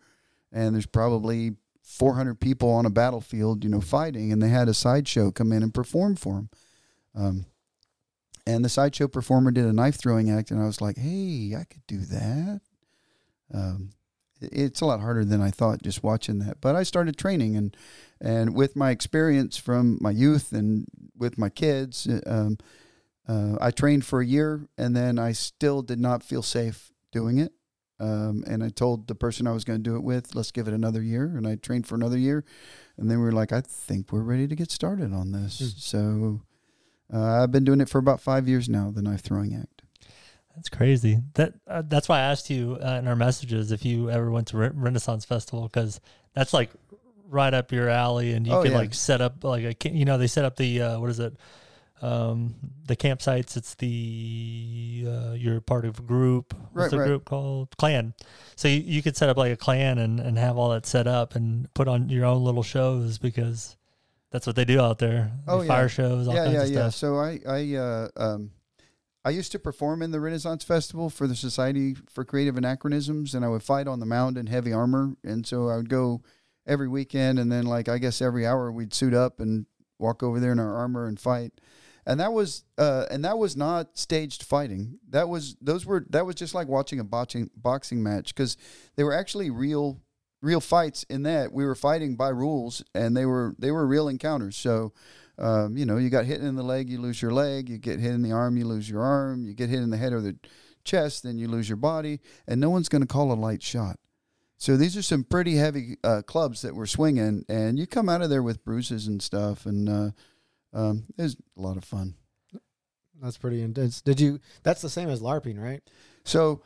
and 0.51 0.75
there's 0.75 0.85
probably 0.85 1.55
400 1.83 2.41
people 2.41 2.69
on 2.71 2.85
a 2.85 2.89
battlefield, 2.89 3.63
you 3.63 3.69
know, 3.69 3.79
fighting, 3.79 4.33
and 4.33 4.41
they 4.41 4.49
had 4.49 4.67
a 4.67 4.73
sideshow 4.73 5.31
come 5.31 5.53
in 5.53 5.63
and 5.63 5.73
perform 5.73 6.17
for 6.17 6.35
them. 6.35 6.49
Um, 7.15 7.45
and 8.51 8.65
the 8.65 8.69
sideshow 8.69 9.07
performer 9.07 9.51
did 9.51 9.65
a 9.65 9.73
knife 9.73 9.95
throwing 9.95 10.29
act, 10.29 10.51
and 10.51 10.61
I 10.61 10.65
was 10.65 10.81
like, 10.81 10.97
"Hey, 10.97 11.55
I 11.57 11.63
could 11.63 11.85
do 11.87 11.99
that." 11.99 12.61
Um, 13.53 13.91
it's 14.41 14.81
a 14.81 14.85
lot 14.85 15.01
harder 15.01 15.23
than 15.23 15.41
I 15.41 15.51
thought 15.51 15.83
just 15.83 16.03
watching 16.03 16.39
that, 16.39 16.61
but 16.61 16.75
I 16.75 16.83
started 16.83 17.17
training, 17.17 17.55
and 17.55 17.75
and 18.19 18.55
with 18.55 18.75
my 18.75 18.91
experience 18.91 19.57
from 19.57 19.97
my 20.01 20.11
youth 20.11 20.51
and 20.51 20.87
with 21.17 21.37
my 21.37 21.49
kids, 21.49 22.07
uh, 22.07 22.21
um, 22.25 22.57
uh, 23.27 23.57
I 23.61 23.71
trained 23.71 24.05
for 24.05 24.21
a 24.21 24.25
year, 24.25 24.67
and 24.77 24.95
then 24.95 25.19
I 25.19 25.31
still 25.31 25.81
did 25.81 25.99
not 25.99 26.23
feel 26.23 26.43
safe 26.43 26.91
doing 27.11 27.37
it. 27.37 27.53
Um, 27.99 28.43
and 28.47 28.63
I 28.63 28.69
told 28.69 29.07
the 29.07 29.13
person 29.13 29.45
I 29.45 29.51
was 29.51 29.63
going 29.63 29.77
to 29.77 29.89
do 29.89 29.95
it 29.95 30.01
with, 30.01 30.33
let's 30.33 30.51
give 30.51 30.67
it 30.67 30.73
another 30.73 31.03
year. 31.03 31.25
And 31.25 31.47
I 31.47 31.53
trained 31.53 31.85
for 31.85 31.93
another 31.93 32.17
year. 32.17 32.43
And 32.97 33.11
then 33.11 33.19
we 33.19 33.25
were 33.25 33.31
like, 33.31 33.51
I 33.51 33.61
think 33.61 34.11
we're 34.11 34.23
ready 34.23 34.47
to 34.47 34.55
get 34.55 34.71
started 34.71 35.13
on 35.13 35.31
this. 35.31 35.59
Hmm. 35.59 35.65
So 35.77 36.41
uh, 37.13 37.43
I've 37.43 37.51
been 37.51 37.63
doing 37.65 37.81
it 37.81 37.89
for 37.89 37.97
about 37.97 38.21
five 38.21 38.47
years 38.47 38.69
now, 38.69 38.91
the 38.91 39.01
knife 39.01 39.21
throwing 39.21 39.53
act. 39.55 39.81
That's 40.55 40.69
crazy. 40.69 41.19
That 41.35 41.53
uh, 41.67 41.81
that's 41.85 42.09
why 42.09 42.17
I 42.19 42.23
asked 42.23 42.49
you 42.49 42.77
uh, 42.83 42.95
in 42.99 43.07
our 43.07 43.15
messages 43.15 43.71
if 43.71 43.85
you 43.85 44.09
ever 44.09 44.29
went 44.31 44.47
to 44.47 44.57
Re- 44.57 44.71
Renaissance 44.73 45.23
Festival 45.25 45.63
because 45.63 46.01
that's 46.33 46.53
like 46.53 46.69
right 47.29 47.53
up 47.53 47.71
your 47.71 47.87
alley, 47.89 48.33
and 48.33 48.45
you 48.45 48.53
Oh, 48.53 48.61
could 48.61 48.71
yeah. 48.71 48.77
like 48.77 48.93
set 48.93 49.21
up 49.21 49.43
like 49.43 49.63
a 49.85 49.89
you 49.89 50.03
know 50.05 50.17
they 50.17 50.27
set 50.27 50.43
up 50.45 50.57
the 50.57 50.81
uh, 50.81 50.99
what 50.99 51.09
is 51.09 51.19
it 51.19 51.37
um, 52.01 52.55
the 52.85 52.95
campsites. 52.97 53.55
It's 53.55 53.75
the 53.75 55.05
uh, 55.07 55.31
you're 55.33 55.61
part 55.61 55.85
of 55.85 55.99
a 55.99 56.01
group. 56.01 56.53
What's 56.53 56.73
Right, 56.73 56.91
the 56.91 56.99
right. 56.99 57.07
group 57.07 57.25
called? 57.25 57.77
Clan. 57.77 58.13
So 58.57 58.67
you, 58.67 58.81
you 58.81 59.01
could 59.01 59.15
set 59.15 59.29
up 59.29 59.37
like 59.37 59.53
a 59.53 59.57
clan 59.57 59.99
and 59.99 60.19
and 60.19 60.37
have 60.37 60.57
all 60.57 60.69
that 60.71 60.85
set 60.85 61.07
up 61.07 61.35
and 61.35 61.73
put 61.73 61.87
on 61.87 62.09
your 62.09 62.25
own 62.25 62.43
little 62.43 62.63
shows 62.63 63.17
because 63.19 63.77
that's 64.31 64.47
what 64.47 64.55
they 64.55 64.65
do 64.65 64.79
out 64.79 64.97
there. 64.99 65.31
Oh, 65.47 65.59
The 65.59 65.65
yeah. 65.65 65.67
fire 65.67 65.89
shows, 65.89 66.27
all 66.27 66.33
yeah, 66.33 66.43
kinds 66.45 66.53
yeah, 66.53 66.61
of 66.63 66.69
yeah. 66.69 66.89
stuff. 66.89 66.95
So 66.95 67.17
I, 67.17 67.39
I, 67.45 67.75
uh, 67.75 68.07
um, 68.15 68.51
I 69.23 69.29
used 69.29 69.51
to 69.51 69.59
perform 69.59 70.01
in 70.01 70.11
the 70.11 70.19
Renaissance 70.19 70.63
Festival 70.63 71.09
for 71.09 71.27
the 71.27 71.35
Society 71.35 71.95
for 72.09 72.25
Creative 72.25 72.57
Anachronisms, 72.57 73.35
and 73.35 73.45
I 73.45 73.49
would 73.49 73.61
fight 73.61 73.87
on 73.87 73.99
the 73.99 74.05
mound 74.05 74.37
in 74.37 74.47
heavy 74.47 74.73
armor. 74.73 75.15
And 75.23 75.45
so 75.45 75.69
I 75.69 75.75
would 75.75 75.89
go 75.89 76.23
every 76.65 76.87
weekend, 76.87 77.37
and 77.37 77.51
then 77.51 77.65
like 77.65 77.87
I 77.87 77.97
guess 77.97 78.21
every 78.21 78.47
hour 78.47 78.71
we'd 78.71 78.93
suit 78.93 79.13
up 79.13 79.39
and 79.39 79.65
walk 79.99 80.23
over 80.23 80.39
there 80.39 80.51
in 80.53 80.59
our 80.59 80.75
armor 80.75 81.07
and 81.07 81.19
fight. 81.19 81.53
And 82.03 82.19
that 82.19 82.33
was, 82.33 82.63
uh, 82.79 83.05
and 83.11 83.23
that 83.25 83.37
was 83.37 83.55
not 83.55 83.95
staged 83.95 84.41
fighting. 84.41 84.97
That 85.09 85.29
was 85.29 85.55
those 85.61 85.85
were 85.85 86.03
that 86.09 86.25
was 86.25 86.33
just 86.33 86.55
like 86.55 86.67
watching 86.67 86.99
a 86.99 87.03
boxing 87.03 87.51
boxing 87.55 88.01
match 88.01 88.33
because 88.33 88.57
they 88.95 89.03
were 89.03 89.13
actually 89.13 89.51
real 89.51 89.99
real 90.41 90.61
fights 90.61 91.03
in 91.09 91.23
that 91.23 91.51
we 91.51 91.65
were 91.65 91.75
fighting 91.75 92.15
by 92.15 92.29
rules 92.29 92.83
and 92.95 93.15
they 93.15 93.25
were 93.25 93.55
they 93.59 93.71
were 93.71 93.85
real 93.85 94.07
encounters. 94.07 94.55
So 94.55 94.93
um, 95.37 95.75
you 95.75 95.85
know, 95.85 95.97
you 95.97 96.09
got 96.09 96.25
hit 96.25 96.41
in 96.41 96.55
the 96.55 96.63
leg, 96.63 96.89
you 96.89 96.99
lose 96.99 97.21
your 97.21 97.31
leg. 97.31 97.67
You 97.67 97.79
get 97.79 97.99
hit 97.99 98.11
in 98.11 98.21
the 98.21 98.31
arm, 98.31 98.57
you 98.57 98.65
lose 98.65 98.89
your 98.89 99.01
arm. 99.01 99.43
You 99.43 99.53
get 99.53 99.69
hit 99.69 99.79
in 99.79 99.89
the 99.89 99.97
head 99.97 100.13
or 100.13 100.21
the 100.21 100.37
chest, 100.83 101.23
then 101.23 101.37
you 101.39 101.47
lose 101.47 101.67
your 101.67 101.77
body. 101.77 102.19
And 102.47 102.61
no 102.61 102.69
one's 102.69 102.89
going 102.89 103.01
to 103.01 103.07
call 103.07 103.31
a 103.31 103.33
light 103.33 103.63
shot. 103.63 103.97
So 104.57 104.77
these 104.77 104.95
are 104.95 105.01
some 105.01 105.23
pretty 105.23 105.55
heavy 105.55 105.97
uh, 106.03 106.21
clubs 106.21 106.61
that 106.61 106.75
we're 106.75 106.85
swinging, 106.85 107.43
and 107.49 107.79
you 107.79 107.87
come 107.87 108.07
out 108.07 108.21
of 108.21 108.29
there 108.29 108.43
with 108.43 108.63
bruises 108.63 109.07
and 109.07 109.19
stuff. 109.19 109.65
And 109.65 109.89
uh, 109.89 110.11
um, 110.71 111.05
it 111.17 111.23
was 111.23 111.35
a 111.57 111.61
lot 111.61 111.77
of 111.77 111.83
fun. 111.83 112.13
That's 113.19 113.37
pretty 113.37 113.63
intense. 113.63 114.01
Did 114.01 114.19
you? 114.19 114.39
That's 114.61 114.81
the 114.81 114.89
same 114.89 115.09
as 115.09 115.19
LARPing, 115.19 115.59
right? 115.59 115.81
So, 116.23 116.61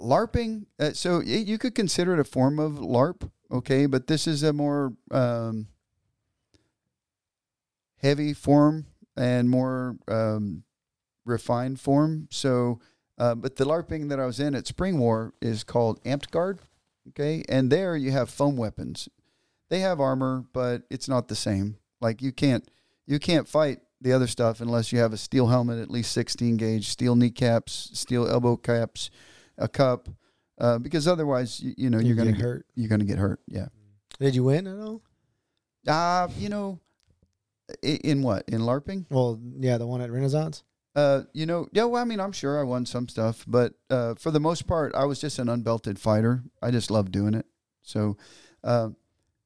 LARPing. 0.00 0.66
Uh, 0.78 0.92
so 0.92 1.18
y 1.18 1.44
you 1.46 1.58
could 1.58 1.74
consider 1.74 2.14
it 2.14 2.20
a 2.20 2.24
form 2.24 2.58
of 2.58 2.74
LARP, 2.74 3.30
okay? 3.50 3.86
But 3.86 4.06
this 4.06 4.26
is 4.26 4.42
a 4.42 4.52
more 4.52 4.94
um, 5.10 5.68
heavy 7.96 8.32
form 8.32 8.86
and 9.16 9.48
more 9.48 9.96
um, 10.08 10.64
refined 11.24 11.80
form. 11.80 12.28
So, 12.30 12.80
uh, 13.18 13.34
but 13.34 13.56
the 13.56 13.64
LARPing 13.64 14.08
that 14.08 14.20
I 14.20 14.26
was 14.26 14.40
in 14.40 14.54
at 14.54 14.66
Spring 14.66 14.98
War 14.98 15.34
is 15.40 15.64
called 15.64 16.02
Amtgard, 16.04 16.58
okay? 17.08 17.44
And 17.48 17.70
there 17.70 17.96
you 17.96 18.10
have 18.12 18.30
foam 18.30 18.56
weapons. 18.56 19.08
They 19.68 19.80
have 19.80 20.00
armor, 20.00 20.44
but 20.52 20.82
it's 20.90 21.08
not 21.08 21.28
the 21.28 21.36
same. 21.36 21.76
Like 22.00 22.22
you 22.22 22.32
can't 22.32 22.68
you 23.06 23.18
can't 23.18 23.46
fight 23.46 23.80
the 24.00 24.12
other 24.12 24.26
stuff 24.26 24.60
unless 24.60 24.92
you 24.92 24.98
have 24.98 25.12
a 25.12 25.18
steel 25.18 25.48
helmet, 25.48 25.78
at 25.78 25.90
least 25.90 26.12
16 26.12 26.56
gauge, 26.56 26.88
steel 26.88 27.14
kneecaps, 27.14 27.90
steel 27.92 28.26
elbow 28.26 28.56
caps, 28.56 29.10
a 29.60 29.68
cup, 29.68 30.08
uh, 30.58 30.78
because 30.78 31.06
otherwise, 31.06 31.60
you, 31.60 31.74
you 31.76 31.90
know, 31.90 31.98
you're 31.98 32.16
going 32.16 32.34
to 32.34 32.40
hurt. 32.40 32.66
You're 32.74 32.88
going 32.88 33.00
to 33.00 33.06
get 33.06 33.18
hurt. 33.18 33.40
Yeah. 33.46 33.68
Did 34.18 34.34
you 34.34 34.44
win 34.44 34.66
at 34.66 34.78
all? 34.78 35.02
Uh, 35.86 36.28
you 36.36 36.48
know, 36.48 36.80
in, 37.82 37.96
in 37.98 38.22
what? 38.22 38.48
In 38.48 38.62
LARPing? 38.62 39.06
Well, 39.10 39.40
yeah, 39.58 39.78
the 39.78 39.86
one 39.86 40.00
at 40.00 40.10
Renaissance. 40.10 40.64
Uh, 40.94 41.22
you 41.32 41.46
know, 41.46 41.68
yeah. 41.72 41.84
Well, 41.84 42.02
I 42.02 42.04
mean, 42.04 42.20
I'm 42.20 42.32
sure 42.32 42.58
I 42.58 42.64
won 42.64 42.84
some 42.84 43.08
stuff, 43.08 43.44
but 43.46 43.74
uh, 43.88 44.14
for 44.14 44.30
the 44.30 44.40
most 44.40 44.66
part, 44.66 44.94
I 44.94 45.04
was 45.04 45.20
just 45.20 45.38
an 45.38 45.48
unbelted 45.48 45.98
fighter. 45.98 46.42
I 46.60 46.70
just 46.72 46.90
love 46.90 47.12
doing 47.12 47.34
it. 47.34 47.46
So, 47.82 48.16
uh, 48.64 48.90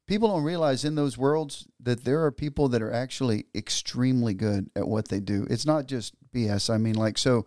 people 0.07 0.29
don't 0.29 0.43
realize 0.43 0.85
in 0.85 0.95
those 0.95 1.19
worlds 1.19 1.69
that 1.81 2.05
there 2.05 2.25
are 2.25 2.33
people 2.33 2.69
that 2.69 2.83
are 2.83 2.93
actually 2.93 3.45
extremely 3.55 4.33
good 4.35 4.71
at 4.75 4.89
what 4.89 5.09
they 5.09 5.21
do. 5.21 5.47
It's 5.51 5.67
not 5.67 5.87
just 5.87 6.15
BS. 6.33 6.73
I 6.73 6.79
mean, 6.79 6.95
like, 6.95 7.19
so, 7.19 7.47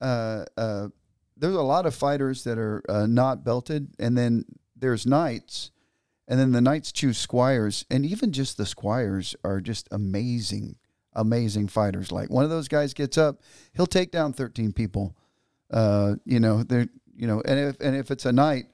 uh, 0.00 0.44
uh, 0.56 0.88
there's 1.42 1.56
a 1.56 1.62
lot 1.62 1.86
of 1.86 1.94
fighters 1.94 2.44
that 2.44 2.56
are 2.56 2.82
uh, 2.88 3.06
not 3.06 3.44
belted, 3.44 3.88
and 3.98 4.16
then 4.16 4.44
there's 4.76 5.04
knights, 5.04 5.70
and 6.26 6.40
then 6.40 6.52
the 6.52 6.60
knights 6.60 6.92
choose 6.92 7.18
squires, 7.18 7.84
and 7.90 8.06
even 8.06 8.32
just 8.32 8.56
the 8.56 8.64
squires 8.64 9.36
are 9.44 9.60
just 9.60 9.88
amazing 9.90 10.76
amazing 11.14 11.68
fighters. 11.68 12.10
Like 12.10 12.30
one 12.30 12.44
of 12.44 12.50
those 12.50 12.68
guys 12.68 12.94
gets 12.94 13.18
up, 13.18 13.42
he'll 13.74 13.86
take 13.86 14.10
down 14.10 14.32
13 14.32 14.72
people. 14.72 15.16
Uh, 15.70 16.14
you 16.24 16.40
know, 16.40 16.62
they're, 16.62 16.88
you 17.14 17.26
know, 17.26 17.42
and 17.44 17.58
if, 17.58 17.80
and 17.80 17.96
if 17.96 18.10
it's 18.10 18.24
a 18.26 18.32
knight, 18.32 18.66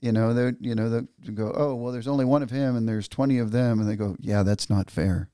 you 0.00 0.12
know, 0.12 0.32
they 0.32 0.52
you 0.60 0.74
know, 0.74 0.88
they 0.88 1.32
go, 1.32 1.52
oh, 1.54 1.74
well, 1.74 1.92
there's 1.92 2.08
only 2.08 2.24
one 2.24 2.42
of 2.42 2.50
him 2.50 2.76
and 2.76 2.88
there's 2.88 3.08
20 3.08 3.38
of 3.38 3.50
them. 3.52 3.80
And 3.80 3.88
they 3.88 3.96
go, 3.96 4.16
yeah, 4.20 4.42
that's 4.42 4.70
not 4.70 4.90
fair. 4.90 5.30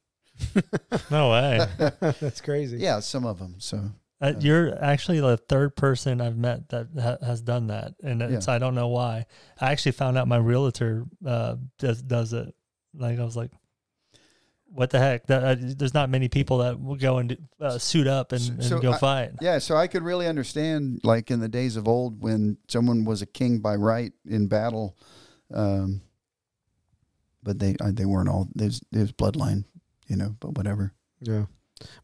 No 1.11 1.31
way. 1.31 1.67
That's 2.01 2.41
crazy. 2.41 2.79
Yeah, 2.79 3.01
some 3.01 3.25
of 3.25 3.39
them. 3.39 3.57
So, 3.59 3.91
Uh, 4.21 4.33
you're 4.41 4.83
actually 4.83 5.21
the 5.21 5.37
third 5.37 5.77
person 5.77 6.21
I've 6.23 6.39
met 6.39 6.71
that 6.71 6.87
ha- 6.99 7.25
has 7.25 7.43
done 7.43 7.67
that, 7.67 7.95
and 8.03 8.23
it's 8.23 8.49
I 8.49 8.59
don't 8.59 8.75
know 8.75 8.89
why. 8.89 9.27
I 9.61 9.73
actually 9.73 9.93
found 9.93 10.17
out 10.17 10.27
my 10.27 10.39
realtor 10.39 11.05
uh, 11.27 11.57
does 11.79 12.01
does 12.03 12.33
it. 12.33 12.55
Like 12.95 13.19
I 13.19 13.25
was 13.25 13.37
like, 13.37 13.51
what 14.69 14.89
the 14.89 14.99
heck? 14.99 15.27
That, 15.27 15.45
uh, 15.45 15.57
there's 15.59 15.93
not 15.93 16.09
many 16.09 16.29
people 16.29 16.59
that 16.59 16.81
will 16.81 16.97
go 16.97 17.19
and 17.19 17.37
uh, 17.61 17.77
suit 17.77 18.07
up 18.07 18.33
and, 18.33 18.49
and 18.49 18.65
So 18.65 18.79
go 18.79 18.93
I- 18.93 18.99
fight. 18.99 19.33
yeah, 19.43 19.59
so 19.59 19.77
I 19.77 19.87
could 19.87 20.03
really 20.03 20.27
understand, 20.27 21.01
like 21.05 21.31
in 21.31 21.41
the 21.41 21.49
days 21.49 21.77
of 21.77 21.87
old 21.87 22.23
when 22.23 22.57
someone 22.69 23.05
was 23.05 23.21
a 23.21 23.27
king 23.27 23.59
by 23.59 23.75
right 23.77 24.13
in 24.25 24.47
battle. 24.49 24.97
Um, 25.53 26.01
but 27.43 27.59
they 27.59 27.77
uh, 27.81 27.91
they 27.93 28.05
weren't 28.07 28.29
all, 28.29 28.49
there's, 28.55 28.81
there's 28.91 29.13
bloodline, 29.13 29.65
you 30.09 30.17
know, 30.17 30.35
but 30.41 30.57
whatever. 30.57 30.93
Yeah. 31.21 31.45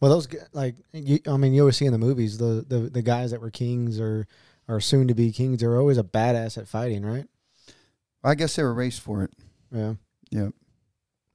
Well, 0.01 0.11
those 0.11 0.27
g- 0.27 0.39
like 0.53 0.77
you, 0.93 1.18
I 1.27 1.37
mean, 1.37 1.55
you 1.55 1.62
always 1.62 1.77
see 1.77 1.87
in 1.87 1.93
the 1.93 1.99
movies 1.99 2.39
the, 2.39 2.64
the 2.68 2.79
the 2.91 3.03
guys 3.03 3.31
that 3.31 3.41
were 3.41 3.51
kings 3.51 3.99
or 4.01 4.27
are 4.68 4.81
soon 4.81 5.09
to 5.09 5.14
be 5.14 5.33
kings. 5.33 5.61
They're 5.61 5.79
always 5.79 5.99
a 5.99 6.05
badass 6.05 6.59
at 6.59 6.68
fighting, 6.68 7.05
right? 7.05 7.25
I 8.25 8.35
guess 8.35 8.55
they 8.57 8.62
were 8.62 8.75
raised 8.75 9.01
for 9.03 9.23
it. 9.25 9.31
Yeah. 9.73 9.95
Yeah. 10.31 10.49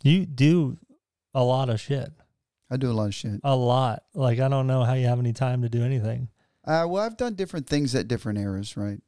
You 0.04 0.26
do 0.26 0.78
a 1.34 1.44
lot 1.44 1.70
of 1.70 1.80
shit, 1.82 2.12
I 2.70 2.78
do 2.78 2.90
a 2.92 2.94
lot 2.94 3.08
of 3.08 3.16
shit. 3.16 3.40
a 3.44 3.56
lot. 3.56 4.04
Like 4.14 4.40
I 4.40 4.48
don't 4.48 4.68
know 4.68 4.84
how 4.84 4.94
you 4.94 5.08
have 5.08 5.20
any 5.20 5.34
time 5.34 5.64
to 5.64 5.70
do 5.70 5.84
anything. 5.84 6.30
Uh, 6.66 6.86
well, 6.88 7.04
I've 7.04 7.18
done 7.18 7.34
different 7.36 7.68
things 7.68 7.96
at 7.96 8.08
different 8.08 8.40
eras, 8.40 8.76
right? 8.78 9.00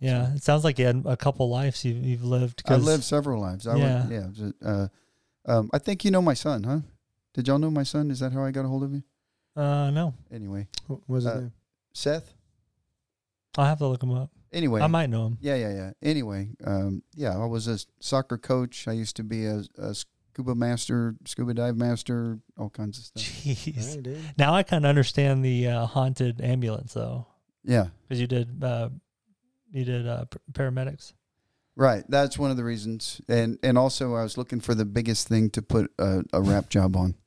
Yeah, 0.00 0.34
it 0.34 0.42
sounds 0.44 0.62
like 0.64 0.78
you 0.78 0.86
had 0.86 1.02
a 1.06 1.16
couple 1.16 1.48
lives 1.48 1.84
you've, 1.84 2.04
you've 2.04 2.24
lived. 2.24 2.62
I 2.66 2.68
'cause- 2.74 2.84
lived 2.84 3.04
several 3.04 3.40
lives. 3.40 3.66
I 3.66 3.76
Yeah. 3.76 4.06
Would, 4.06 4.54
yeah. 4.62 4.68
Uh, 4.68 4.88
um, 5.46 5.70
I 5.72 5.78
think 5.78 6.04
you 6.04 6.10
know 6.10 6.22
my 6.22 6.34
son, 6.34 6.62
huh? 6.64 6.80
Did 7.34 7.46
y'all 7.48 7.58
know 7.58 7.70
my 7.70 7.82
son? 7.82 8.10
Is 8.10 8.20
that 8.20 8.32
how 8.32 8.44
I 8.44 8.50
got 8.50 8.64
a 8.64 8.68
hold 8.68 8.82
of 8.84 8.92
you? 8.92 9.02
Uh, 9.56 9.90
no, 9.90 10.14
Anyway, 10.32 10.68
What 10.86 11.00
was 11.08 11.24
his 11.24 11.32
Uh, 11.32 11.40
name? 11.40 11.52
Seth. 11.92 12.34
I'll 13.56 13.64
have 13.66 13.78
to 13.78 13.86
look 13.86 14.02
him 14.02 14.12
up. 14.12 14.30
Anyway, 14.52 14.80
I 14.80 14.86
might 14.86 15.10
know 15.10 15.26
him. 15.26 15.38
yeah, 15.40 15.56
yeah, 15.56 15.74
yeah. 15.74 15.90
Anyway, 16.02 16.50
um, 16.64 17.02
yeah, 17.14 17.36
I 17.36 17.44
was 17.44 17.66
a 17.66 17.78
soccer 18.00 18.38
coach. 18.38 18.86
I 18.88 18.92
used 18.92 19.16
to 19.16 19.24
be 19.24 19.44
a, 19.46 19.62
a 19.76 19.94
scuba 19.94 20.54
master, 20.54 21.16
scuba 21.26 21.52
dive 21.54 21.76
master, 21.76 22.38
all 22.56 22.70
kinds 22.70 22.98
of 22.98 23.04
stuff. 23.04 23.22
Jeez. 23.24 24.02
Dang. 24.02 24.22
Now 24.38 24.54
I 24.54 24.62
kind 24.62 24.84
of 24.86 24.88
understand 24.88 25.44
the 25.44 25.66
uh, 25.68 25.86
haunted 25.86 26.40
ambulance 26.40 26.94
though, 26.94 27.26
Yeah, 27.64 27.88
because 28.02 28.20
you 28.20 28.26
did 28.26 28.62
uh, 28.64 28.88
you 29.72 29.84
did 29.84 30.06
uh, 30.06 30.24
paramedics. 30.52 31.12
Right. 31.78 32.02
That's 32.08 32.36
one 32.36 32.50
of 32.50 32.56
the 32.56 32.64
reasons. 32.64 33.20
And 33.28 33.56
and 33.62 33.78
also, 33.78 34.16
I 34.16 34.24
was 34.24 34.36
looking 34.36 34.58
for 34.60 34.74
the 34.74 34.84
biggest 34.84 35.28
thing 35.28 35.48
to 35.50 35.62
put 35.62 35.92
a, 35.98 36.24
a 36.32 36.42
wrap 36.42 36.68
job 36.68 36.96
on. 36.96 37.14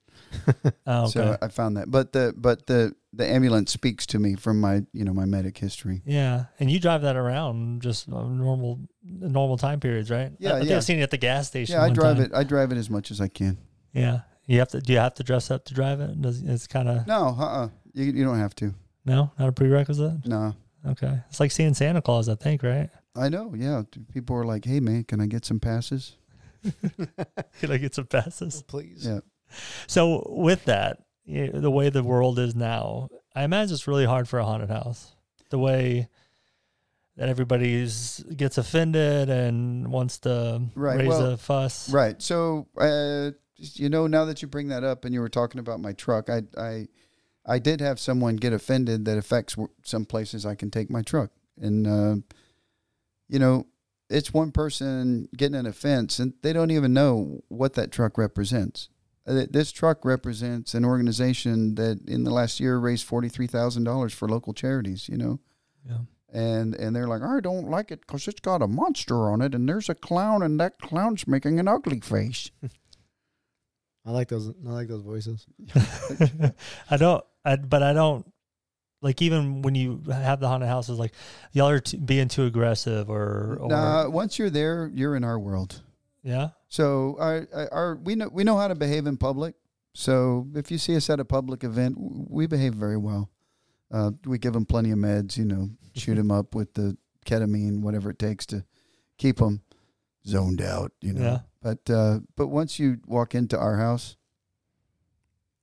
Oh, 0.88 1.04
okay. 1.04 1.12
So 1.12 1.38
I 1.42 1.48
found 1.50 1.78
that. 1.78 1.90
But 1.92 2.12
the 2.14 2.34
but 2.36 2.68
the 2.68 2.96
the 3.14 3.26
ambulance 3.28 3.72
speaks 3.72 4.06
to 4.08 4.20
me 4.20 4.36
from 4.36 4.60
my 4.60 4.82
you 4.94 5.04
know 5.04 5.14
my 5.14 5.26
medic 5.26 5.58
history. 5.58 6.02
yeah, 6.06 6.46
and 6.60 6.72
you 6.72 6.80
drive 6.80 7.02
that 7.04 7.16
around 7.16 7.82
just 7.82 8.08
normal 8.08 8.80
normal 9.04 9.58
time 9.58 9.80
periods, 9.80 10.10
right? 10.10 10.32
Yeah, 10.40 10.52
I, 10.52 10.56
I 10.56 10.60
think 10.60 10.70
yeah. 10.70 10.78
I've 10.78 10.84
seen 10.84 11.00
it 11.00 11.04
at 11.04 11.12
the 11.12 11.18
gas 11.18 11.48
station. 11.48 11.76
Yeah, 11.76 11.84
I 11.84 11.90
drive 11.90 12.18
time. 12.18 12.26
it. 12.26 12.32
I 12.34 12.44
drive 12.44 12.72
it 12.72 12.78
as 12.78 12.90
much 12.90 13.12
as 13.12 13.20
I 13.22 13.28
can. 13.28 13.58
Yeah, 13.94 14.22
you 14.48 14.60
have 14.60 14.70
to. 14.70 14.82
Do 14.82 14.94
you 14.94 15.00
have 15.00 15.16
to 15.16 15.24
dress 15.24 15.52
up 15.52 15.66
to 15.66 15.74
drive 15.74 16.00
it? 16.02 16.22
Does 16.22 16.42
it's 16.42 16.68
kind 16.68 16.88
of 16.90 17.08
No, 17.08 17.36
uh, 17.38 17.44
uh 17.44 17.70
you 17.94 18.06
you 18.06 18.24
don't 18.24 18.40
have 18.40 18.56
to. 18.56 18.74
no, 19.06 19.32
not 19.38 19.50
a 19.50 19.52
prerequisite. 19.52 20.26
No, 20.26 20.56
Okay, 20.88 21.20
it's 21.30 21.40
like 21.40 21.52
seeing 21.52 21.74
Santa 21.74 22.02
Claus, 22.02 22.28
I 22.30 22.36
think, 22.36 22.64
right? 22.64 22.90
I 23.16 23.30
know. 23.30 23.54
Yeah, 23.56 23.84
people 24.14 24.36
are 24.36 24.46
like, 24.46 24.66
"Hey, 24.66 24.80
man, 24.80 25.04
can 25.04 25.20
I 25.22 25.26
get 25.26 25.46
some 25.46 25.60
passes?" 25.60 26.16
Can 27.60 27.72
I 27.72 27.78
get 27.78 27.96
some 27.96 28.06
passes? 28.06 28.62
Please. 28.62 29.06
Yeah. 29.06 29.22
So 29.88 30.28
with 30.30 30.66
that, 30.66 31.00
you 31.26 31.52
the 31.52 31.72
way 31.72 31.90
the 31.90 32.04
world 32.04 32.38
is 32.38 32.56
now, 32.56 33.10
I 33.36 33.44
imagine 33.44 33.74
it's 33.74 33.88
really 33.88 34.06
hard 34.06 34.30
for 34.30 34.38
a 34.40 34.46
haunted 34.46 34.70
house. 34.70 35.16
The 35.50 35.58
way 35.58 36.08
that 37.18 37.30
everybody's 37.30 38.24
gets 38.36 38.58
offended 38.58 39.30
and 39.30 39.92
wants 39.92 40.20
to 40.20 40.62
Right, 40.76 41.00
raise 41.00 41.10
well, 41.10 41.26
a 41.32 41.38
fuss. 41.38 41.90
Right. 41.90 42.22
So, 42.22 42.68
uh, 42.78 43.32
you 43.58 43.90
know, 43.90 44.08
now 44.08 44.26
that 44.26 44.42
you 44.42 44.48
bring 44.48 44.70
that 44.70 44.84
up, 44.84 45.04
and 45.04 45.14
you 45.14 45.20
were 45.20 45.30
talking 45.30 45.60
about 45.60 45.80
my 45.80 45.94
truck, 45.94 46.30
I 46.30 46.44
I 46.58 46.88
I 47.46 47.60
did 47.60 47.82
have 47.82 48.00
someone 48.00 48.36
get 48.36 48.54
offended 48.54 49.06
that 49.06 49.18
affects 49.18 49.56
some 49.84 50.06
places 50.06 50.46
I 50.46 50.56
can 50.56 50.70
take 50.70 50.90
my 50.90 51.02
truck, 51.02 51.32
and 51.60 51.88
uh, 51.88 52.16
you 53.32 53.40
know, 53.40 53.66
it's 54.10 54.34
one 54.34 54.52
person 54.52 55.28
getting 55.36 55.56
an 55.56 55.66
offense, 55.66 56.20
and 56.20 56.34
they 56.44 56.54
don't 56.54 56.70
even 56.72 56.94
know 56.94 57.42
what 57.48 57.74
that 57.74 57.92
truck 57.92 58.18
represents. 58.18 58.90
Uh, 59.26 59.46
This 59.50 59.72
truck 59.72 60.04
represents 60.04 60.74
an 60.74 60.84
organization 60.84 61.76
that 61.76 62.02
in 62.08 62.24
the 62.26 62.32
last 62.32 62.60
year 62.60 62.78
raised 62.78 63.06
forty 63.06 63.30
three 63.30 63.48
thousand 63.48 63.86
dollars 63.86 64.14
for 64.14 64.28
local 64.28 64.54
charities. 64.54 65.08
You 65.08 65.18
know, 65.18 65.40
Yeah. 65.88 66.00
and 66.34 66.76
and 66.76 66.94
they're 66.96 67.08
like, 67.08 67.22
I 67.24 67.40
don't 67.40 67.70
like 67.70 67.90
it 67.92 68.02
because 68.02 68.28
it's 68.28 68.42
got 68.42 68.62
a 68.62 68.68
monster 68.68 69.30
on 69.32 69.42
it, 69.42 69.56
and 69.56 69.68
there's 69.70 69.90
a 69.90 69.96
clown, 69.96 70.44
and 70.44 70.60
that 70.60 70.78
clown's 70.80 71.26
making 71.28 71.60
an 71.60 71.68
ugly 71.70 72.02
face. 72.02 72.52
I 74.06 74.12
like 74.12 74.30
those. 74.30 74.50
I 74.68 74.72
like 74.72 74.88
those 74.90 75.04
voices. 75.04 75.46
I 76.90 76.98
don't, 76.98 77.24
I, 77.46 77.56
but 77.56 77.84
I 77.84 77.94
don't 77.94 78.26
like 79.02 79.22
even 79.22 79.62
when 79.64 79.76
you 79.76 80.02
have 80.12 80.40
the 80.40 80.48
haunted 80.48 80.70
houses, 80.70 81.00
like 81.00 81.14
y'all 81.52 81.70
are 81.70 81.80
t- 81.80 81.98
being 81.98 82.28
too 82.28 82.46
aggressive 82.46 83.10
or, 83.10 83.58
or 83.60 83.70
Nah, 83.70 84.10
once 84.10 84.38
you're 84.40 84.50
there, 84.52 84.92
you're 84.94 85.16
in 85.16 85.24
our 85.24 85.40
world. 85.40 85.82
yeah. 86.24 86.50
So 86.68 87.18
our, 87.20 87.48
our 87.72 87.96
we 87.96 88.16
know 88.16 88.30
we 88.32 88.44
know 88.44 88.58
how 88.58 88.68
to 88.70 88.76
behave 88.76 89.06
in 89.08 89.18
public. 89.18 89.56
So 89.94 90.48
if 90.56 90.72
you 90.72 90.78
see 90.78 90.96
us 90.96 91.10
at 91.10 91.20
a 91.20 91.26
public 91.26 91.64
event, 91.66 91.96
we 92.00 92.48
behave 92.48 92.74
very 92.76 92.96
well. 92.98 93.30
Uh, 93.92 94.12
we 94.26 94.38
give 94.38 94.54
them 94.54 94.66
plenty 94.66 94.92
of 94.92 94.98
meds, 94.98 95.36
you 95.36 95.44
know, 95.44 95.70
shoot 95.96 96.16
them 96.16 96.32
up 96.32 96.56
with 96.56 96.74
the 96.76 96.96
ketamine, 97.26 97.82
whatever 97.82 98.10
it 98.12 98.20
takes 98.20 98.46
to 98.46 98.64
keep 99.18 99.38
them 99.38 99.62
zoned 100.26 100.62
out, 100.62 100.94
you 101.02 101.12
know. 101.12 101.22
Yeah. 101.22 101.40
But 101.62 101.90
uh, 101.94 102.20
but 102.38 102.48
once 102.48 102.80
you 102.80 103.00
walk 103.06 103.36
into 103.36 103.58
our 103.60 103.76
house, 103.78 104.16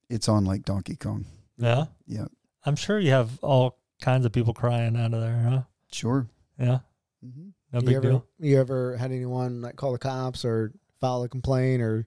it's 0.09 0.29
on 0.29 0.45
like 0.45 0.63
Donkey 0.63 0.95
Kong. 0.95 1.25
Yeah. 1.57 1.85
Yeah, 2.07 2.25
I'm 2.69 2.75
sure 2.75 2.99
you 2.99 3.09
have 3.09 3.31
all 3.41 3.79
kinds 3.99 4.27
of 4.27 4.31
people 4.31 4.53
crying 4.53 4.95
out 4.95 5.11
of 5.11 5.21
there, 5.21 5.39
huh? 5.49 5.61
sure. 5.91 6.27
Yeah. 6.59 6.79
hmm 7.19 7.49
No 7.73 7.79
you 7.79 7.85
big 7.87 7.95
ever 7.95 8.09
deal. 8.09 8.25
you 8.39 8.59
ever 8.59 8.95
had 8.95 9.11
anyone 9.11 9.61
like 9.61 9.75
call 9.75 9.91
the 9.91 9.97
cops 9.97 10.45
or 10.45 10.71
file 11.01 11.23
a 11.23 11.29
complaint 11.29 11.81
or 11.81 12.05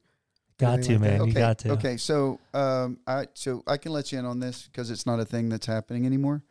Got 0.58 0.82
to, 0.82 0.92
like 0.92 1.00
that? 1.00 1.00
man. 1.00 1.16
You 1.16 1.30
okay, 1.32 1.40
got 1.40 1.58
to. 1.58 1.72
Okay, 1.72 1.96
so 1.96 2.38
um, 2.54 2.98
I 3.08 3.26
so 3.34 3.64
I 3.66 3.76
can 3.76 3.90
let 3.90 4.12
you 4.12 4.20
in 4.20 4.24
on 4.24 4.38
this 4.38 4.68
because 4.70 4.92
it's 4.92 5.04
not 5.04 5.18
a 5.18 5.24
thing 5.24 5.48
that's 5.48 5.66
happening 5.66 6.06
anymore. 6.06 6.44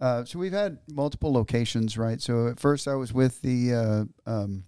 Uh, 0.00 0.24
so 0.24 0.40
we've 0.40 0.52
had 0.52 0.78
multiple 0.92 1.32
locations, 1.32 1.96
right? 1.96 2.20
So 2.20 2.48
at 2.48 2.58
first 2.58 2.88
I 2.88 2.96
was 2.96 3.12
with 3.12 3.40
the 3.42 4.08
uh, 4.26 4.30
um, 4.30 4.64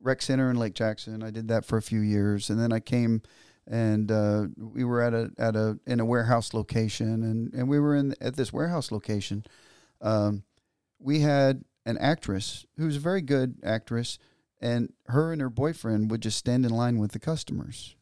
rec 0.00 0.22
center 0.22 0.50
in 0.50 0.56
Lake 0.56 0.72
Jackson. 0.72 1.22
I 1.22 1.30
did 1.30 1.48
that 1.48 1.66
for 1.66 1.76
a 1.76 1.82
few 1.82 2.00
years, 2.00 2.48
and 2.48 2.58
then 2.58 2.72
I 2.72 2.80
came 2.80 3.20
and 3.70 4.10
uh, 4.10 4.46
we 4.58 4.82
were 4.82 5.00
at 5.00 5.14
a 5.14 5.30
at 5.38 5.54
a 5.54 5.78
in 5.86 6.00
a 6.00 6.04
warehouse 6.04 6.52
location, 6.52 7.22
and 7.22 7.54
and 7.54 7.68
we 7.68 7.78
were 7.78 7.94
in 7.94 8.14
at 8.20 8.36
this 8.36 8.52
warehouse 8.52 8.90
location. 8.90 9.44
Um, 10.00 10.42
we 10.98 11.20
had 11.20 11.64
an 11.86 11.96
actress 11.98 12.66
who's 12.76 12.96
a 12.96 13.00
very 13.00 13.22
good 13.22 13.58
actress, 13.62 14.18
and 14.60 14.92
her 15.06 15.32
and 15.32 15.40
her 15.40 15.48
boyfriend 15.48 16.10
would 16.10 16.20
just 16.20 16.36
stand 16.36 16.66
in 16.66 16.72
line 16.72 16.98
with 16.98 17.12
the 17.12 17.20
customers, 17.20 17.94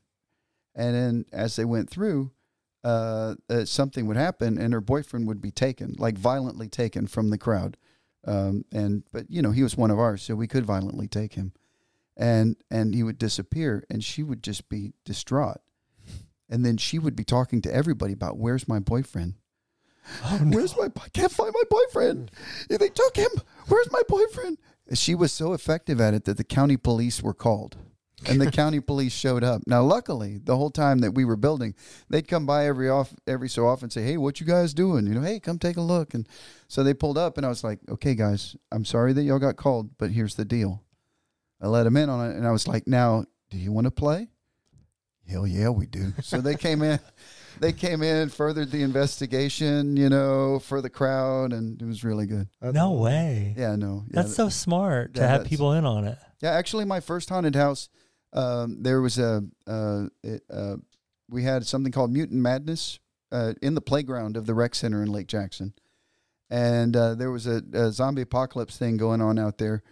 and 0.74 0.94
then 0.94 1.24
as 1.32 1.54
they 1.54 1.64
went 1.64 1.88
through. 1.88 2.32
Uh, 2.84 3.34
uh, 3.50 3.64
something 3.64 4.06
would 4.06 4.16
happen, 4.16 4.56
and 4.56 4.72
her 4.72 4.80
boyfriend 4.80 5.26
would 5.26 5.40
be 5.40 5.50
taken, 5.50 5.96
like 5.98 6.16
violently 6.16 6.68
taken 6.68 7.08
from 7.08 7.28
the 7.28 7.36
crowd. 7.36 7.76
Um, 8.24 8.64
and 8.70 9.02
but 9.12 9.28
you 9.28 9.42
know 9.42 9.50
he 9.50 9.64
was 9.64 9.76
one 9.76 9.90
of 9.90 9.98
ours, 9.98 10.22
so 10.22 10.36
we 10.36 10.46
could 10.46 10.64
violently 10.64 11.08
take 11.08 11.34
him. 11.34 11.52
And 12.18 12.56
and 12.70 12.94
he 12.94 13.02
would 13.02 13.18
disappear, 13.18 13.84
and 13.88 14.02
she 14.02 14.22
would 14.22 14.42
just 14.42 14.68
be 14.68 14.92
distraught, 15.04 15.60
and 16.50 16.66
then 16.66 16.76
she 16.76 16.98
would 16.98 17.14
be 17.14 17.24
talking 17.24 17.62
to 17.62 17.74
everybody 17.74 18.12
about 18.12 18.36
where's 18.36 18.66
my 18.66 18.80
boyfriend. 18.80 19.34
Oh, 20.24 20.40
no. 20.42 20.56
Where's 20.56 20.76
my? 20.76 20.86
I 20.86 21.08
can't 21.10 21.32
find 21.32 21.54
my 21.54 21.62
boyfriend. 21.70 22.30
They 22.68 22.88
took 22.88 23.16
him. 23.16 23.30
Where's 23.68 23.90
my 23.92 24.02
boyfriend? 24.08 24.58
She 24.94 25.14
was 25.14 25.32
so 25.32 25.52
effective 25.52 26.00
at 26.00 26.14
it 26.14 26.24
that 26.24 26.38
the 26.38 26.44
county 26.44 26.76
police 26.76 27.22
were 27.22 27.34
called, 27.34 27.76
and 28.26 28.40
the 28.40 28.50
county 28.50 28.80
police 28.80 29.12
showed 29.12 29.44
up. 29.44 29.62
Now, 29.66 29.82
luckily, 29.82 30.38
the 30.42 30.56
whole 30.56 30.70
time 30.70 31.00
that 31.00 31.12
we 31.12 31.24
were 31.24 31.36
building, 31.36 31.74
they'd 32.08 32.26
come 32.26 32.46
by 32.46 32.66
every 32.66 32.88
off 32.88 33.14
every 33.28 33.48
so 33.48 33.68
often 33.68 33.84
and 33.84 33.92
say, 33.92 34.02
"Hey, 34.02 34.16
what 34.16 34.40
you 34.40 34.46
guys 34.46 34.74
doing? 34.74 35.06
You 35.06 35.14
know, 35.14 35.22
hey, 35.22 35.38
come 35.38 35.58
take 35.58 35.76
a 35.76 35.82
look." 35.82 36.14
And 36.14 36.26
so 36.66 36.82
they 36.82 36.94
pulled 36.94 37.18
up, 37.18 37.36
and 37.36 37.46
I 37.46 37.50
was 37.50 37.62
like, 37.62 37.78
"Okay, 37.88 38.14
guys, 38.16 38.56
I'm 38.72 38.84
sorry 38.84 39.12
that 39.12 39.22
y'all 39.22 39.38
got 39.38 39.56
called, 39.56 39.96
but 39.98 40.10
here's 40.10 40.34
the 40.34 40.44
deal." 40.44 40.82
I 41.60 41.66
let 41.68 41.84
them 41.84 41.96
in 41.96 42.08
on 42.08 42.30
it, 42.30 42.36
and 42.36 42.46
I 42.46 42.50
was 42.52 42.68
like, 42.68 42.86
"Now, 42.86 43.24
do 43.50 43.58
you 43.58 43.72
want 43.72 43.86
to 43.86 43.90
play?" 43.90 44.28
Hell 45.28 45.46
yeah, 45.46 45.68
we 45.68 45.86
do. 45.86 46.12
So 46.22 46.40
they 46.40 46.54
came 46.54 46.82
in 46.82 46.98
they 47.60 47.72
came 47.72 48.02
in, 48.02 48.28
furthered 48.28 48.70
the 48.70 48.82
investigation, 48.82 49.96
you 49.96 50.08
know, 50.08 50.58
for 50.58 50.80
the 50.80 50.90
crowd, 50.90 51.52
and 51.52 51.80
it 51.80 51.84
was 51.84 52.04
really 52.04 52.26
good. 52.26 52.48
No 52.62 52.92
way. 52.92 53.54
Yeah, 53.56 53.76
no, 53.76 54.04
yeah, 54.06 54.22
That's 54.22 54.34
so 54.34 54.48
smart 54.48 55.14
to 55.14 55.26
have 55.26 55.44
people 55.44 55.72
in 55.72 55.84
on 55.84 56.04
it. 56.04 56.18
yeah. 56.40 56.50
Actually, 56.50 56.84
my 56.84 57.00
first 57.00 57.28
haunted 57.28 57.54
house, 57.54 57.88
um, 58.32 58.82
there 58.82 59.00
was 59.00 59.18
a, 59.18 59.44
uh, 59.66 60.04
it, 60.22 60.42
uh, 60.50 60.76
we 61.28 61.42
had 61.42 61.66
something 61.66 61.92
called 61.92 62.12
Mutant 62.12 62.40
Madness 62.40 62.98
uh, 63.32 63.54
in 63.62 63.74
the 63.74 63.80
playground 63.80 64.36
of 64.36 64.46
the 64.46 64.54
rec 64.54 64.74
center 64.74 65.02
in 65.02 65.10
Lake 65.10 65.26
Jackson, 65.26 65.74
and 66.50 66.96
uh, 66.96 67.14
there 67.14 67.30
was 67.30 67.46
a, 67.46 67.62
a 67.72 67.92
zombie 67.92 68.22
apocalypse 68.22 68.76
thing 68.76 68.96
going 68.96 69.20
on 69.20 69.38
out 69.38 69.58
there, 69.58 69.82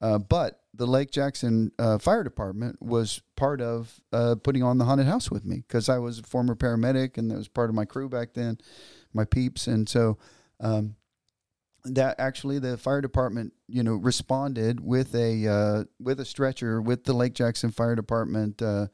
uh, 0.00 0.18
but 0.18 0.60
the 0.74 0.86
Lake 0.86 1.10
Jackson 1.10 1.70
uh, 1.78 1.98
Fire 1.98 2.24
Department 2.24 2.80
was 2.80 3.22
part 3.36 3.60
of 3.60 4.00
uh, 4.12 4.36
putting 4.42 4.62
on 4.62 4.78
the 4.78 4.84
haunted 4.84 5.06
house 5.06 5.30
with 5.30 5.44
me 5.44 5.64
because 5.66 5.88
I 5.88 5.98
was 5.98 6.18
a 6.18 6.22
former 6.22 6.54
paramedic 6.54 7.18
and 7.18 7.30
that 7.30 7.36
was 7.36 7.48
part 7.48 7.68
of 7.68 7.76
my 7.76 7.84
crew 7.84 8.08
back 8.08 8.32
then, 8.34 8.58
my 9.12 9.24
peeps, 9.24 9.66
and 9.66 9.88
so 9.88 10.18
um, 10.60 10.96
that 11.84 12.18
actually 12.18 12.58
the 12.58 12.78
fire 12.78 13.00
department, 13.00 13.52
you 13.68 13.82
know, 13.82 13.94
responded 13.94 14.80
with 14.80 15.14
a 15.14 15.46
uh, 15.46 15.84
with 16.00 16.20
a 16.20 16.24
stretcher 16.24 16.80
with 16.80 17.04
the 17.04 17.12
Lake 17.12 17.34
Jackson 17.34 17.70
Fire 17.70 17.96
Department 17.96 18.62
uh, 18.62 18.86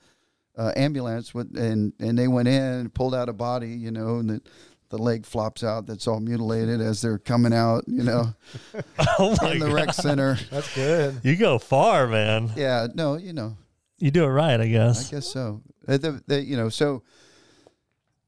uh, 0.56 0.72
ambulance, 0.74 1.32
with 1.32 1.56
and 1.56 1.92
and 2.00 2.18
they 2.18 2.28
went 2.28 2.48
in 2.48 2.62
and 2.62 2.94
pulled 2.94 3.14
out 3.14 3.28
a 3.28 3.32
body, 3.32 3.70
you 3.70 3.90
know, 3.90 4.16
and 4.16 4.30
the 4.30 4.42
the 4.90 4.98
leg 4.98 5.26
flops 5.26 5.62
out 5.62 5.86
that's 5.86 6.06
all 6.06 6.20
mutilated 6.20 6.80
as 6.80 7.00
they're 7.02 7.18
coming 7.18 7.52
out, 7.52 7.84
you 7.86 8.02
know, 8.02 8.34
Oh 9.18 9.36
my 9.42 9.52
in 9.52 9.58
the 9.58 9.66
god. 9.66 9.74
rec 9.74 9.92
center. 9.94 10.38
That's 10.50 10.74
good. 10.74 11.20
You 11.22 11.36
go 11.36 11.58
far, 11.58 12.06
man. 12.06 12.50
Yeah, 12.56 12.86
no, 12.94 13.16
you 13.16 13.32
know, 13.32 13.56
You 13.98 14.10
do 14.10 14.24
it 14.24 14.28
right, 14.28 14.60
I 14.60 14.66
guess. 14.68 14.98
I 14.98 15.02
guess. 15.02 15.10
guess 15.10 15.26
so. 15.32 15.62
Uh, 15.86 15.98
The, 15.98 16.22
the, 16.26 16.42
you 16.42 16.56
know, 16.56 16.68
so 16.68 17.02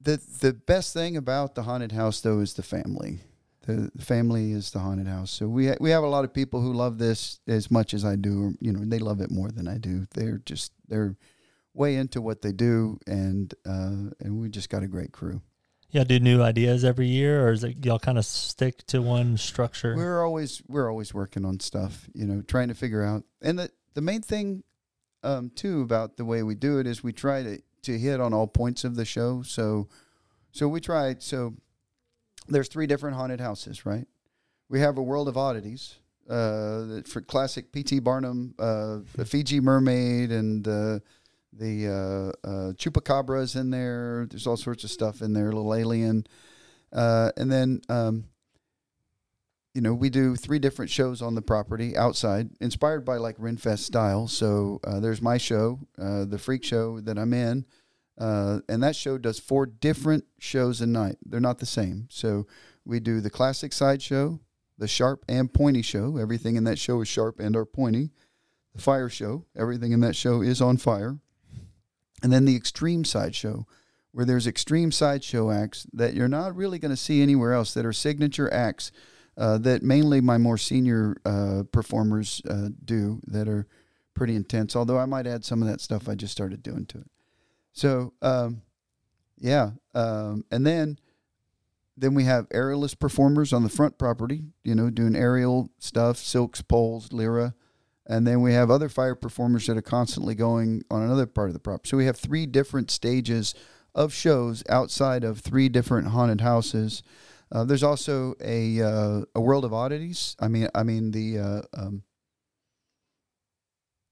the 0.00 0.20
the 0.40 0.52
best 0.52 0.92
thing 0.94 1.16
about 1.16 1.54
the 1.54 1.62
haunted 1.62 1.92
house 1.92 2.20
though 2.20 2.40
is 2.40 2.54
the 2.54 2.62
family. 2.62 3.20
The, 3.66 3.90
the 3.94 4.02
family 4.04 4.52
is 4.52 4.70
the 4.70 4.78
haunted 4.78 5.06
house. 5.06 5.30
So 5.30 5.46
we 5.46 5.68
ha- 5.68 5.76
we 5.80 5.90
have 5.90 6.02
a 6.02 6.08
lot 6.08 6.24
of 6.24 6.32
people 6.32 6.61
who 6.62 6.72
love 6.72 6.96
this 6.98 7.40
as 7.46 7.70
much 7.70 7.92
as 7.92 8.04
I 8.04 8.16
do. 8.16 8.44
Or, 8.46 8.52
you 8.61 8.72
know, 8.72 8.80
they 8.84 8.98
love 8.98 9.20
it 9.20 9.30
more 9.30 9.50
than 9.50 9.68
I 9.68 9.76
do. 9.76 10.06
They're 10.14 10.38
just 10.46 10.72
they're 10.88 11.16
way 11.74 11.96
into 11.96 12.20
what 12.22 12.40
they 12.42 12.52
do, 12.52 12.98
and 13.06 13.52
uh, 13.66 14.11
and 14.20 14.40
we 14.40 14.48
just 14.48 14.70
got 14.70 14.82
a 14.82 14.88
great 14.88 15.12
crew. 15.12 15.42
Y'all 15.93 16.05
do 16.05 16.20
new 16.20 16.41
ideas 16.41 16.84
every 16.84 17.09
year, 17.09 17.47
or 17.47 17.53
is 17.53 17.64
it 17.64 17.84
y'all 17.84 17.99
kind 17.99 18.16
of 18.16 18.24
stick 18.24 18.86
to 18.86 19.03
one 19.03 19.36
structure? 19.36 19.97
We're 19.97 20.24
always 20.24 20.62
we're 20.68 20.88
always 20.88 21.12
working 21.12 21.45
on 21.45 21.59
stuff, 21.59 22.09
you 22.14 22.26
know, 22.26 22.43
trying 22.43 22.68
to 22.68 22.74
figure 22.74 23.03
out. 23.03 23.24
And 23.43 23.59
the 23.59 23.70
the 23.95 24.01
main 24.01 24.22
thing 24.22 24.62
um, 25.24 25.51
too 25.51 25.82
about 25.82 26.16
the 26.16 26.24
way 26.24 26.43
we 26.45 26.55
do 26.55 26.78
it 26.78 26.86
is 26.86 27.03
we 27.03 27.12
try 27.12 27.43
to 27.43 27.61
to 27.82 27.99
hit 27.99 28.20
on 28.20 28.32
all 28.32 28.47
points 28.47 28.84
of 28.84 28.95
the 28.95 29.05
show. 29.05 29.43
So 29.43 29.88
so 30.53 30.68
we 30.68 30.80
try 30.80 31.16
so 31.18 31.55
there's 32.49 32.68
three 32.68 32.86
different 32.86 33.16
haunted 33.16 33.41
houses, 33.41 33.84
right? 33.84 34.07
We 34.68 34.78
have 34.80 34.97
a 34.97 35.03
world 35.03 35.28
of 35.28 35.36
oddities. 35.36 35.97
Uh, 36.28 37.03
for 37.07 37.20
classic 37.20 37.72
P.T. 37.72 37.99
Barnum, 37.99 38.55
uh, 38.57 38.99
the 39.16 39.24
Fiji 39.24 39.59
mermaid, 39.59 40.30
and 40.30 40.68
uh, 40.68 41.01
the 41.53 41.88
uh, 41.88 42.48
uh, 42.48 42.72
chupacabras 42.72 43.59
in 43.59 43.70
there. 43.70 44.26
There's 44.30 44.46
all 44.46 44.57
sorts 44.57 44.84
of 44.84 44.90
stuff 44.90 45.22
in 45.22 45.32
there, 45.32 45.53
little 45.53 45.74
alien. 45.74 46.26
Uh, 46.92 47.30
and 47.36 47.51
then 47.51 47.80
um, 47.88 48.24
you 49.74 49.80
know, 49.80 49.94
we 49.94 50.11
do 50.11 50.34
three 50.34 50.59
different 50.59 50.90
shows 50.90 51.22
on 51.22 51.34
the 51.34 51.42
property 51.42 51.96
outside, 51.96 52.51
inspired 52.61 53.05
by 53.05 53.18
like 53.18 53.36
Renfest 53.38 53.80
style. 53.80 54.26
So 54.26 54.80
uh, 54.84 55.01
there's 55.01 55.22
my 55.22 55.38
show, 55.38 55.80
uh, 55.98 56.24
the 56.24 56.38
Freak 56.38 56.64
Show 56.64 57.01
that 57.01 57.18
I'm 57.18 57.32
in, 57.32 57.66
uh, 58.18 58.61
and 58.68 58.82
that 58.82 58.96
show 58.96 59.16
does 59.16 59.38
four 59.38 59.66
different 59.66 60.24
shows 60.38 60.80
a 60.80 60.86
night. 60.86 61.16
They're 61.24 61.40
not 61.40 61.59
the 61.59 61.66
same. 61.66 62.09
So 62.11 62.46
we 62.84 62.98
do 62.98 63.20
the 63.20 63.30
classic 63.30 63.72
side 63.72 64.03
show, 64.03 64.40
the 64.76 64.88
sharp 64.88 65.24
and 65.28 65.53
pointy 65.53 65.82
show. 65.82 66.16
Everything 66.16 66.57
in 66.57 66.64
that 66.64 66.78
show 66.78 67.01
is 67.01 67.09
sharp 67.09 67.38
and 67.38 67.55
or 67.55 67.64
pointy. 67.64 68.11
The 68.74 68.82
fire 68.82 69.09
show, 69.09 69.46
everything 69.57 69.92
in 69.92 70.01
that 70.01 70.16
show 70.16 70.42
is 70.42 70.61
on 70.61 70.76
fire, 70.76 71.18
and 72.23 72.33
then 72.33 72.45
the 72.45 72.57
extreme 72.57 73.05
sideshow, 73.05 73.66
where 74.12 74.25
there's 74.25 74.47
extreme 74.47 74.93
sideshow 74.93 75.51
acts 75.51 75.87
that 75.93 76.14
you're 76.14 76.29
not 76.29 76.57
really 76.57 76.79
going 76.79 76.91
to 76.91 76.97
see 76.97 77.23
anywhere 77.23 77.53
else 77.53 77.75
that 77.75 77.87
are 77.87 77.93
signature 77.93 78.53
acts 78.53 78.91
uh, 79.37 79.59
that 79.59 79.83
mainly 79.83 80.21
my 80.21 80.37
more 80.39 80.59
senior 80.59 81.16
uh, 81.25 81.62
performers 81.73 82.43
uh, 82.49 82.68
do 82.85 83.21
that 83.27 83.49
are 83.49 83.66
pretty 84.14 84.35
intense. 84.35 84.77
Although 84.77 84.99
I 84.99 85.07
might 85.07 85.27
add 85.27 85.45
some 85.45 85.62
of 85.62 85.68
that 85.68 85.81
stuff 85.81 86.09
I 86.09 86.14
just 86.14 86.33
started 86.33 86.62
doing 86.62 86.87
to 86.87 86.99
it. 86.99 87.11
So 87.73 88.12
um, 88.21 88.62
yeah, 89.39 89.71
um, 89.95 90.45
and 90.51 90.66
then 90.66 90.99
then 91.97 92.14
we 92.14 92.25
have 92.25 92.49
aerialist 92.51 92.99
performers 92.99 93.53
on 93.53 93.62
the 93.62 93.68
front 93.68 93.99
property. 93.99 94.43
You 94.64 94.75
know, 94.75 94.91
doing 94.91 95.16
aerial 95.16 95.71
stuff, 95.79 96.18
silks, 96.18 96.61
poles, 96.61 97.12
lyra. 97.12 97.55
And 98.11 98.26
then 98.26 98.40
we 98.42 98.54
have 98.54 98.72
other 98.72 98.88
fire 98.88 99.14
performers 99.14 99.68
that 99.68 99.76
are 99.76 99.82
constantly 99.82 100.34
going 100.34 100.82
on 100.90 101.00
another 101.00 101.26
part 101.26 101.48
of 101.48 101.54
the 101.54 101.61
property. 101.61 101.88
So 101.88 101.96
we 101.96 102.06
have 102.06 102.16
three 102.16 102.44
different 102.44 102.90
stages 102.90 103.54
of 103.94 104.12
shows 104.12 104.64
outside 104.68 105.22
of 105.22 105.38
three 105.38 105.68
different 105.68 106.08
haunted 106.08 106.40
houses. 106.40 107.04
Uh, 107.52 107.62
there's 107.62 107.84
also 107.84 108.34
a 108.40 108.82
uh, 108.82 109.22
a 109.36 109.40
world 109.40 109.64
of 109.64 109.72
oddities. 109.72 110.34
I 110.40 110.48
mean, 110.48 110.68
I 110.74 110.82
mean 110.82 111.12
the 111.12 111.38
uh, 111.38 111.62
um, 111.72 112.02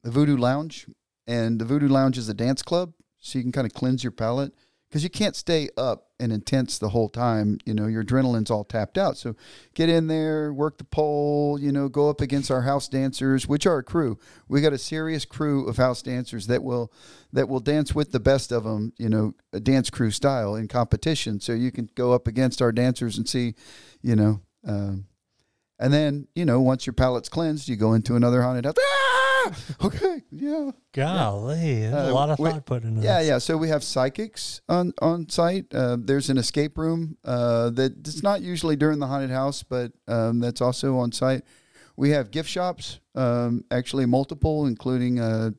the 0.05 0.13
Voodoo 0.13 0.37
Lounge, 0.37 0.87
and 1.27 1.61
the 1.61 1.65
Voodoo 1.65 1.89
Lounge 1.89 2.19
is 2.19 2.29
a 2.29 2.35
dance 2.35 2.63
club, 2.63 2.93
so 3.19 3.37
you 3.37 3.43
can 3.43 3.53
kind 3.53 3.67
of 3.67 3.75
cleanse 3.75 4.05
your 4.05 4.13
palate 4.13 4.55
because 4.89 5.05
you 5.05 5.11
can't 5.11 5.37
stay 5.37 5.69
up 5.77 6.07
and 6.19 6.33
intense 6.33 6.79
the 6.79 6.89
whole 6.89 7.09
time. 7.09 7.59
You 7.67 7.75
know, 7.75 7.87
your 7.87 8.03
adrenaline's 8.03 8.51
all 8.51 8.65
tapped 8.65 8.97
out. 8.97 9.17
So 9.19 9.37
get 9.75 9.89
in 9.89 10.07
there, 10.07 10.53
work 10.53 10.79
the 10.79 10.85
pole. 10.85 11.59
You 11.61 11.73
know, 11.73 11.89
go 11.89 12.09
up 12.09 12.21
against 12.21 12.51
our 12.51 12.63
house 12.63 12.89
dancers, 12.89 13.47
which 13.47 13.67
are 13.67 13.79
a 13.79 13.83
crew. 13.83 14.19
We 14.49 14.61
got 14.61 14.73
a 14.73 14.79
serious 14.79 15.25
crew 15.25 15.69
of 15.69 15.77
house 15.77 16.01
dancers 16.01 16.47
that 16.47 16.63
will 16.63 16.93
that 17.33 17.49
will 17.49 17.61
dance 17.61 17.95
with 17.95 18.13
the 18.13 18.21
best 18.21 18.51
of 18.51 18.65
them. 18.65 18.93
You 18.97 19.11
know, 19.11 19.35
a 19.53 19.61
dance 19.61 19.91
crew 19.91 20.11
style 20.11 20.55
in 20.55 20.69
competition. 20.69 21.41
So 21.41 21.53
you 21.53 21.71
can 21.71 21.91
go 21.95 22.13
up 22.13 22.27
against 22.27 22.63
our 22.63 22.73
dancers 22.73 23.19
and 23.19 23.29
see, 23.29 23.55
you 24.03 24.17
know. 24.17 24.41
Um, 24.67 25.07
and 25.79 25.93
then, 25.93 26.29
you 26.35 26.45
know, 26.45 26.61
once 26.61 26.87
your 26.87 26.93
palate's 26.95 27.29
cleansed, 27.29 27.69
you 27.69 27.77
go 27.77 27.93
into 27.95 28.17
another 28.17 28.43
haunted 28.43 28.65
house. 28.65 28.75
Ah! 28.79 29.55
Okay, 29.83 30.25
yeah. 30.31 30.73
Golly, 30.93 31.85
a 31.85 32.09
Uh, 32.11 32.13
lot 32.13 32.29
of 32.29 32.39
we- 32.39 32.51
thought 32.51 32.67
put 32.67 32.83
into 32.85 33.01
Yeah, 33.01 33.21
this. 33.21 33.29
yeah. 33.29 33.39
So 33.39 33.57
we 33.57 33.69
have 33.69 33.83
psychics 33.83 34.61
on 34.69 34.93
on 35.01 35.29
site. 35.31 35.73
Uh, 35.75 35.97
there's 35.99 36.29
an 36.29 36.37
escape 36.37 36.77
room 36.77 37.17
uh, 37.25 37.71
that 37.71 37.93
it's 38.01 38.23
not 38.23 38.43
usually 38.43 38.77
during 38.77 38.99
the 38.99 39.07
haunted 39.07 39.31
house, 39.31 39.63
but 39.63 39.93
um, 40.07 40.41
that's 40.41 40.61
also 40.61 40.97
on 40.99 41.13
site. 41.13 41.45
We 41.97 42.11
have 42.11 42.31
gift 42.31 42.51
shops, 42.51 43.01
um, 43.15 43.65
actually 43.71 44.05
multiple, 44.07 44.67
including 44.67 45.19
uh, 45.19 45.51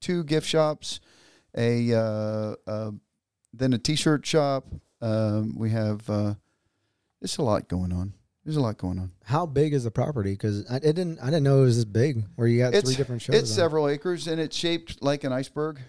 two 0.00 0.24
gift 0.24 0.46
shops, 0.48 0.98
a 1.56 1.92
uh, 1.94 2.54
uh, 2.66 2.90
then 3.52 3.72
a 3.74 3.78
T-shirt 3.78 4.26
shop. 4.26 4.66
Um, 5.00 5.54
we 5.56 5.70
have 5.70 6.08
uh, 6.10 6.34
it's 7.22 7.36
a 7.36 7.42
lot 7.42 7.68
going 7.68 7.92
on. 7.92 8.14
There's 8.48 8.56
a 8.56 8.62
lot 8.62 8.78
going 8.78 8.98
on. 8.98 9.12
How 9.24 9.44
big 9.44 9.74
is 9.74 9.84
the 9.84 9.90
property? 9.90 10.30
Because 10.32 10.64
I 10.70 10.76
it 10.76 10.94
didn't 10.96 11.18
I 11.20 11.26
didn't 11.26 11.42
know 11.42 11.58
it 11.58 11.64
was 11.66 11.76
this 11.76 11.84
big. 11.84 12.24
Where 12.36 12.48
you 12.48 12.60
got 12.60 12.68
It's- 12.68 12.82
three 12.84 12.94
different 12.96 13.20
shows. 13.20 13.36
It's 13.36 13.50
on. 13.50 13.56
several 13.56 13.88
acres 13.88 14.26
and 14.26 14.40
it's 14.40 14.56
shaped 14.56 15.02
like 15.02 15.22
an 15.22 15.34
iceberg. 15.34 15.80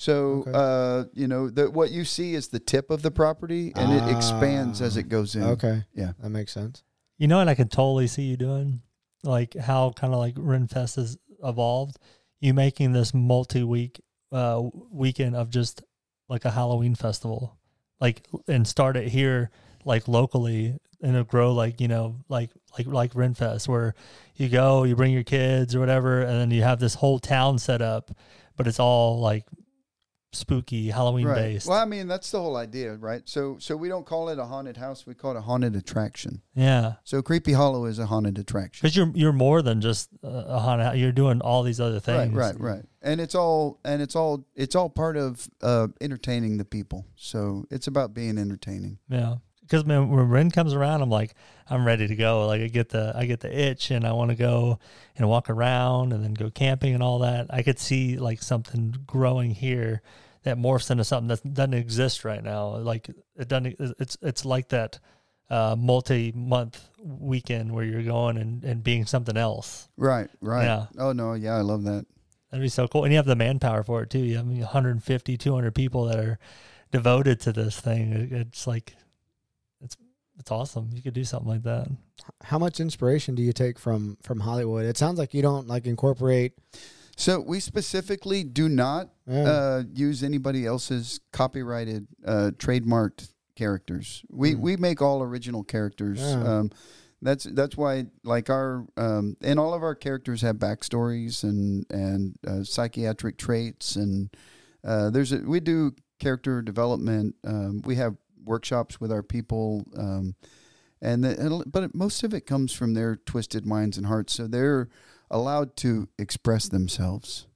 So, 0.00 0.44
Okay. 0.48 0.50
uh, 0.52 1.04
you 1.14 1.28
know, 1.28 1.48
the, 1.48 1.70
what 1.70 1.92
you 1.92 2.04
see 2.04 2.34
is 2.34 2.48
the 2.48 2.58
tip 2.58 2.90
of 2.90 3.02
the 3.02 3.12
property 3.12 3.72
and 3.76 3.92
it 3.92 4.16
expands 4.16 4.80
as 4.82 4.96
Ah. 4.96 5.00
it 5.00 5.08
goes 5.08 5.36
in. 5.36 5.44
Okay. 5.44 5.84
Yeah. 5.94 6.14
that 6.20 6.30
makes 6.30 6.50
sense. 6.50 6.82
You 7.18 7.28
know 7.28 7.38
what 7.38 7.46
I 7.48 7.54
can 7.54 7.68
totally 7.68 8.08
see 8.08 8.22
you 8.22 8.36
doing? 8.36 8.82
Like 9.22 9.54
how 9.54 9.90
kind 9.92 10.12
of 10.12 10.18
like 10.18 10.34
Renfest 10.34 10.96
has 10.96 11.18
evolved. 11.44 11.98
You 12.40 12.52
making 12.52 12.94
this 12.94 13.14
multi 13.14 13.62
week 13.62 14.00
uh, 14.32 14.60
weekend 14.90 15.36
of 15.36 15.50
just 15.50 15.84
like 16.28 16.44
a 16.44 16.50
Halloween 16.50 16.96
festival, 16.96 17.56
like 18.00 18.26
and 18.48 18.66
start 18.66 18.96
it 18.96 19.08
here 19.10 19.50
like 19.84 20.08
locally 20.08 20.76
and 21.02 21.12
it'll 21.12 21.24
grow 21.24 21.52
like 21.54 21.80
you 21.80 21.88
know 21.88 22.16
like 22.28 22.50
like 22.76 22.86
like 22.86 23.12
Renfest, 23.14 23.68
where 23.68 23.94
you 24.36 24.48
go, 24.48 24.84
you 24.84 24.94
bring 24.96 25.12
your 25.12 25.24
kids 25.24 25.74
or 25.74 25.80
whatever, 25.80 26.20
and 26.22 26.30
then 26.40 26.50
you 26.50 26.62
have 26.62 26.78
this 26.80 26.94
whole 26.94 27.18
town 27.18 27.58
set 27.58 27.80
up, 27.82 28.10
but 28.56 28.66
it's 28.66 28.78
all 28.80 29.20
like 29.20 29.44
spooky 30.32 30.90
Halloween 30.90 31.26
right. 31.26 31.34
based. 31.34 31.66
Well, 31.66 31.78
I 31.78 31.84
mean, 31.84 32.06
that's 32.06 32.30
the 32.30 32.40
whole 32.40 32.56
idea, 32.56 32.94
right? 32.94 33.22
So, 33.28 33.56
so 33.58 33.76
we 33.76 33.88
don't 33.88 34.06
call 34.06 34.28
it 34.28 34.38
a 34.38 34.44
haunted 34.44 34.76
house; 34.76 35.04
we 35.06 35.14
call 35.14 35.32
it 35.32 35.36
a 35.36 35.40
haunted 35.40 35.74
attraction. 35.74 36.40
Yeah, 36.54 36.94
So, 37.04 37.20
Creepy 37.22 37.52
Hollow 37.52 37.84
is 37.86 37.98
a 37.98 38.06
haunted 38.06 38.38
attraction. 38.38 38.80
because 38.86 38.96
you're 38.96 39.10
you're 39.14 39.32
more 39.32 39.60
than 39.62 39.80
just 39.80 40.08
a 40.22 40.58
haunted. 40.58 40.86
house. 40.86 40.96
You're 40.96 41.12
doing 41.12 41.40
all 41.40 41.62
these 41.62 41.80
other 41.80 41.94
Right, 41.96 42.02
things. 42.04 42.34
right, 42.34 42.60
right. 42.60 42.84
And 43.02 43.20
it's 43.20 43.34
all 43.34 43.80
and 43.84 44.00
it's 44.00 44.14
all 44.14 44.44
it's 44.54 44.76
all 44.76 44.88
part 44.88 45.16
of 45.16 45.48
uh, 45.62 45.88
entertaining 46.00 46.58
the 46.58 46.64
people. 46.64 47.06
So 47.16 47.64
it's 47.70 47.88
about 47.88 48.14
being 48.14 48.38
entertaining. 48.38 48.98
Yeah, 49.08 49.36
because 49.70 49.86
man, 49.86 50.08
when 50.08 50.28
Ren 50.28 50.50
comes 50.50 50.74
around, 50.74 51.00
I'm 51.00 51.10
like, 51.10 51.34
I'm 51.68 51.86
ready 51.86 52.08
to 52.08 52.16
go. 52.16 52.48
Like 52.48 52.60
I 52.60 52.66
get 52.66 52.88
the 52.88 53.12
I 53.14 53.26
get 53.26 53.40
the 53.40 53.56
itch, 53.56 53.92
and 53.92 54.04
I 54.04 54.12
want 54.12 54.30
to 54.30 54.36
go 54.36 54.80
and 55.16 55.28
walk 55.28 55.48
around, 55.48 56.12
and 56.12 56.24
then 56.24 56.34
go 56.34 56.50
camping 56.50 56.92
and 56.92 57.02
all 57.02 57.20
that. 57.20 57.46
I 57.50 57.62
could 57.62 57.78
see 57.78 58.16
like 58.18 58.42
something 58.42 58.94
growing 59.06 59.52
here 59.52 60.02
that 60.42 60.56
morphs 60.56 60.90
into 60.90 61.04
something 61.04 61.28
that 61.28 61.54
doesn't 61.54 61.74
exist 61.74 62.24
right 62.24 62.42
now. 62.42 62.78
Like 62.78 63.08
it 63.36 63.46
doesn't. 63.46 63.76
It's 63.78 64.18
it's 64.20 64.44
like 64.44 64.70
that 64.70 64.98
uh, 65.48 65.76
multi-month 65.78 66.88
weekend 67.00 67.72
where 67.72 67.84
you're 67.84 68.02
going 68.02 68.38
and, 68.38 68.64
and 68.64 68.82
being 68.82 69.06
something 69.06 69.36
else. 69.36 69.88
Right, 69.96 70.28
right. 70.40 70.64
Yeah. 70.64 70.86
Oh 70.98 71.12
no, 71.12 71.34
yeah, 71.34 71.56
I 71.56 71.60
love 71.60 71.84
that. 71.84 72.06
That'd 72.50 72.64
be 72.64 72.68
so 72.68 72.88
cool. 72.88 73.04
And 73.04 73.12
you 73.12 73.18
have 73.18 73.26
the 73.26 73.36
manpower 73.36 73.84
for 73.84 74.02
it 74.02 74.10
too. 74.10 74.18
You 74.18 74.36
have 74.38 74.46
150, 74.46 75.36
200 75.36 75.74
people 75.74 76.06
that 76.06 76.18
are 76.18 76.40
devoted 76.90 77.38
to 77.42 77.52
this 77.52 77.78
thing. 77.78 78.28
It's 78.32 78.66
like, 78.66 78.96
it's 80.40 80.50
it's 80.50 80.50
awesome. 80.50 80.90
You 80.92 81.02
could 81.02 81.14
do 81.14 81.24
something 81.24 81.48
like 81.48 81.62
that. 81.62 81.88
How 82.42 82.58
much 82.58 82.80
inspiration 82.80 83.34
do 83.34 83.42
you 83.42 83.52
take 83.52 83.78
from 83.78 84.16
from 84.22 84.40
Hollywood? 84.40 84.84
It 84.86 84.96
sounds 84.96 85.18
like 85.18 85.34
you 85.34 85.42
don't 85.42 85.68
like 85.68 85.86
incorporate. 85.86 86.52
So 87.16 87.40
we 87.40 87.60
specifically 87.60 88.44
do 88.44 88.68
not 88.68 89.10
Yeah. 89.26 89.42
uh, 89.42 89.82
use 89.92 90.22
anybody 90.22 90.64
else's 90.66 91.20
copyrighted, 91.32 92.06
uh, 92.24 92.50
trademarked 92.56 93.32
characters. 93.56 94.24
We 94.30 94.54
Mm. 94.54 94.60
we 94.60 94.76
make 94.76 95.02
all 95.02 95.22
original 95.22 95.62
characters. 95.62 96.18
Yeah. 96.20 96.42
Um, 96.58 96.70
that's 97.22 97.44
that's 97.44 97.76
why 97.76 98.06
like 98.24 98.48
our 98.48 98.86
um, 98.96 99.36
and 99.42 99.60
all 99.60 99.74
of 99.74 99.82
our 99.82 99.94
characters 99.94 100.40
have 100.42 100.56
backstories 100.56 101.44
and 101.44 101.84
and 101.90 102.38
uh, 102.46 102.64
psychiatric 102.64 103.36
traits 103.36 103.96
and 103.96 104.30
uh, 104.82 105.10
there's 105.10 105.30
a, 105.32 105.38
we 105.38 105.60
do 105.60 105.92
character 106.18 106.62
development. 106.62 107.34
Um, 107.44 107.82
we 107.84 107.96
have 107.96 108.16
workshops 108.44 109.00
with 109.00 109.12
our 109.12 109.22
people. 109.22 109.84
Um, 109.96 110.34
and 111.02 111.24
the, 111.24 111.64
but 111.66 111.94
most 111.94 112.22
of 112.22 112.34
it 112.34 112.46
comes 112.46 112.72
from 112.72 112.94
their 112.94 113.16
twisted 113.16 113.64
minds 113.66 113.96
and 113.96 114.06
hearts. 114.06 114.34
So 114.34 114.46
they're 114.46 114.88
allowed 115.30 115.76
to 115.76 116.08
express 116.18 116.68
themselves, 116.68 117.46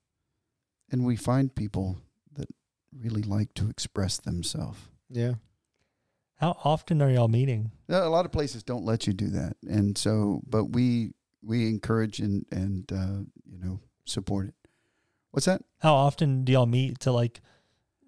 and 0.90 1.04
we 1.04 1.16
find 1.16 1.54
people 1.54 1.98
that 2.36 2.48
really 2.96 3.22
like 3.22 3.52
to 3.54 3.68
express 3.68 4.18
themselves. 4.18 4.80
yeah. 5.10 5.34
How 6.36 6.58
often 6.64 7.00
are 7.00 7.08
y'all 7.08 7.28
meeting? 7.28 7.70
A 7.88 8.08
lot 8.08 8.26
of 8.26 8.32
places 8.32 8.64
don't 8.64 8.84
let 8.84 9.06
you 9.06 9.12
do 9.12 9.28
that, 9.28 9.56
and 9.66 9.96
so 9.96 10.42
but 10.46 10.64
we 10.64 11.12
we 11.42 11.68
encourage 11.68 12.18
and 12.18 12.44
and 12.50 12.90
uh, 12.92 13.22
you 13.46 13.58
know 13.62 13.80
support 14.04 14.48
it. 14.48 14.54
What's 15.30 15.46
that? 15.46 15.62
How 15.78 15.94
often 15.94 16.44
do 16.44 16.52
y'all 16.52 16.66
meet 16.66 17.00
to 17.00 17.12
like 17.12 17.40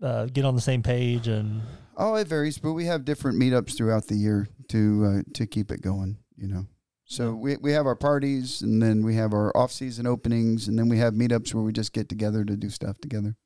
uh, 0.02 0.26
get 0.26 0.44
on 0.44 0.54
the 0.54 0.60
same 0.60 0.82
page 0.82 1.28
and 1.28 1.62
Oh, 1.96 2.14
it 2.16 2.28
varies, 2.28 2.58
but 2.58 2.72
we 2.74 2.84
have 2.86 3.04
different 3.04 3.38
meetups 3.40 3.76
throughout 3.76 4.06
the 4.06 4.16
year 4.16 4.48
to 4.68 5.04
uh, 5.04 5.22
to 5.34 5.46
keep 5.46 5.70
it 5.70 5.80
going. 5.82 6.18
You 6.36 6.48
know, 6.48 6.66
so 7.06 7.34
we 7.34 7.56
we 7.56 7.72
have 7.72 7.86
our 7.86 7.96
parties, 7.96 8.60
and 8.62 8.82
then 8.82 9.04
we 9.04 9.14
have 9.14 9.32
our 9.32 9.56
off 9.56 9.72
season 9.72 10.06
openings, 10.06 10.68
and 10.68 10.78
then 10.78 10.88
we 10.88 10.98
have 10.98 11.14
meetups 11.14 11.54
where 11.54 11.64
we 11.64 11.72
just 11.72 11.92
get 11.92 12.08
together 12.08 12.44
to 12.44 12.56
do 12.56 12.68
stuff 12.70 12.98
together. 13.00 13.36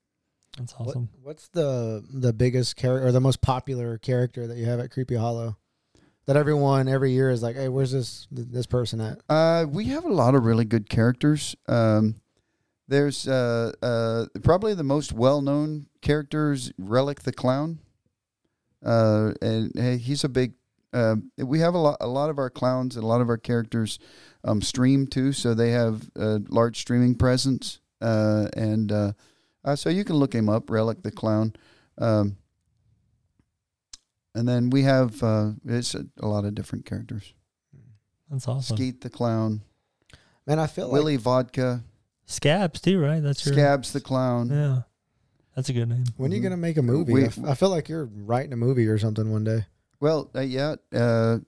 that's 0.58 0.72
What- 0.72 0.88
awesome. 0.88 1.08
what's 1.22 1.48
the 1.48 2.04
the 2.12 2.32
biggest 2.32 2.74
character 2.76 3.06
or 3.06 3.12
the 3.12 3.20
most 3.20 3.40
popular 3.40 3.98
character 3.98 4.46
that 4.48 4.56
you 4.58 4.64
have 4.66 4.80
at 4.80 4.90
Creepy 4.90 5.14
Hollow? 5.14 5.56
That 6.26 6.36
everyone 6.36 6.86
every 6.86 7.12
year 7.12 7.30
is 7.30 7.42
like, 7.42 7.56
hey, 7.56 7.68
where's 7.68 7.92
this 7.92 8.26
this 8.30 8.66
person 8.66 9.00
at? 9.00 9.20
Uh, 9.28 9.66
we 9.68 9.86
have 9.86 10.04
a 10.04 10.12
lot 10.12 10.34
of 10.34 10.44
really 10.44 10.64
good 10.64 10.88
characters. 10.88 11.54
Um, 11.68 12.16
there's 12.88 13.26
uh, 13.28 13.72
uh, 13.82 14.26
probably 14.42 14.74
the 14.74 14.82
most 14.84 15.12
well 15.12 15.40
known 15.40 15.86
characters, 16.02 16.72
Relic 16.78 17.22
the 17.22 17.32
Clown. 17.32 17.78
Uh, 18.84 19.32
and 19.42 19.78
uh, 19.78 19.96
he's 19.96 20.24
a 20.24 20.28
big. 20.28 20.54
Uh, 20.92 21.16
we 21.38 21.60
have 21.60 21.74
a 21.74 21.78
lot, 21.78 21.96
a 22.00 22.08
lot 22.08 22.30
of 22.30 22.38
our 22.38 22.50
clowns 22.50 22.96
and 22.96 23.04
a 23.04 23.06
lot 23.06 23.20
of 23.20 23.28
our 23.28 23.36
characters 23.36 23.98
um, 24.42 24.60
stream 24.60 25.06
too, 25.06 25.32
so 25.32 25.54
they 25.54 25.70
have 25.70 26.10
a 26.16 26.40
large 26.48 26.78
streaming 26.78 27.14
presence. 27.14 27.80
Uh, 28.00 28.48
and 28.56 28.90
uh, 28.90 29.12
uh, 29.64 29.76
so 29.76 29.88
you 29.88 30.04
can 30.04 30.16
look 30.16 30.34
him 30.34 30.48
up, 30.48 30.70
Relic 30.70 31.02
the 31.02 31.10
Clown. 31.10 31.54
Um, 31.98 32.36
and 34.34 34.48
then 34.48 34.70
we 34.70 34.82
have 34.82 35.22
uh, 35.22 35.50
it's 35.64 35.94
a, 35.94 36.06
a 36.20 36.26
lot 36.26 36.44
of 36.44 36.54
different 36.54 36.86
characters. 36.86 37.34
That's 38.30 38.48
awesome. 38.48 38.76
Skeet 38.76 39.00
the 39.00 39.10
Clown. 39.10 39.62
Man, 40.46 40.58
I 40.58 40.66
feel 40.66 40.86
like 40.86 40.94
Willie 40.94 41.16
Vodka, 41.16 41.82
Scabs 42.26 42.80
too, 42.80 43.00
right? 43.00 43.20
That's 43.22 43.44
your 43.44 43.54
Scabs 43.54 43.92
the 43.92 44.00
Clown. 44.00 44.50
Yeah, 44.50 44.82
that's 45.54 45.68
a 45.68 45.72
good 45.72 45.88
name. 45.88 46.04
when 46.16 46.30
are 46.32 46.34
you 46.34 46.40
Mhm. 46.40 46.44
gonna 46.44 46.56
make 46.56 46.76
a 46.76 46.82
movie? 46.82 47.12
We- 47.12 47.22
I, 47.24 47.26
f- 47.26 47.44
I 47.44 47.54
feel 47.54 47.70
like 47.70 47.88
you're 47.88 48.06
writing 48.06 48.52
a 48.52 48.56
movie 48.56 48.86
or 48.88 48.98
something 48.98 49.30
one 49.30 49.44
day 49.44 49.66
Well, 50.00 50.30
uh, 50.34 50.40
yeah, 50.40 50.76
uh, 50.94 51.38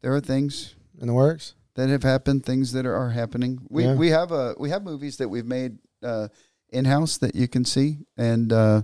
there 0.00 0.14
are 0.14 0.20
things 0.20 0.74
in 1.00 1.06
the 1.08 1.12
works. 1.14 1.54
that 1.74 1.88
have 1.88 2.02
happened, 2.02 2.44
things 2.44 2.72
that 2.72 2.86
are, 2.86 2.94
are 2.94 3.10
happening. 3.10 3.60
We 3.68 3.84
Yeah. 3.84 3.94
we 3.94 4.08
have 4.10 4.32
a 4.32 4.54
we 4.58 4.70
have 4.70 4.82
movies 4.82 5.16
that 5.18 5.28
we've 5.28 5.46
made 5.46 5.78
uh, 6.02 6.28
in 6.70 6.84
house 6.86 7.18
that 7.18 7.34
you 7.36 7.46
can 7.48 7.64
see, 7.64 7.98
and 8.16 8.52
uh, 8.52 8.82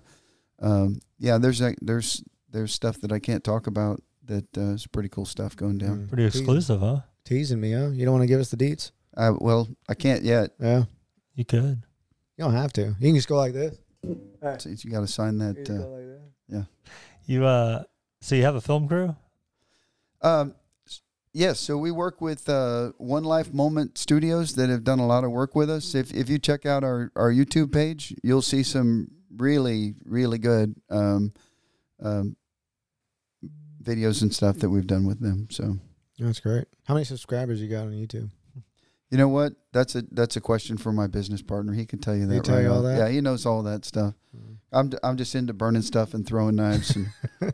um, 0.60 1.00
yeah, 1.18 1.38
there's 1.38 1.60
a, 1.60 1.74
there's 1.80 2.22
there's 2.50 2.72
stuff 2.72 3.00
that 3.00 3.10
I 3.12 3.18
can't 3.18 3.42
talk 3.42 3.66
about 3.66 4.00
that 4.26 4.46
uh, 4.56 4.72
is 4.74 4.86
pretty 4.86 5.08
cool 5.08 5.24
stuff 5.26 5.56
going 5.56 5.78
down. 5.78 6.06
Mm. 6.06 6.08
Pretty 6.08 6.24
Teasing- 6.24 6.40
exclusive, 6.42 6.80
huh? 6.80 7.00
Teasing 7.24 7.60
me, 7.60 7.72
huh? 7.72 7.88
You 7.90 8.04
don't 8.04 8.14
want 8.14 8.22
to 8.22 8.28
give 8.28 8.40
us 8.40 8.50
the 8.50 8.56
deets? 8.56 8.90
Uh, 9.16 9.32
well, 9.38 9.68
I 9.88 9.94
can't 9.94 10.22
yet. 10.22 10.50
Yeah, 10.60 10.84
You 11.34 11.44
could. 11.44 11.82
you 12.36 12.44
don't 12.44 12.52
have 12.54 12.72
to. 12.74 12.82
You 13.00 13.08
can 13.08 13.14
just 13.16 13.28
go 13.28 13.36
like 13.36 13.52
this. 13.54 13.76
So 14.58 14.68
you 14.70 14.90
got 14.90 15.00
to 15.00 15.06
sign 15.06 15.38
that. 15.38 15.56
just 15.56 15.70
Uh, 15.70 15.86
like 15.88 16.04
that. 16.50 16.66
You 17.26 17.46
uh, 17.46 17.84
so 18.20 18.34
you 18.34 18.42
have 18.42 18.54
a 18.54 18.60
film 18.60 18.86
crew? 18.86 19.16
Um, 20.20 20.54
yes. 21.32 21.58
So 21.58 21.78
we 21.78 21.90
work 21.90 22.20
with 22.20 22.48
uh, 22.48 22.92
One 22.98 23.24
Life 23.24 23.54
Moment 23.54 23.96
Studios 23.96 24.54
that 24.56 24.68
have 24.68 24.84
done 24.84 24.98
a 24.98 25.06
lot 25.06 25.24
of 25.24 25.30
work 25.30 25.54
with 25.54 25.70
us. 25.70 25.94
If 25.94 26.12
if 26.12 26.28
you 26.28 26.38
check 26.38 26.66
out 26.66 26.84
our 26.84 27.10
our 27.16 27.32
YouTube 27.32 27.72
page, 27.72 28.14
you'll 28.22 28.42
see 28.42 28.62
some 28.62 29.08
really 29.34 29.94
really 30.04 30.38
good 30.38 30.74
um, 30.90 31.32
um, 32.02 32.36
videos 33.82 34.20
and 34.22 34.34
stuff 34.34 34.58
that 34.58 34.68
we've 34.68 34.86
done 34.86 35.06
with 35.06 35.20
them. 35.20 35.48
So 35.50 35.78
That's 36.18 36.40
great. 36.40 36.66
How 36.84 36.94
many 36.94 37.04
subscribers 37.04 37.60
you 37.60 37.68
got 37.68 37.86
on 37.86 37.92
YouTube? 37.92 38.30
You 39.14 39.18
know 39.18 39.28
what? 39.28 39.52
That's 39.72 39.94
a 39.94 40.02
that's 40.10 40.34
a 40.36 40.40
question 40.40 40.76
for 40.76 40.92
my 40.92 41.06
business 41.06 41.40
partner. 41.40 41.72
He 41.72 41.86
can 41.86 42.00
tell 42.00 42.16
you 42.16 42.26
that. 42.26 42.34
He 42.34 42.40
tell 42.40 42.56
right 42.56 42.62
you 42.62 42.72
all 42.72 42.82
that? 42.82 42.98
Yeah, 42.98 43.08
he 43.08 43.20
knows 43.20 43.46
all 43.46 43.62
that 43.62 43.84
stuff. 43.84 44.14
Mm. 44.36 44.56
I'm 44.72 44.88
d- 44.88 44.98
I'm 45.04 45.16
just 45.16 45.34
into 45.36 45.52
burning 45.52 45.82
stuff 45.82 46.14
and 46.14 46.26
throwing 46.26 46.56
knives 46.56 46.96
and. 46.96 47.06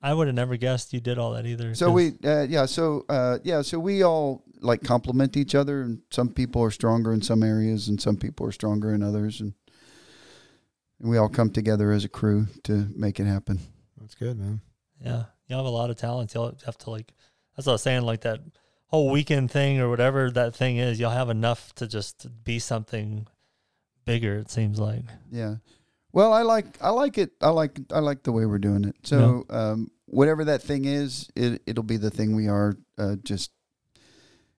I 0.00 0.14
would 0.14 0.28
have 0.28 0.36
never 0.36 0.56
guessed 0.56 0.92
you 0.92 1.00
did 1.00 1.18
all 1.18 1.32
that 1.32 1.44
either. 1.44 1.74
So 1.74 1.86
'cause- 1.86 1.94
we, 1.94 2.28
uh, 2.28 2.42
yeah, 2.48 2.66
so 2.66 3.04
uh, 3.08 3.38
yeah, 3.42 3.62
so 3.62 3.78
we 3.80 4.02
all 4.04 4.44
like 4.60 4.82
complement 4.82 5.36
each 5.36 5.54
other, 5.56 5.82
and 5.82 6.00
some 6.10 6.28
people 6.30 6.62
are 6.62 6.70
stronger 6.70 7.12
in 7.12 7.20
some 7.20 7.42
areas, 7.42 7.88
and 7.88 8.00
some 8.00 8.16
people 8.16 8.46
are 8.46 8.52
stronger 8.52 8.94
in 8.94 9.02
others, 9.02 9.40
and, 9.40 9.54
and 11.00 11.10
we 11.10 11.16
all 11.18 11.28
come 11.28 11.50
together 11.50 11.90
as 11.90 12.04
a 12.04 12.08
crew 12.08 12.46
to 12.64 12.86
make 12.94 13.18
it 13.20 13.24
happen. 13.26 13.58
That's 14.00 14.14
good, 14.14 14.38
man. 14.38 14.60
Yeah, 15.04 15.24
you 15.48 15.56
have 15.56 15.66
a 15.66 15.68
lot 15.68 15.90
of 15.90 15.96
talent. 15.96 16.32
You'll 16.32 16.56
have 16.64 16.78
to 16.78 16.90
like. 16.90 17.12
That's 17.56 17.66
what 17.66 17.72
I 17.72 17.74
was 17.74 17.82
saying. 17.82 18.02
Like 18.02 18.20
that 18.20 18.38
whole 18.88 19.10
weekend 19.10 19.50
thing 19.50 19.80
or 19.80 19.88
whatever 19.88 20.30
that 20.30 20.54
thing 20.54 20.76
is. 20.76 20.98
You'll 21.00 21.10
have 21.10 21.30
enough 21.30 21.74
to 21.76 21.86
just 21.86 22.26
be 22.44 22.58
something 22.58 23.26
bigger. 24.04 24.36
It 24.36 24.50
seems 24.50 24.78
like. 24.78 25.04
Yeah. 25.30 25.56
Well, 26.12 26.32
I 26.32 26.42
like 26.42 26.66
I 26.82 26.90
like 26.90 27.18
it. 27.18 27.32
I 27.40 27.50
like 27.50 27.78
I 27.92 28.00
like 28.00 28.22
the 28.22 28.32
way 28.32 28.46
we're 28.46 28.58
doing 28.58 28.84
it. 28.84 28.96
So 29.04 29.44
um, 29.50 29.90
whatever 30.06 30.44
that 30.46 30.62
thing 30.62 30.84
is, 30.86 31.28
it 31.36 31.62
it'll 31.66 31.82
be 31.84 31.98
the 31.98 32.10
thing 32.10 32.34
we 32.34 32.48
are. 32.48 32.76
Uh, 32.96 33.16
just 33.22 33.50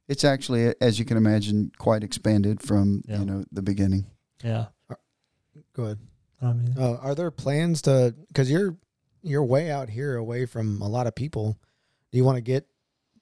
it's 0.09 0.25
actually, 0.25 0.75
as 0.81 0.99
you 0.99 1.05
can 1.05 1.17
imagine, 1.17 1.71
quite 1.79 2.03
expanded 2.05 2.63
from 2.63 3.03
Yeah. 3.07 3.19
you 3.19 3.25
know 3.27 3.45
the 3.53 3.63
beginning. 3.63 4.07
Yeah. 4.45 4.67
Go 5.75 5.85
ahead. 5.85 5.99
I 6.41 6.53
mean, 6.53 6.75
Uh, 6.79 6.95
are 6.97 7.15
there 7.15 7.31
plans 7.31 7.83
to? 7.83 8.15
Because 8.29 8.51
you're 8.51 8.77
you're 9.23 9.45
way 9.45 9.71
out 9.71 9.91
here, 9.91 10.17
away 10.17 10.47
from 10.47 10.81
a 10.81 10.89
lot 10.89 11.07
of 11.07 11.15
people. 11.15 11.59
Do 12.13 12.19
you 12.19 12.25
want 12.25 12.37
to 12.37 12.43
get 12.43 12.67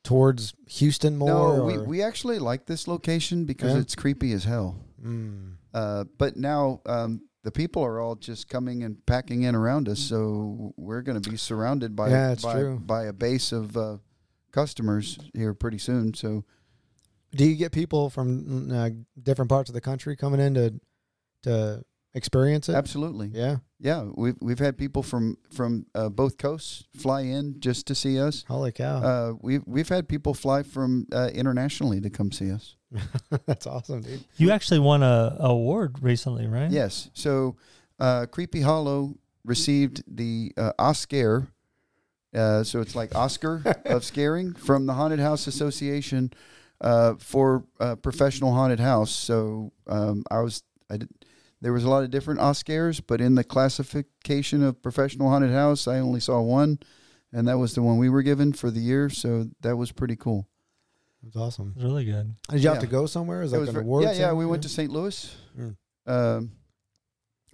towards 0.05 0.55
Houston 0.69 1.17
more? 1.17 1.29
no, 1.59 1.65
we, 1.65 1.75
or- 1.75 1.85
we 1.85 2.03
actually 2.03 2.39
like 2.39 2.67
this 2.67 2.87
location 2.89 3.45
because 3.45 3.75
Yeah? 3.75 3.81
it's 3.81 3.95
creepy 3.95 4.33
as 4.33 4.45
hell. 4.45 4.77
Mm. 5.03 5.55
Uh, 5.75 6.05
but 6.17 6.37
now 6.37 6.81
um, 6.87 7.23
the 7.45 7.51
people 7.53 7.83
are 7.85 8.01
all 8.01 8.17
just 8.17 8.49
coming 8.49 8.83
and 8.83 9.05
packing 9.07 9.43
in 9.43 9.55
around 9.55 9.89
us, 9.89 9.99
so 10.01 10.73
we're 10.77 11.03
going 11.03 11.21
to 11.21 11.31
be 11.31 11.37
surrounded 11.37 11.95
by 11.95 12.11
Yeah, 12.11 12.33
it's 12.33 12.43
by, 12.43 12.53
true. 12.55 12.79
by 12.79 13.05
a 13.05 13.13
base 13.13 13.53
of 13.53 13.77
uh, 13.77 13.99
customers 14.53 15.19
here 15.35 15.55
pretty 15.55 15.79
soon. 15.79 16.15
So 16.15 16.45
Do 17.33 17.45
you 17.45 17.57
get 17.57 17.73
people 17.73 18.11
from 18.11 18.71
uh, 18.73 18.91
different 19.23 19.51
parts 19.51 19.69
of 19.71 19.75
the 19.75 19.81
country 19.81 20.17
coming 20.17 20.41
in 20.41 20.55
to 20.55 20.81
to 21.45 21.85
experience 22.15 22.69
it? 22.69 22.75
absolutely, 22.75 23.29
Yeah. 23.33 23.59
Yeah, 23.81 24.09
we've 24.15 24.37
we've 24.41 24.59
had 24.59 24.77
people 24.77 25.03
from 25.03 25.39
from 25.51 25.87
uh, 25.95 26.09
both 26.09 26.37
coasts 26.39 26.85
fly 26.97 27.23
in 27.23 27.61
just 27.61 27.87
to 27.87 27.95
see 27.95 28.21
us. 28.21 28.45
Holy 28.49 28.73
cow. 28.73 28.97
Uh, 28.99 29.33
we've 29.41 29.63
we've 29.67 29.89
had 29.89 30.09
people 30.09 30.35
fly 30.35 30.63
from 30.63 31.07
uh, 31.13 31.31
internationally 31.33 32.01
to 32.01 32.11
come 32.11 32.33
see 32.33 32.51
us. 32.51 32.77
That's 33.47 33.67
awesome, 33.67 34.03
dude. 34.03 34.25
You 34.37 34.51
actually 34.51 34.81
won 34.81 35.03
a, 35.03 35.37
a 35.39 35.49
award 35.51 36.03
recently, 36.03 36.47
right? 36.47 36.71
Yes. 36.71 37.11
So, 37.13 37.57
uh, 38.01 38.27
Creepy 38.27 38.63
Hollow 38.63 39.15
received 39.45 40.03
the 40.07 40.53
uh, 40.57 40.73
Oscar. 40.79 41.49
Uh, 42.35 42.63
so 42.63 42.81
it's 42.81 42.95
like 42.95 43.15
Oscar 43.15 43.63
of 43.85 44.05
scaring 44.05 44.55
from 44.55 44.87
the 44.87 44.93
Haunted 44.95 45.21
House 45.21 45.47
Association 45.47 46.31
uh, 46.81 47.15
for 47.19 47.65
uh, 47.81 47.97
professional 47.97 48.53
haunted 48.53 48.81
house. 48.81 49.11
So 49.11 49.73
um, 49.87 50.25
I 50.31 50.41
was 50.41 50.63
I 50.91 50.99
did, 50.99 51.09
there 51.61 51.73
was 51.73 51.85
a 51.85 51.91
lot 51.91 52.05
of 52.05 52.11
different 52.11 52.41
Oscars, 52.41 53.01
but 53.07 53.21
in 53.21 53.35
the 53.35 53.45
classification 53.45 54.63
of 54.63 54.83
professional 54.83 55.29
haunted 55.29 55.51
house, 55.53 55.89
I 55.89 55.99
only 55.99 56.21
saw 56.21 56.41
one, 56.41 56.79
and 57.33 57.49
that 57.49 57.59
was 57.59 57.75
the 57.75 57.83
one 57.83 57.99
we 57.99 58.09
were 58.09 58.23
given 58.23 58.53
for 58.53 58.71
the 58.71 58.81
year. 58.81 59.09
So 59.11 59.49
that 59.63 59.77
was 59.77 59.93
pretty 59.93 60.17
cool. 60.17 60.47
That's 61.23 61.37
awesome. 61.37 61.73
It's 61.75 61.85
really 61.85 62.05
good. 62.05 62.35
Did 62.51 62.63
you 62.63 62.69
have 62.69 62.77
Yeah. 62.77 62.83
to 62.83 62.87
go 62.87 63.07
somewhere? 63.07 63.43
Is 63.43 63.53
It 63.53 63.57
like 63.57 63.67
was 63.67 63.69
an 63.71 63.77
award? 63.83 64.05
yeah, 64.05 64.13
yeah. 64.13 64.33
We 64.33 64.47
went 64.47 64.63
to 64.63 64.69
St. 64.69 64.91
Louis. 64.91 65.35
Mm. 65.59 65.77
Um, 66.07 66.53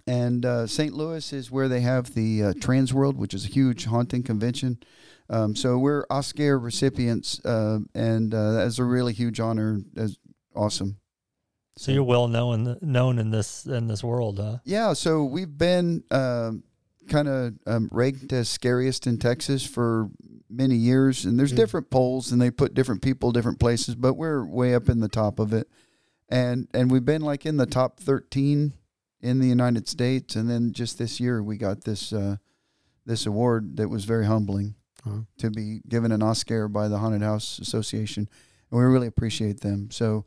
and 0.07 0.45
uh, 0.45 0.67
St. 0.67 0.93
Louis 0.93 1.33
is 1.33 1.49
where 1.49 1.67
they 1.67 1.81
have 1.81 2.13
the 2.13 2.43
uh, 2.43 2.53
Transworld, 2.53 3.15
which 3.15 3.33
is 3.33 3.45
a 3.45 3.47
huge 3.49 3.85
haunting 3.85 4.21
convention. 4.21 4.77
Um, 5.31 5.55
so 5.55 5.79
we're 5.79 6.05
Oscar 6.11 6.59
recipients, 6.59 7.43
uh, 7.43 7.79
and 7.95 8.31
uh, 8.35 8.51
that's 8.51 8.77
a 8.77 8.83
really 8.83 9.13
huge 9.13 9.39
honor. 9.39 9.79
That's 9.93 10.15
awesome. 10.55 10.97
So 11.77 11.91
you're 11.91 12.03
well 12.03 12.27
known 12.27 12.77
known 12.81 13.19
in 13.19 13.31
this 13.31 13.65
in 13.65 13.87
this 13.87 14.03
world, 14.03 14.39
huh? 14.39 14.57
Yeah, 14.63 14.93
so 14.93 15.23
we've 15.25 15.57
been 15.57 16.03
um, 16.09 16.63
kind 17.09 17.27
of 17.27 17.53
um, 17.67 17.89
ranked 17.91 18.31
as 18.31 18.47
scariest 18.49 19.07
in 19.07 19.17
Texas 19.17 19.65
for 19.65 20.09
many 20.49 20.75
years, 20.75 21.25
and 21.25 21.37
there's 21.37 21.51
Mm. 21.51 21.57
different 21.57 21.89
polls, 21.89 22.31
and 22.31 22.41
they 22.41 22.49
put 22.51 22.73
different 22.73 23.01
people 23.01 23.31
different 23.31 23.59
places, 23.59 23.95
but 23.95 24.13
we're 24.13 24.45
way 24.45 24.73
up 24.73 24.87
in 24.87 25.01
the 25.01 25.09
top 25.09 25.37
of 25.39 25.51
it, 25.51 25.67
and 26.29 26.67
and 26.73 26.89
we've 26.89 27.03
been 27.05 27.21
like 27.21 27.45
in 27.45 27.57
the 27.57 27.65
top 27.65 27.99
13 27.99 28.73
in 29.21 29.39
the 29.39 29.47
United 29.47 29.87
States, 29.89 30.35
and 30.35 30.49
then 30.49 30.71
just 30.71 30.97
this 30.97 31.19
year 31.19 31.43
we 31.43 31.57
got 31.57 31.83
this 31.83 32.13
uh, 32.13 32.37
this 33.05 33.25
award 33.25 33.75
that 33.77 33.89
was 33.89 34.05
very 34.05 34.25
humbling 34.25 34.75
Huh. 35.03 35.19
to 35.39 35.51
be 35.51 35.81
given 35.87 36.11
an 36.11 36.23
Oscar 36.23 36.67
by 36.69 36.87
the 36.87 36.97
Haunted 36.99 37.21
House 37.21 37.59
Association, 37.59 38.29
and 38.71 38.79
we 38.79 38.85
really 38.85 39.07
appreciate 39.07 39.59
them. 39.61 39.91
So, 39.91 40.25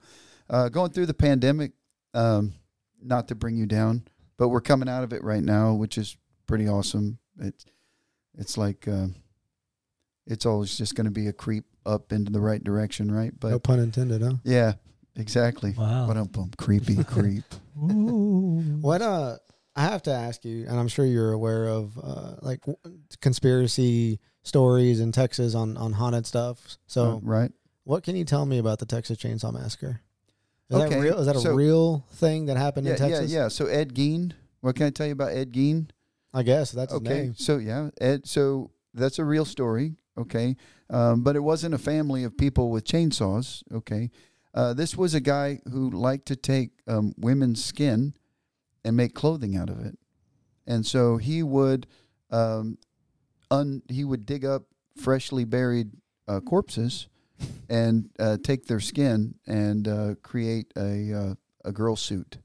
uh, 0.51 0.69
going 0.69 0.91
through 0.91 1.07
the 1.07 1.15
pandemic, 1.15 1.73
um, 2.15 2.55
not 3.03 3.29
to 3.29 3.35
bring 3.35 3.57
you 3.57 3.67
down, 3.67 4.03
but 4.37 4.49
we're 4.49 4.61
coming 4.61 4.89
out 4.89 5.05
of 5.05 5.13
it 5.13 5.23
right 5.25 5.43
now, 5.43 5.75
which 5.75 5.99
is 5.99 6.17
pretty 6.47 6.69
awesome. 6.69 7.19
It's 7.41 7.65
it's 8.37 8.57
like 8.59 8.87
uh, 8.89 9.07
it's 10.27 10.47
always 10.47 10.77
just 10.77 10.95
going 10.95 11.05
to 11.07 11.11
be 11.11 11.27
a 11.29 11.33
creep 11.33 11.65
up 11.87 12.13
into 12.13 12.31
the 12.33 12.41
right 12.41 12.63
direction, 12.63 13.11
right? 13.11 13.33
But 13.39 13.51
no 13.51 13.59
pun 13.59 13.79
intended, 13.81 14.23
huh? 14.23 14.35
yeah, 14.45 14.75
exactly. 15.17 15.73
Wow. 15.77 16.07
But 16.07 16.17
um, 16.17 16.51
creepy 16.57 17.03
creep. 17.05 17.45
What 17.75 19.03
uh 19.03 19.37
I 19.77 19.83
have 19.83 20.03
to 20.05 20.11
ask 20.13 20.45
you, 20.45 20.67
and 20.67 20.77
I'm 20.79 20.89
sure 20.89 21.05
you're 21.07 21.33
aware 21.33 21.67
of 21.69 21.97
uh 21.99 22.35
like 22.43 22.61
w- 22.65 22.99
conspiracy 23.21 24.19
stories 24.43 25.01
in 25.01 25.13
Texas 25.13 25.55
on 25.55 25.77
on 25.77 25.93
haunted 25.93 26.27
stuff. 26.27 26.77
So, 26.87 27.17
Uh, 27.17 27.19
right? 27.23 27.53
what 27.85 28.03
can 28.03 28.17
you 28.17 28.25
tell 28.25 28.45
me 28.47 28.59
about 28.59 28.79
the 28.81 28.87
Texas 28.87 29.19
Chainsaw 29.19 29.53
Massacre? 29.53 30.01
Is 30.71 30.79
that 30.79 30.87
Okay, 30.87 31.01
real? 31.01 31.19
Is 31.19 31.27
that 31.27 31.37
a 31.37 31.41
so- 31.41 31.55
real 31.55 32.05
thing 32.13 32.47
that 32.47 32.57
happened 32.57 32.87
Yeah, 32.87 32.93
in 32.95 32.99
Texas? 32.99 33.31
yeah, 33.33 33.43
yeah. 33.45 33.49
So 33.49 33.67
Ed 33.67 33.95
Gein. 33.95 34.33
What 34.61 34.75
can 34.77 34.87
I 34.87 34.91
tell 34.91 35.07
you 35.07 35.13
about 35.13 35.33
Ed 35.33 35.53
Gein? 35.53 35.89
I 36.35 36.43
guess 36.43 36.73
that's 36.73 36.93
his 36.93 37.01
okay, 37.01 37.23
name. 37.23 37.35
so 37.37 37.57
yeah, 37.59 37.91
Ed. 38.01 38.27
So 38.27 38.71
that's 38.93 39.19
a 39.19 39.25
real 39.25 39.45
story. 39.45 39.97
Okay, 40.19 40.57
um, 40.91 41.23
but 41.23 41.37
it 41.37 41.41
wasn't 41.41 41.75
a 41.75 41.79
family 41.79 42.25
of 42.25 42.37
people 42.37 42.71
with 42.71 42.85
chainsaws. 42.85 43.63
Okay, 43.73 44.11
uh, 44.53 44.75
this 44.75 44.97
was 44.97 45.15
a 45.15 45.21
guy 45.21 45.61
who 45.71 45.91
liked 45.91 46.27
to 46.27 46.37
take 46.37 46.71
um, 46.87 47.15
women's 47.17 47.65
skin 47.65 48.15
and 48.85 48.97
make 48.97 49.15
clothing 49.15 49.57
out 49.57 49.71
of 49.71 49.79
it, 49.85 49.97
and 50.67 50.85
so 50.85 51.17
he 51.19 51.43
would, 51.43 51.87
um, 52.31 52.79
un, 53.51 53.81
he 53.89 54.05
would 54.05 54.27
dig 54.27 54.45
up 54.45 54.65
freshly 54.97 55.45
buried 55.45 55.93
uh, 56.27 56.41
corpses 56.41 57.07
and 57.69 58.11
uh, 58.19 58.37
take 58.43 58.67
their 58.67 58.81
skin 58.81 59.35
and 59.47 59.87
uh, 59.89 60.15
create 60.23 60.73
a 60.77 61.13
uh, 61.13 61.35
a 61.65 61.73
girl 61.73 61.97
suit. 61.97 62.39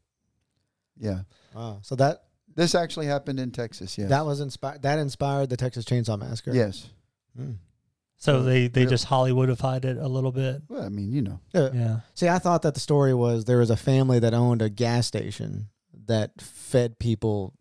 Yeah, 0.97 1.21
Wow. 1.55 1.79
So 1.81 1.95
that 1.95 2.23
this 2.55 2.75
actually 2.75 3.07
happened 3.07 3.39
in 3.39 3.51
Texas. 3.51 3.97
Yeah. 3.97 4.07
that 4.07 4.25
was 4.25 4.39
inspired. 4.39 4.81
That 4.83 4.99
inspired 4.99 5.49
the 5.49 5.57
Texas 5.57 5.85
Chainsaw 5.85 6.19
Massacre. 6.19 6.53
Yes. 6.53 6.89
Hmm. 7.35 7.53
So 8.17 8.43
they 8.43 8.67
they 8.67 8.85
just 8.85 9.07
Hollywoodified 9.07 9.83
it 9.85 9.97
a 9.97 10.07
little 10.07 10.31
bit. 10.31 10.61
Well, 10.69 10.83
I 10.83 10.89
mean, 10.89 11.11
you 11.11 11.21
know. 11.23 11.39
Uh, 11.53 11.71
Yeah. 11.73 11.99
See, 12.13 12.29
I 12.29 12.39
thought 12.39 12.61
that 12.61 12.73
the 12.73 12.79
story 12.79 13.13
was 13.13 13.45
there 13.45 13.57
was 13.57 13.69
a 13.69 13.75
family 13.75 14.19
that 14.19 14.33
owned 14.33 14.61
a 14.61 14.69
gas 14.69 15.07
station 15.07 15.67
that 16.05 16.39
fed 16.39 16.99
people, 16.99 17.53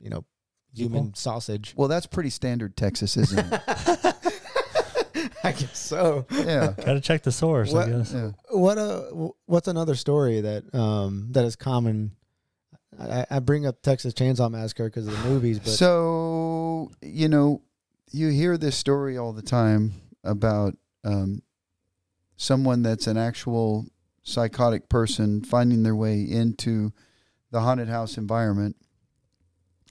you 0.00 0.08
know, 0.10 0.24
human 0.74 1.02
People? 1.06 1.12
sausage. 1.16 1.74
Well, 1.76 1.88
that's 1.88 2.06
pretty 2.06 2.30
standard 2.30 2.76
Texas, 2.76 3.16
isn't 3.16 3.38
it? 3.52 3.60
I 5.44 5.52
guess 5.52 5.78
so. 5.78 6.26
yeah. 6.30 6.72
Got 6.76 6.94
to 6.94 7.00
check 7.00 7.22
the 7.22 7.32
source, 7.32 7.72
What- 7.72 7.88
I 7.88 7.90
guess. 7.90 8.12
Yeah. 8.12 8.32
What 8.50 8.78
uh, 8.78 9.02
what's 9.46 9.68
another 9.68 9.94
story 9.94 10.40
that 10.42 10.74
um 10.74 11.28
that 11.32 11.44
is 11.44 11.56
common? 11.56 12.12
I, 12.98 13.24
I 13.30 13.38
bring 13.38 13.66
up 13.66 13.80
Texas 13.82 14.12
Chainsaw 14.12 14.50
Massacre 14.50 14.84
because 14.84 15.06
of 15.06 15.12
the 15.22 15.28
movies, 15.28 15.58
but 15.58 15.68
So, 15.70 16.90
you 17.00 17.28
know, 17.28 17.62
you 18.10 18.28
hear 18.28 18.58
this 18.58 18.76
story 18.76 19.16
all 19.16 19.32
the 19.32 19.42
time 19.42 19.92
about 20.22 20.76
um, 21.04 21.40
someone 22.36 22.82
that's 22.82 23.06
an 23.06 23.16
actual 23.16 23.86
psychotic 24.22 24.88
person 24.90 25.40
finding 25.42 25.82
their 25.82 25.94
way 25.96 26.20
into 26.20 26.92
the 27.52 27.60
haunted 27.60 27.88
house 27.88 28.18
environment 28.18 28.76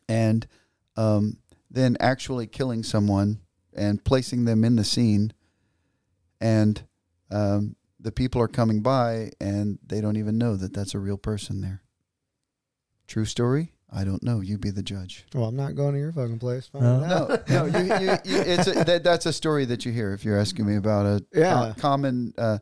and 0.07 0.45
um, 0.97 1.37
then 1.71 1.97
actually 1.99 2.47
killing 2.47 2.83
someone 2.83 3.39
and 3.75 4.03
placing 4.03 4.45
them 4.45 4.63
in 4.63 4.75
the 4.75 4.83
scene. 4.83 5.31
And 6.41 6.81
um, 7.31 7.75
the 7.99 8.11
people 8.11 8.41
are 8.41 8.47
coming 8.47 8.81
by 8.81 9.31
and 9.41 9.77
they 9.85 10.01
don't 10.01 10.17
even 10.17 10.37
know 10.37 10.55
that 10.55 10.73
that's 10.73 10.93
a 10.93 10.99
real 10.99 11.17
person 11.17 11.61
there. 11.61 11.81
True 13.07 13.25
story? 13.25 13.73
I 13.91 14.03
don't 14.03 14.21
know. 14.21 14.39
You 14.39 14.59
be 14.59 14.69
the 14.69 14.83
judge. 14.83 15.25
well, 15.33 15.45
I'm 15.45 15.55
not 15.55 15.75
going 15.75 15.93
to 15.95 15.99
your 15.99 16.11
fucking 16.11 16.37
place. 16.37 16.67
Find 16.67 16.83
No. 16.83 16.99
No, 17.49 17.65
no, 17.65 17.65
you, 17.65 17.85
you, 17.85 18.11
you, 18.23 18.39
it's 18.41 18.67
a, 18.67 18.83
that, 18.83 19.03
that's 19.03 19.25
a 19.25 19.33
story 19.33 19.65
that 19.65 19.83
you 19.83 19.91
hear 19.91 20.13
if 20.13 20.23
you're 20.23 20.37
asking 20.37 20.67
me 20.67 20.75
about 20.75 21.05
a 21.07 21.25
Yeah. 21.33 21.73
co- 21.75 21.81
common. 21.81 22.33
Uh, 22.37 22.59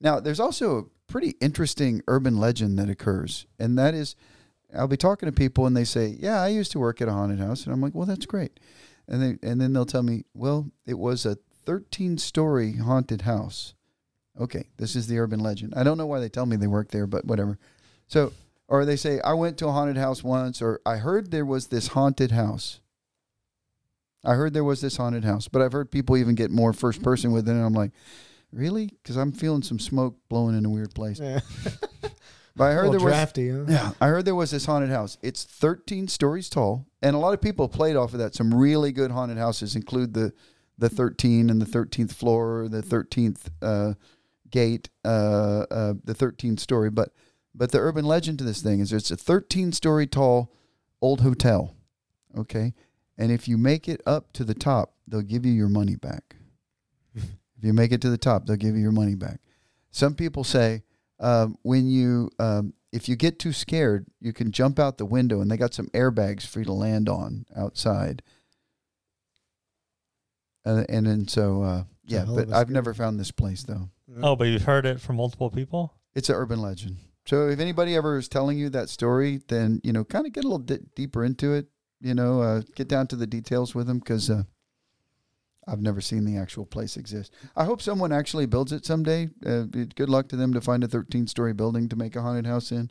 now, 0.00 0.20
there's 0.20 0.40
also 0.40 0.78
a 0.78 0.82
pretty 1.12 1.34
interesting 1.42 2.00
urban 2.08 2.38
legend 2.38 2.78
that 2.78 2.88
occurs, 2.88 3.44
and 3.58 3.78
that 3.78 3.92
is, 3.92 4.16
I'll 4.74 4.88
be 4.88 4.96
talking 4.96 5.26
to 5.26 5.32
people 5.32 5.66
and 5.66 5.76
they 5.76 5.84
say, 5.84 6.16
"Yeah, 6.18 6.40
I 6.40 6.48
used 6.48 6.72
to 6.72 6.78
work 6.78 7.02
at 7.02 7.08
a 7.08 7.12
haunted 7.12 7.40
house," 7.40 7.64
and 7.64 7.74
I'm 7.74 7.82
like, 7.82 7.94
"Well, 7.94 8.06
that's 8.06 8.24
great," 8.24 8.58
and 9.06 9.20
they 9.20 9.46
and 9.46 9.60
then 9.60 9.74
they'll 9.74 9.84
tell 9.84 10.02
me, 10.02 10.24
"Well, 10.32 10.70
it 10.86 10.94
was 10.98 11.26
a 11.26 11.36
13 11.64 12.18
story 12.18 12.72
haunted 12.76 13.22
house." 13.22 13.74
Okay, 14.38 14.68
this 14.76 14.96
is 14.96 15.06
the 15.06 15.18
urban 15.18 15.40
legend. 15.40 15.74
I 15.76 15.82
don't 15.82 15.98
know 15.98 16.06
why 16.06 16.20
they 16.20 16.28
tell 16.28 16.46
me 16.46 16.56
they 16.56 16.66
work 16.66 16.90
there, 16.90 17.06
but 17.06 17.24
whatever. 17.24 17.58
So, 18.06 18.32
or 18.68 18.84
they 18.84 18.96
say, 18.96 19.20
"I 19.20 19.34
went 19.34 19.58
to 19.58 19.68
a 19.68 19.72
haunted 19.72 19.96
house 19.96 20.22
once," 20.22 20.62
or 20.62 20.80
"I 20.86 20.96
heard 20.96 21.30
there 21.30 21.46
was 21.46 21.68
this 21.68 21.88
haunted 21.88 22.30
house." 22.30 22.80
I 24.24 24.34
heard 24.34 24.52
there 24.52 24.64
was 24.64 24.82
this 24.82 24.98
haunted 24.98 25.24
house, 25.24 25.48
but 25.48 25.62
I've 25.62 25.72
heard 25.72 25.90
people 25.90 26.16
even 26.16 26.34
get 26.34 26.50
more 26.50 26.74
first 26.74 27.02
person 27.02 27.32
with 27.32 27.48
it, 27.48 27.52
and 27.52 27.64
I'm 27.64 27.72
like, 27.72 27.92
really? 28.52 28.86
Because 29.02 29.16
I'm 29.16 29.32
feeling 29.32 29.62
some 29.62 29.78
smoke 29.78 30.16
blowing 30.28 30.56
in 30.56 30.66
a 30.66 30.70
weird 30.70 30.94
place. 30.94 31.20
Yeah. 31.20 31.40
But 32.56 32.64
I 32.64 32.72
heard 32.72 32.92
there 32.92 33.00
was, 33.00 33.14
huh? 33.14 33.64
yeah, 33.68 33.92
I 34.00 34.08
heard 34.08 34.24
there 34.24 34.34
was 34.34 34.50
this 34.50 34.66
haunted 34.66 34.90
house. 34.90 35.16
It's 35.22 35.44
13 35.44 36.08
stories 36.08 36.50
tall, 36.50 36.84
and 37.00 37.14
a 37.14 37.18
lot 37.18 37.32
of 37.32 37.40
people 37.40 37.68
played 37.68 37.96
off 37.96 38.12
of 38.12 38.18
that. 38.18 38.34
Some 38.34 38.52
really 38.52 38.92
good 38.92 39.12
haunted 39.12 39.38
houses 39.38 39.76
include 39.76 40.12
the 40.12 40.34
the 40.80 40.88
13 40.88 41.50
and 41.50 41.60
the 41.60 41.66
13th 41.66 42.12
floor, 42.12 42.66
the 42.68 42.82
13th 42.82 43.50
uh, 43.62 43.94
gate, 44.50 44.88
uh, 45.04 45.66
uh, 45.70 45.94
the 46.02 46.14
13th 46.14 46.58
story. 46.58 46.90
But 46.90 47.10
but 47.54 47.72
the 47.72 47.78
urban 47.78 48.04
legend 48.04 48.38
to 48.38 48.44
this 48.44 48.62
thing 48.62 48.80
is 48.80 48.92
it's 48.92 49.10
a 49.10 49.16
13 49.16 49.72
story 49.72 50.06
tall 50.06 50.52
old 51.00 51.20
hotel. 51.20 51.76
Okay, 52.36 52.74
and 53.18 53.30
if 53.30 53.46
you 53.46 53.58
make 53.58 53.88
it 53.88 54.00
up 54.06 54.32
to 54.34 54.44
the 54.44 54.54
top, 54.54 54.94
they'll 55.06 55.20
give 55.20 55.44
you 55.44 55.52
your 55.52 55.68
money 55.68 55.96
back. 55.96 56.36
if 57.14 57.62
you 57.62 57.72
make 57.72 57.92
it 57.92 58.00
to 58.02 58.10
the 58.10 58.18
top, 58.18 58.46
they'll 58.46 58.56
give 58.56 58.74
you 58.74 58.82
your 58.82 58.92
money 58.92 59.14
back. 59.14 59.40
Some 59.90 60.14
people 60.14 60.44
say 60.44 60.82
um, 61.18 61.58
when 61.62 61.88
you 61.88 62.30
um, 62.38 62.72
if 62.92 63.08
you 63.08 63.16
get 63.16 63.38
too 63.38 63.52
scared, 63.52 64.06
you 64.20 64.32
can 64.32 64.50
jump 64.50 64.78
out 64.78 64.96
the 64.96 65.04
window, 65.04 65.40
and 65.40 65.50
they 65.50 65.56
got 65.56 65.74
some 65.74 65.88
airbags 65.88 66.46
for 66.46 66.60
you 66.60 66.64
to 66.64 66.72
land 66.72 67.08
on 67.08 67.44
outside. 67.54 68.22
Uh, 70.64 70.84
and 70.88 71.06
then 71.06 71.26
so 71.28 71.62
uh, 71.62 71.84
Yeah, 72.04 72.24
but 72.26 72.44
of 72.44 72.50
a 72.50 72.56
I've 72.56 72.62
scary- 72.66 72.74
never 72.74 72.94
found 72.94 73.18
this 73.18 73.30
place 73.30 73.62
though. 73.62 73.88
Oh, 74.22 74.36
but 74.36 74.44
you've 74.48 74.64
heard 74.64 74.86
it 74.86 75.00
from 75.00 75.16
multiple 75.16 75.50
people. 75.50 75.94
It's 76.14 76.28
an 76.28 76.34
urban 76.36 76.60
legend. 76.60 76.96
So 77.26 77.48
if 77.48 77.60
anybody 77.60 77.94
ever 77.94 78.18
is 78.18 78.28
telling 78.28 78.58
you 78.58 78.68
that 78.70 78.88
story, 78.88 79.40
then 79.48 79.80
you 79.84 79.92
know, 79.92 80.04
kind 80.04 80.26
of 80.26 80.32
get 80.32 80.44
a 80.44 80.48
little 80.48 80.58
di- 80.58 80.80
deeper 80.96 81.24
into 81.24 81.52
it. 81.54 81.66
You 82.00 82.14
know, 82.14 82.40
uh, 82.42 82.62
get 82.74 82.88
down 82.88 83.06
to 83.08 83.16
the 83.16 83.26
details 83.26 83.74
with 83.74 83.86
them 83.86 83.98
because 83.98 84.28
uh, 84.30 84.42
I've 85.68 85.80
never 85.82 86.00
seen 86.00 86.24
the 86.24 86.38
actual 86.38 86.64
place 86.66 86.96
exist. 86.96 87.32
I 87.54 87.64
hope 87.64 87.82
someone 87.82 88.10
actually 88.12 88.46
builds 88.46 88.72
it 88.72 88.84
someday. 88.86 89.28
Uh, 89.44 89.62
good 89.64 90.08
luck 90.08 90.28
to 90.30 90.36
them 90.36 90.52
to 90.54 90.60
find 90.60 90.82
a 90.82 90.88
13 90.88 91.26
story 91.26 91.52
building 91.52 91.88
to 91.90 91.96
make 91.96 92.16
a 92.16 92.22
haunted 92.22 92.46
house 92.46 92.72
in. 92.72 92.90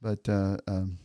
But 0.00 0.28
uh, 0.28 0.56
um, 0.66 0.98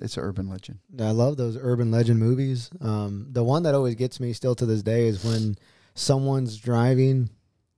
it's 0.00 0.16
an 0.16 0.22
urban 0.22 0.48
legend. 0.48 0.78
I 0.98 1.10
love 1.10 1.36
those 1.36 1.56
urban 1.60 1.90
legend 1.90 2.18
movies. 2.20 2.70
Um, 2.80 3.26
the 3.30 3.44
one 3.44 3.62
that 3.64 3.74
always 3.74 3.94
gets 3.96 4.20
me 4.20 4.32
still 4.32 4.54
to 4.56 4.66
this 4.66 4.82
day 4.82 5.06
is 5.06 5.24
when 5.24 5.56
someone's 5.94 6.56
driving 6.56 7.30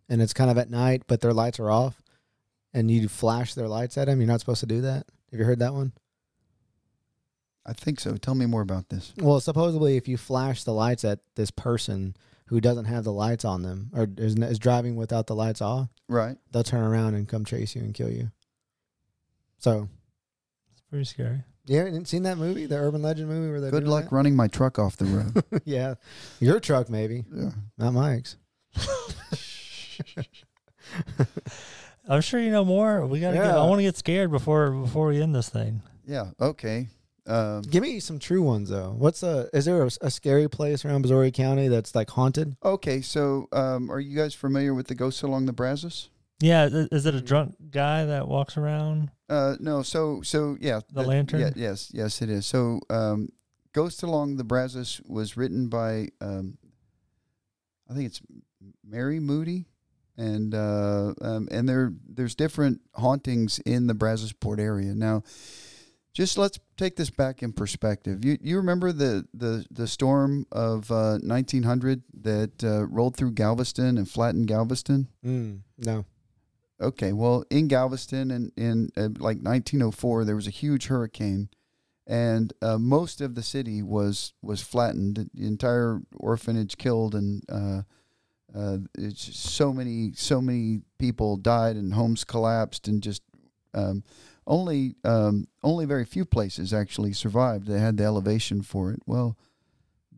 and 0.08 0.20
it's 0.20 0.34
kind 0.34 0.50
of 0.50 0.58
at 0.58 0.70
night, 0.70 1.02
but 1.06 1.20
their 1.20 1.32
lights 1.32 1.58
are 1.58 1.70
off, 1.70 2.02
and 2.74 2.90
you 2.90 3.08
flash 3.08 3.54
their 3.54 3.68
lights 3.68 3.96
at 3.96 4.06
them. 4.06 4.20
You're 4.20 4.28
not 4.28 4.40
supposed 4.40 4.60
to 4.60 4.66
do 4.66 4.82
that. 4.82 5.06
Have 5.30 5.40
you 5.40 5.44
heard 5.46 5.60
that 5.60 5.72
one? 5.74 5.92
I 7.64 7.72
think 7.72 8.00
so. 8.00 8.16
Tell 8.16 8.34
me 8.34 8.44
more 8.46 8.60
about 8.60 8.88
this. 8.88 9.12
Well, 9.18 9.40
supposedly, 9.40 9.96
if 9.96 10.08
you 10.08 10.16
flash 10.16 10.64
the 10.64 10.72
lights 10.74 11.04
at 11.04 11.20
this 11.36 11.50
person 11.50 12.16
who 12.46 12.60
doesn't 12.60 12.86
have 12.86 13.04
the 13.04 13.12
lights 13.12 13.44
on 13.44 13.62
them 13.62 13.90
or 13.94 14.08
is, 14.18 14.34
is 14.34 14.58
driving 14.58 14.96
without 14.96 15.26
the 15.28 15.34
lights 15.34 15.62
off, 15.62 15.88
Right. 16.08 16.36
they'll 16.50 16.64
turn 16.64 16.82
around 16.84 17.14
and 17.14 17.26
come 17.28 17.44
chase 17.44 17.74
you 17.74 17.82
and 17.82 17.94
kill 17.94 18.10
you. 18.10 18.30
So, 19.58 19.88
It's 20.72 20.82
pretty 20.90 21.04
scary. 21.04 21.44
You 21.66 21.76
haven't 21.78 22.08
seen 22.08 22.22
that 22.24 22.38
movie, 22.38 22.66
the 22.66 22.76
urban 22.76 23.02
legend 23.02 23.28
movie, 23.28 23.50
where 23.50 23.60
they 23.60 23.70
Good 23.70 23.86
luck 23.88 24.10
running 24.12 24.34
my 24.36 24.48
truck 24.48 24.78
off 24.78 24.96
the 24.96 25.04
road. 25.04 25.62
yeah, 25.64 25.94
your 26.40 26.60
truck 26.60 26.88
maybe, 26.90 27.24
yeah. 27.34 27.50
not 27.78 27.92
Mike's. 27.92 28.36
I'm 32.08 32.20
sure 32.20 32.40
you 32.40 32.50
know 32.50 32.64
more. 32.64 33.06
We 33.06 33.20
gotta. 33.20 33.36
Get, 33.36 33.46
I 33.46 33.64
want 33.64 33.78
to 33.78 33.84
get 33.84 33.96
scared 33.96 34.30
before 34.30 34.70
before 34.72 35.06
we 35.08 35.22
end 35.22 35.34
this 35.34 35.48
thing. 35.48 35.82
Yeah. 36.06 36.30
Okay. 36.40 36.88
Um, 37.24 37.62
Give 37.62 37.82
me 37.82 38.00
some 38.00 38.18
true 38.18 38.42
ones 38.42 38.68
though. 38.70 38.94
What's 38.98 39.22
a? 39.22 39.48
Is 39.52 39.64
there 39.66 39.84
a, 39.84 39.90
a 40.00 40.10
scary 40.10 40.48
place 40.48 40.84
around 40.84 41.02
Missouri 41.02 41.30
County 41.30 41.68
that's 41.68 41.94
like 41.94 42.10
haunted? 42.10 42.56
okay. 42.64 43.00
So, 43.00 43.48
um, 43.52 43.90
are 43.90 44.00
you 44.00 44.16
guys 44.16 44.34
familiar 44.34 44.74
with 44.74 44.88
the 44.88 44.96
ghosts 44.96 45.22
along 45.22 45.46
the 45.46 45.52
Brazos? 45.52 46.08
Yeah, 46.40 46.66
is 46.66 47.06
it 47.06 47.14
a 47.14 47.18
Mm. 47.18 47.24
drunk 47.24 47.54
guy 47.70 48.04
that 48.04 48.26
walks 48.26 48.56
around? 48.56 49.10
Uh, 49.32 49.56
no. 49.60 49.82
So, 49.82 50.22
so 50.22 50.56
yeah. 50.60 50.80
The 50.92 51.02
that- 51.02 51.08
lantern? 51.08 51.40
Yeah. 51.40 51.50
Yes. 51.56 51.90
Yes, 51.92 52.22
it 52.22 52.28
is. 52.30 52.46
So, 52.46 52.80
um, 52.90 53.30
Ghost 53.72 54.02
Along 54.02 54.36
the 54.36 54.44
Brazos 54.44 55.00
was 55.06 55.36
written 55.36 55.68
by, 55.68 56.08
um, 56.20 56.58
I 57.88 57.94
think 57.94 58.06
it's 58.06 58.20
Mary 58.84 59.18
Moody, 59.18 59.66
and 60.16 60.54
uh, 60.54 61.14
um, 61.22 61.48
and 61.50 61.68
there 61.68 61.92
there's 62.06 62.34
different 62.34 62.80
hauntings 62.94 63.58
in 63.60 63.86
the 63.86 63.94
Brazosport 63.94 64.60
area. 64.60 64.94
Now, 64.94 65.22
just 66.12 66.36
let's 66.36 66.58
take 66.76 66.96
this 66.96 67.10
back 67.10 67.42
in 67.42 67.52
perspective. 67.52 68.24
You 68.24 68.36
you 68.42 68.58
remember 68.58 68.92
the 68.92 69.26
the 69.32 69.64
the 69.70 69.86
storm 69.86 70.46
of 70.52 70.90
uh, 70.90 71.18
1900 71.22 72.02
that 72.20 72.62
uh, 72.62 72.86
rolled 72.86 73.16
through 73.16 73.32
Galveston 73.32 73.96
and 73.96 74.08
flattened 74.08 74.48
Galveston? 74.48 75.08
Mm, 75.24 75.60
no. 75.78 76.04
Okay, 76.82 77.12
well, 77.12 77.44
in 77.48 77.68
Galveston 77.68 78.30
in 78.30 78.52
in 78.56 78.90
uh, 78.96 79.08
like 79.18 79.38
1904, 79.38 80.24
there 80.24 80.34
was 80.34 80.48
a 80.48 80.50
huge 80.50 80.86
hurricane, 80.86 81.48
and 82.08 82.52
uh, 82.60 82.76
most 82.76 83.20
of 83.20 83.36
the 83.36 83.42
city 83.42 83.82
was 83.82 84.34
was 84.42 84.60
flattened. 84.60 85.30
The 85.32 85.46
entire 85.46 86.00
orphanage 86.16 86.76
killed, 86.76 87.14
and 87.14 87.44
uh, 87.48 87.82
uh, 88.54 88.78
it's 88.98 89.38
so 89.38 89.72
many 89.72 90.12
so 90.14 90.40
many 90.40 90.80
people 90.98 91.36
died, 91.36 91.76
and 91.76 91.94
homes 91.94 92.24
collapsed, 92.24 92.88
and 92.88 93.00
just 93.00 93.22
um, 93.74 94.02
only 94.44 94.96
um, 95.04 95.46
only 95.62 95.84
very 95.84 96.04
few 96.04 96.24
places 96.24 96.74
actually 96.74 97.12
survived. 97.12 97.68
They 97.68 97.78
had 97.78 97.96
the 97.96 98.04
elevation 98.04 98.62
for 98.62 98.90
it. 98.90 99.00
Well, 99.06 99.38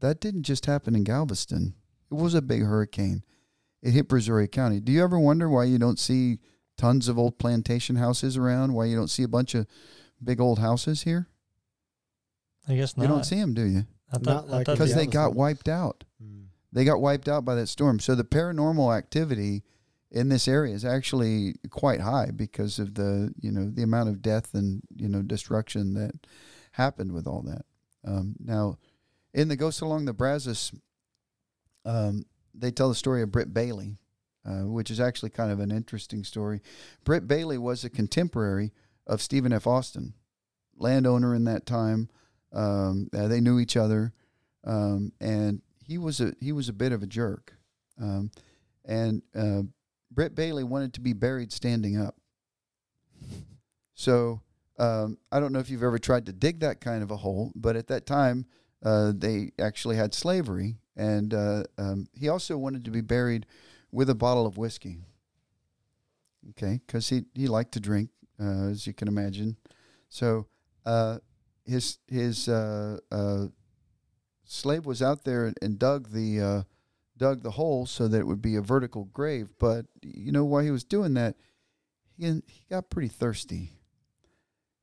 that 0.00 0.18
didn't 0.18 0.44
just 0.44 0.64
happen 0.64 0.94
in 0.94 1.04
Galveston. 1.04 1.74
It 2.10 2.14
was 2.14 2.34
a 2.34 2.40
big 2.40 2.62
hurricane. 2.62 3.22
It 3.82 3.90
hit 3.90 4.08
Brazoria 4.08 4.50
County. 4.50 4.80
Do 4.80 4.92
you 4.92 5.04
ever 5.04 5.18
wonder 5.18 5.46
why 5.46 5.64
you 5.64 5.78
don't 5.78 5.98
see 5.98 6.38
tons 6.76 7.08
of 7.08 7.18
old 7.18 7.38
plantation 7.38 7.96
houses 7.96 8.36
around? 8.36 8.72
Why 8.74 8.86
you 8.86 8.96
don't 8.96 9.08
see 9.10 9.22
a 9.22 9.28
bunch 9.28 9.54
of 9.54 9.66
big 10.22 10.40
old 10.40 10.58
houses 10.58 11.02
here? 11.02 11.28
I 12.68 12.76
guess 12.76 12.96
not. 12.96 13.02
You 13.04 13.08
don't 13.08 13.24
see 13.24 13.36
them, 13.36 13.54
do 13.54 13.64
you? 13.64 13.86
Thought, 14.12 14.22
Not 14.24 14.44
I 14.44 14.48
like 14.48 14.66
Because 14.66 14.90
Yeah, 14.90 14.96
they 14.96 15.06
got 15.06 15.28
like- 15.28 15.36
wiped 15.36 15.68
out. 15.68 16.04
Mm. 16.22 16.46
They 16.72 16.84
got 16.84 17.00
wiped 17.00 17.28
out 17.28 17.44
by 17.44 17.54
that 17.56 17.66
storm. 17.68 17.98
So 18.00 18.14
the 18.14 18.24
paranormal 18.24 18.96
activity 18.96 19.62
in 20.10 20.28
this 20.28 20.46
area 20.46 20.74
is 20.74 20.84
actually 20.84 21.56
quite 21.70 22.00
high 22.00 22.30
because 22.34 22.78
of 22.78 22.94
the 22.94 23.34
you 23.40 23.50
know 23.50 23.68
the 23.68 23.82
amount 23.82 24.08
of 24.08 24.22
death 24.22 24.54
and 24.54 24.82
you 24.94 25.08
know 25.08 25.22
destruction 25.22 25.94
that 25.94 26.26
happened 26.72 27.12
with 27.12 27.26
all 27.26 27.42
that. 27.42 27.64
Um, 28.04 28.36
now, 28.38 28.78
in 29.32 29.48
the 29.48 29.56
Ghosts 29.56 29.80
Along 29.80 30.04
the 30.04 30.12
Brazos, 30.12 30.72
um, 31.84 32.24
they 32.54 32.70
tell 32.70 32.88
the 32.88 32.94
story 32.94 33.22
of 33.22 33.32
Britt 33.32 33.52
Bailey, 33.52 33.96
uh, 34.46 34.66
which 34.66 34.90
is 34.90 35.00
actually 35.00 35.30
kind 35.30 35.50
of 35.50 35.60
an 35.60 35.70
interesting 35.70 36.24
story. 36.24 36.60
Britt 37.04 37.26
Bailey 37.26 37.58
was 37.58 37.84
a 37.84 37.90
contemporary 37.90 38.72
of 39.06 39.22
Stephen 39.22 39.52
F. 39.52 39.66
Austin, 39.66 40.14
landowner 40.76 41.34
in 41.34 41.44
that 41.44 41.66
time. 41.66 42.08
Um, 42.52 43.08
uh, 43.16 43.28
they 43.28 43.40
knew 43.40 43.58
each 43.58 43.76
other, 43.76 44.12
um, 44.64 45.12
and 45.20 45.62
he 45.82 45.98
was 45.98 46.20
a 46.20 46.32
he 46.40 46.52
was 46.52 46.68
a 46.68 46.72
bit 46.72 46.92
of 46.92 47.02
a 47.02 47.06
jerk. 47.06 47.54
Um, 48.00 48.30
and 48.84 49.22
uh, 49.34 49.62
Britt 50.10 50.34
Bailey 50.34 50.64
wanted 50.64 50.94
to 50.94 51.00
be 51.00 51.12
buried 51.12 51.52
standing 51.52 51.96
up. 51.96 52.16
So 53.94 54.40
um, 54.78 55.18
I 55.30 55.40
don't 55.40 55.52
know 55.52 55.58
if 55.58 55.70
you've 55.70 55.82
ever 55.82 55.98
tried 55.98 56.26
to 56.26 56.32
dig 56.32 56.60
that 56.60 56.80
kind 56.80 57.02
of 57.02 57.10
a 57.10 57.16
hole, 57.16 57.52
but 57.54 57.76
at 57.76 57.88
that 57.88 58.06
time 58.06 58.46
uh, 58.84 59.12
they 59.16 59.52
actually 59.58 59.96
had 59.96 60.14
slavery, 60.14 60.76
and 60.96 61.32
uh, 61.32 61.64
um, 61.78 62.08
he 62.12 62.28
also 62.28 62.56
wanted 62.56 62.84
to 62.84 62.90
be 62.90 63.00
buried 63.00 63.46
with 63.94 64.10
a 64.10 64.14
bottle 64.14 64.44
of 64.44 64.58
whiskey. 64.58 64.98
Okay, 66.50 66.80
because 66.86 67.08
he 67.08 67.24
he 67.32 67.46
liked 67.46 67.72
to 67.72 67.80
drink, 67.80 68.10
uh, 68.38 68.66
as 68.68 68.86
you 68.86 68.92
can 68.92 69.08
imagine. 69.08 69.56
So 70.10 70.46
uh, 70.84 71.18
his 71.64 71.98
his 72.08 72.48
uh, 72.48 72.98
uh, 73.10 73.46
slave 74.44 74.84
was 74.84 75.00
out 75.00 75.24
there 75.24 75.52
and, 75.62 75.78
dug 75.78 76.10
the 76.10 76.40
uh, 76.40 76.62
dug 77.16 77.42
the 77.42 77.52
hole 77.52 77.86
so 77.86 78.08
that 78.08 78.18
it 78.18 78.26
would 78.26 78.42
be 78.42 78.56
a 78.56 78.60
vertical 78.60 79.04
grave. 79.04 79.48
But 79.58 79.86
you 80.02 80.32
know 80.32 80.44
why 80.44 80.64
he 80.64 80.70
was 80.70 80.84
doing 80.84 81.14
that? 81.14 81.36
He 82.18 82.26
he 82.46 82.66
got 82.68 82.90
pretty 82.90 83.08
thirsty, 83.08 83.72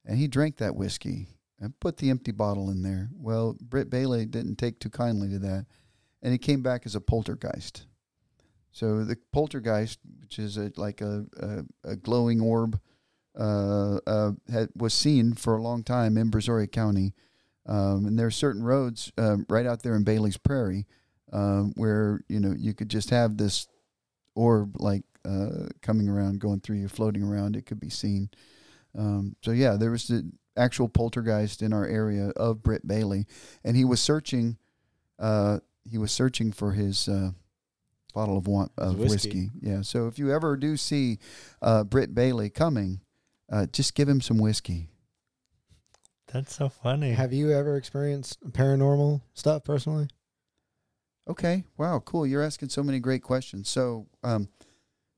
and 0.03 0.18
he 0.18 0.28
drank 0.28 0.57
that 0.57 0.76
whiskey 0.76 1.28
and 1.59 1.80
put 1.80 1.97
the 1.97 2.09
empty 2.09 2.32
bottle 2.32 2.72
in 2.72 2.82
there. 2.82 3.09
Well, 3.14 3.55
Britt 3.62 3.91
Bailey 3.91 4.26
didn't 4.26 4.55
take 4.55 4.80
too 4.80 4.89
kindly 4.89 5.30
to 5.30 5.39
that, 5.39 5.68
and 6.24 6.32
he 6.32 6.39
came 6.39 6.64
back 6.64 6.88
as 6.88 6.95
a 6.95 7.01
poltergeist. 7.01 7.86
So 8.72 9.03
the 9.03 9.17
poltergeist, 9.32 9.99
which 10.22 10.39
is 10.39 10.57
a, 10.57 10.72
like 10.78 11.01
a, 11.01 11.26
a, 11.38 11.91
a 11.91 11.95
glowing 11.95 12.41
orb, 12.41 12.80
uh, 13.38 13.97
uh, 14.07 14.32
had, 14.51 14.69
was 14.76 14.93
seen 14.93 15.34
for 15.34 15.55
a 15.55 15.61
long 15.61 15.84
time 15.84 16.17
in 16.17 16.32
Brazoria 16.32 16.72
County. 16.72 17.13
Um, 17.65 18.05
and 18.05 18.17
there 18.17 18.28
are 18.28 18.32
certain 18.32 18.63
roads 18.63 19.11
um, 19.17 19.45
right 19.47 19.65
out 19.65 19.84
there 19.84 19.95
in 19.95 20.03
Bailey's 20.03 20.38
Prairie 20.38 20.88
um, 21.32 21.74
where 21.76 22.22
you 22.28 22.39
know 22.39 22.53
you 22.57 22.74
could 22.74 22.89
just 22.89 23.09
have 23.09 23.38
this 23.38 23.67
orb 24.36 24.80
like 24.80 25.03
uh, 25.26 25.67
coming 25.82 26.09
around, 26.09 26.39
going 26.39 26.59
through 26.59 26.78
you, 26.78 26.88
floating 26.88 27.24
around. 27.24 27.55
It 27.55 27.65
could 27.65 27.80
be 27.80 27.89
seen. 27.89 28.30
Um, 28.97 29.36
so 29.43 29.51
yeah, 29.51 29.76
there 29.76 29.91
was 29.91 30.07
the 30.07 30.30
actual 30.57 30.89
poltergeist 30.89 31.61
in 31.61 31.74
our 31.74 31.86
area 31.86 32.30
of 32.36 32.63
Britt 32.63 32.88
Bailey, 32.88 33.26
and 33.63 33.76
he 33.76 33.86
was 33.86 34.01
searching. 34.01 34.57
Uh, 35.19 35.59
he 35.89 35.97
was 35.97 36.11
searching 36.11 36.51
for 36.51 36.72
his 36.72 37.07
uh, 37.07 37.32
bottle 38.14 38.38
of, 38.38 38.47
wa- 38.47 38.68
of 38.78 38.97
whiskey. 38.97 39.09
whiskey. 39.14 39.49
Yeah. 39.62 39.82
So 39.82 40.07
if 40.07 40.20
you 40.20 40.32
ever 40.32 40.57
do 40.57 40.78
see 40.78 41.20
uh, 41.62 41.84
Britt 41.84 42.14
Bailey 42.14 42.49
coming, 42.49 43.01
uh, 43.51 43.66
just 43.68 43.95
give 43.95 44.07
him 44.07 44.22
some 44.22 44.38
whiskey. 44.38 44.89
That's 46.32 46.55
so 46.55 46.70
funny. 46.70 47.12
Have 47.12 47.34
you 47.34 47.51
ever 47.51 47.76
experienced 47.76 48.41
paranormal 48.51 49.22
stuff 49.34 49.64
personally? 49.64 50.07
Okay. 51.28 51.66
Wow. 51.78 51.99
Cool. 51.99 52.26
You're 52.26 52.43
asking 52.43 52.70
so 52.70 52.84
many 52.84 52.99
great 52.99 53.22
questions. 53.22 53.70
So, 53.70 54.07
um, 54.24 54.47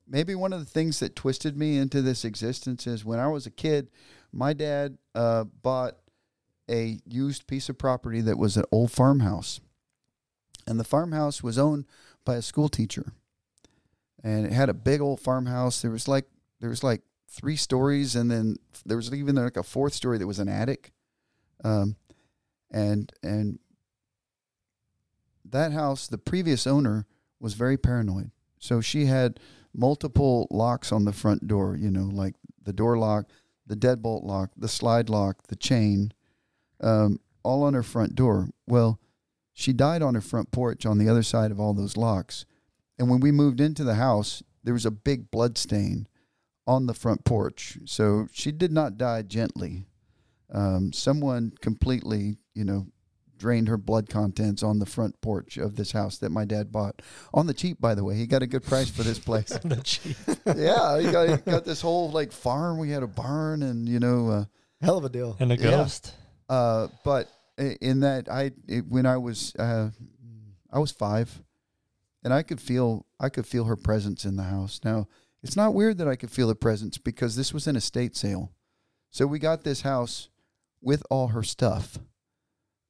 maybe 0.06 0.34
one 0.34 0.52
of 0.52 0.60
the 0.60 0.66
things 0.66 1.00
that 1.00 1.16
twisted 1.16 1.56
me 1.56 1.78
into 1.78 2.02
this 2.02 2.24
existence 2.24 2.86
is 2.86 3.04
when 3.04 3.18
I 3.18 3.28
was 3.28 3.46
a 3.46 3.50
kid, 3.50 3.88
my 4.32 4.52
dad 4.52 4.98
uh, 5.14 5.44
bought 5.44 5.96
a 6.70 6.98
used 7.06 7.46
piece 7.46 7.68
of 7.68 7.78
property 7.78 8.20
that 8.22 8.38
was 8.38 8.56
an 8.56 8.64
old 8.72 8.90
farmhouse, 8.90 9.60
and 10.66 10.80
the 10.80 10.84
farmhouse 10.84 11.42
was 11.42 11.58
owned 11.58 11.84
by 12.24 12.36
a 12.36 12.42
school 12.42 12.68
teacher, 12.68 13.12
and 14.22 14.46
it 14.46 14.52
had 14.52 14.68
a 14.68 14.74
big 14.74 15.00
old 15.00 15.20
farmhouse. 15.20 15.82
There 15.82 15.90
was 15.90 16.08
like 16.08 16.26
there 16.60 16.70
was 16.70 16.82
like 16.82 17.02
three 17.28 17.56
stories, 17.56 18.16
and 18.16 18.30
then 18.30 18.56
there 18.86 18.96
was 18.96 19.12
even 19.12 19.36
like 19.36 19.56
a 19.56 19.62
fourth 19.62 19.94
story 19.94 20.18
that 20.18 20.26
was 20.26 20.38
an 20.38 20.48
attic, 20.48 20.92
um, 21.64 21.96
and 22.70 23.12
and 23.22 23.58
that 25.44 25.72
house, 25.72 26.06
the 26.06 26.18
previous 26.18 26.66
owner 26.66 27.06
was 27.40 27.54
very 27.54 27.76
paranoid. 27.76 28.30
So 28.58 28.80
she 28.80 29.06
had 29.06 29.38
multiple 29.74 30.48
locks 30.50 30.90
on 30.92 31.04
the 31.04 31.12
front 31.12 31.46
door, 31.46 31.76
you 31.76 31.90
know, 31.90 32.04
like 32.04 32.34
the 32.62 32.72
door 32.72 32.96
lock, 32.96 33.26
the 33.66 33.76
deadbolt 33.76 34.24
lock, 34.24 34.50
the 34.56 34.68
slide 34.68 35.08
lock, 35.08 35.46
the 35.48 35.56
chain, 35.56 36.12
um, 36.80 37.20
all 37.42 37.62
on 37.62 37.74
her 37.74 37.82
front 37.82 38.14
door. 38.14 38.48
Well, 38.66 38.98
she 39.54 39.72
died 39.72 40.02
on 40.02 40.14
her 40.14 40.20
front 40.20 40.50
porch 40.50 40.84
on 40.84 40.98
the 40.98 41.08
other 41.08 41.22
side 41.22 41.50
of 41.50 41.58
all 41.58 41.72
those 41.72 41.96
locks. 41.96 42.44
And 42.98 43.08
when 43.08 43.20
we 43.20 43.32
moved 43.32 43.60
into 43.60 43.84
the 43.84 43.94
house, 43.94 44.42
there 44.62 44.74
was 44.74 44.84
a 44.84 44.90
big 44.90 45.30
blood 45.30 45.56
stain 45.56 46.06
on 46.66 46.86
the 46.86 46.94
front 46.94 47.24
porch. 47.24 47.78
So 47.86 48.26
she 48.32 48.52
did 48.52 48.72
not 48.72 48.98
die 48.98 49.22
gently. 49.22 49.86
Um, 50.52 50.92
someone 50.92 51.52
completely, 51.60 52.36
you 52.54 52.64
know, 52.64 52.86
drained 53.36 53.68
her 53.68 53.76
blood 53.76 54.08
contents 54.08 54.62
on 54.62 54.78
the 54.78 54.86
front 54.86 55.20
porch 55.20 55.56
of 55.56 55.74
this 55.76 55.90
house 55.92 56.18
that 56.18 56.30
my 56.30 56.44
dad 56.44 56.70
bought 56.70 57.02
on 57.32 57.46
the 57.46 57.54
cheap. 57.54 57.80
By 57.80 57.94
the 57.94 58.04
way, 58.04 58.14
he 58.16 58.26
got 58.26 58.42
a 58.42 58.46
good 58.46 58.62
price 58.64 58.88
for 58.88 59.02
this 59.02 59.18
place. 59.18 59.48
the 59.64 59.80
cheap. 59.82 60.16
yeah, 60.56 61.00
he 61.00 61.10
got, 61.10 61.28
he 61.44 61.50
got 61.50 61.64
this 61.64 61.80
whole 61.80 62.10
like 62.10 62.30
farm. 62.32 62.78
We 62.78 62.90
had 62.90 63.02
a 63.02 63.08
barn, 63.08 63.62
and 63.62 63.88
you 63.88 63.98
know, 64.00 64.28
uh, 64.28 64.44
Hell 64.80 64.98
of 64.98 65.04
a 65.04 65.08
deal. 65.08 65.36
And 65.40 65.50
a 65.52 65.56
Yeah. 65.56 65.70
ghost. 65.70 66.12
uh, 66.48 66.88
but 67.04 67.26
i- 67.26 67.30
in 67.58 68.00
that, 68.00 68.28
I 68.30 68.52
it, 68.66 68.86
when 68.88 69.06
I 69.06 69.16
was 69.16 69.54
uh, 69.56 69.90
I 70.72 70.78
was 70.78 70.90
five, 70.90 71.42
and 72.22 72.32
I 72.32 72.42
could 72.42 72.60
feel 72.60 73.06
I 73.20 73.28
could 73.28 73.46
feel 73.46 73.64
her 73.64 73.76
presence 73.76 74.24
in 74.24 74.36
the 74.36 74.44
house. 74.44 74.80
Now 74.84 75.08
it's 75.42 75.56
not 75.56 75.74
weird 75.74 75.98
that 75.98 76.08
I 76.08 76.16
could 76.16 76.30
feel 76.30 76.48
her 76.48 76.54
presence 76.54 76.98
because 76.98 77.36
this 77.36 77.52
was 77.52 77.66
an 77.66 77.76
estate 77.76 78.16
sale, 78.16 78.52
so 79.10 79.26
we 79.26 79.38
got 79.38 79.64
this 79.64 79.82
house 79.82 80.28
with 80.80 81.02
all 81.10 81.28
her 81.28 81.42
stuff. 81.42 81.98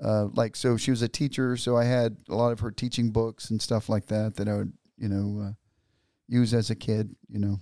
Uh, 0.03 0.27
like 0.35 0.57
so, 0.57 0.77
she 0.77 0.91
was 0.91 1.03
a 1.03 1.09
teacher, 1.09 1.57
so 1.57 1.77
I 1.77 1.85
had 1.85 2.17
a 2.29 2.35
lot 2.35 2.53
of 2.53 2.61
her 2.61 2.71
teaching 2.71 3.11
books 3.11 3.51
and 3.51 3.61
stuff 3.62 3.89
like 3.89 4.07
that 4.07 4.37
that 4.37 4.49
I 4.49 4.57
would 4.57 4.73
you 4.97 5.09
know 5.09 5.49
uh, 5.49 5.53
use 6.29 6.55
as 6.55 6.71
a 6.71 6.75
kid. 6.75 7.15
You 7.29 7.39
know, 7.39 7.61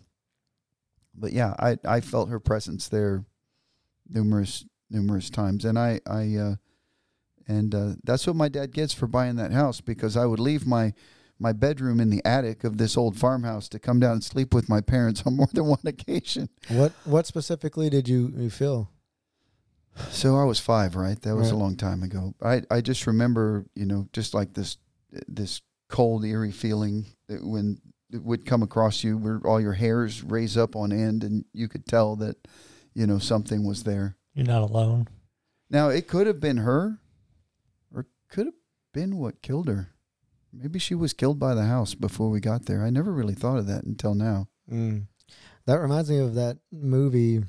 but 1.14 1.32
yeah, 1.32 1.54
I 1.58 1.78
I 1.84 2.00
felt 2.00 2.30
her 2.30 2.40
presence 2.40 2.88
there 2.88 3.24
numerous 4.08 4.64
numerous 4.90 5.30
times, 5.30 5.64
and 5.64 5.78
I 5.78 6.00
I 6.06 6.36
uh, 6.36 6.54
and 7.46 7.74
uh, 7.74 7.90
that's 8.04 8.26
what 8.26 8.36
my 8.36 8.48
dad 8.48 8.72
gets 8.72 8.92
for 8.92 9.06
buying 9.06 9.36
that 9.36 9.52
house 9.52 9.80
because 9.80 10.16
I 10.16 10.26
would 10.26 10.40
leave 10.40 10.66
my 10.66 10.92
my 11.38 11.52
bedroom 11.52 11.98
in 12.00 12.08
the 12.08 12.24
attic 12.24 12.62
of 12.62 12.78
this 12.78 12.96
old 12.96 13.16
farmhouse 13.16 13.68
to 13.68 13.78
come 13.78 13.98
down 13.98 14.12
and 14.12 14.24
sleep 14.24 14.54
with 14.54 14.68
my 14.68 14.80
parents 14.80 15.22
on 15.26 15.36
more 15.36 15.48
than 15.52 15.66
one 15.66 15.80
occasion. 15.84 16.48
What 16.68 16.92
what 17.04 17.26
specifically 17.26 17.90
did 17.90 18.08
you, 18.08 18.32
you 18.36 18.50
feel? 18.50 18.90
So 20.10 20.36
I 20.36 20.44
was 20.44 20.58
five, 20.58 20.96
right? 20.96 21.20
That 21.20 21.36
was 21.36 21.50
a 21.50 21.56
long 21.56 21.76
time 21.76 22.02
ago. 22.02 22.34
I 22.42 22.62
I 22.70 22.80
just 22.80 23.06
remember, 23.06 23.66
you 23.74 23.84
know, 23.84 24.08
just 24.12 24.32
like 24.32 24.54
this 24.54 24.78
this 25.28 25.60
cold, 25.88 26.24
eerie 26.24 26.52
feeling 26.52 27.04
that 27.28 27.44
when 27.44 27.78
it 28.10 28.22
would 28.22 28.46
come 28.46 28.62
across 28.62 29.04
you, 29.04 29.18
where 29.18 29.40
all 29.44 29.60
your 29.60 29.74
hairs 29.74 30.22
raise 30.22 30.56
up 30.56 30.76
on 30.76 30.92
end, 30.92 31.24
and 31.24 31.44
you 31.52 31.68
could 31.68 31.86
tell 31.86 32.16
that, 32.16 32.36
you 32.94 33.06
know, 33.06 33.18
something 33.18 33.66
was 33.66 33.84
there. 33.84 34.16
You're 34.34 34.46
not 34.46 34.62
alone. 34.62 35.08
Now 35.68 35.88
it 35.88 36.08
could 36.08 36.26
have 36.26 36.40
been 36.40 36.58
her, 36.58 36.78
or 36.86 36.98
could 38.32 38.46
have 38.46 38.54
been 38.94 39.18
what 39.18 39.42
killed 39.42 39.68
her. 39.68 39.90
Maybe 40.52 40.78
she 40.78 40.94
was 40.94 41.12
killed 41.12 41.38
by 41.38 41.54
the 41.54 41.64
house 41.64 41.94
before 41.94 42.28
we 42.30 42.40
got 42.40 42.66
there. 42.66 42.82
I 42.84 42.90
never 42.90 43.12
really 43.12 43.34
thought 43.34 43.58
of 43.58 43.66
that 43.68 43.84
until 43.84 44.14
now. 44.14 44.48
Mm. 44.70 45.06
That 45.66 45.80
reminds 45.80 46.10
me 46.10 46.18
of 46.18 46.34
that 46.34 46.58
movie. 46.72 47.42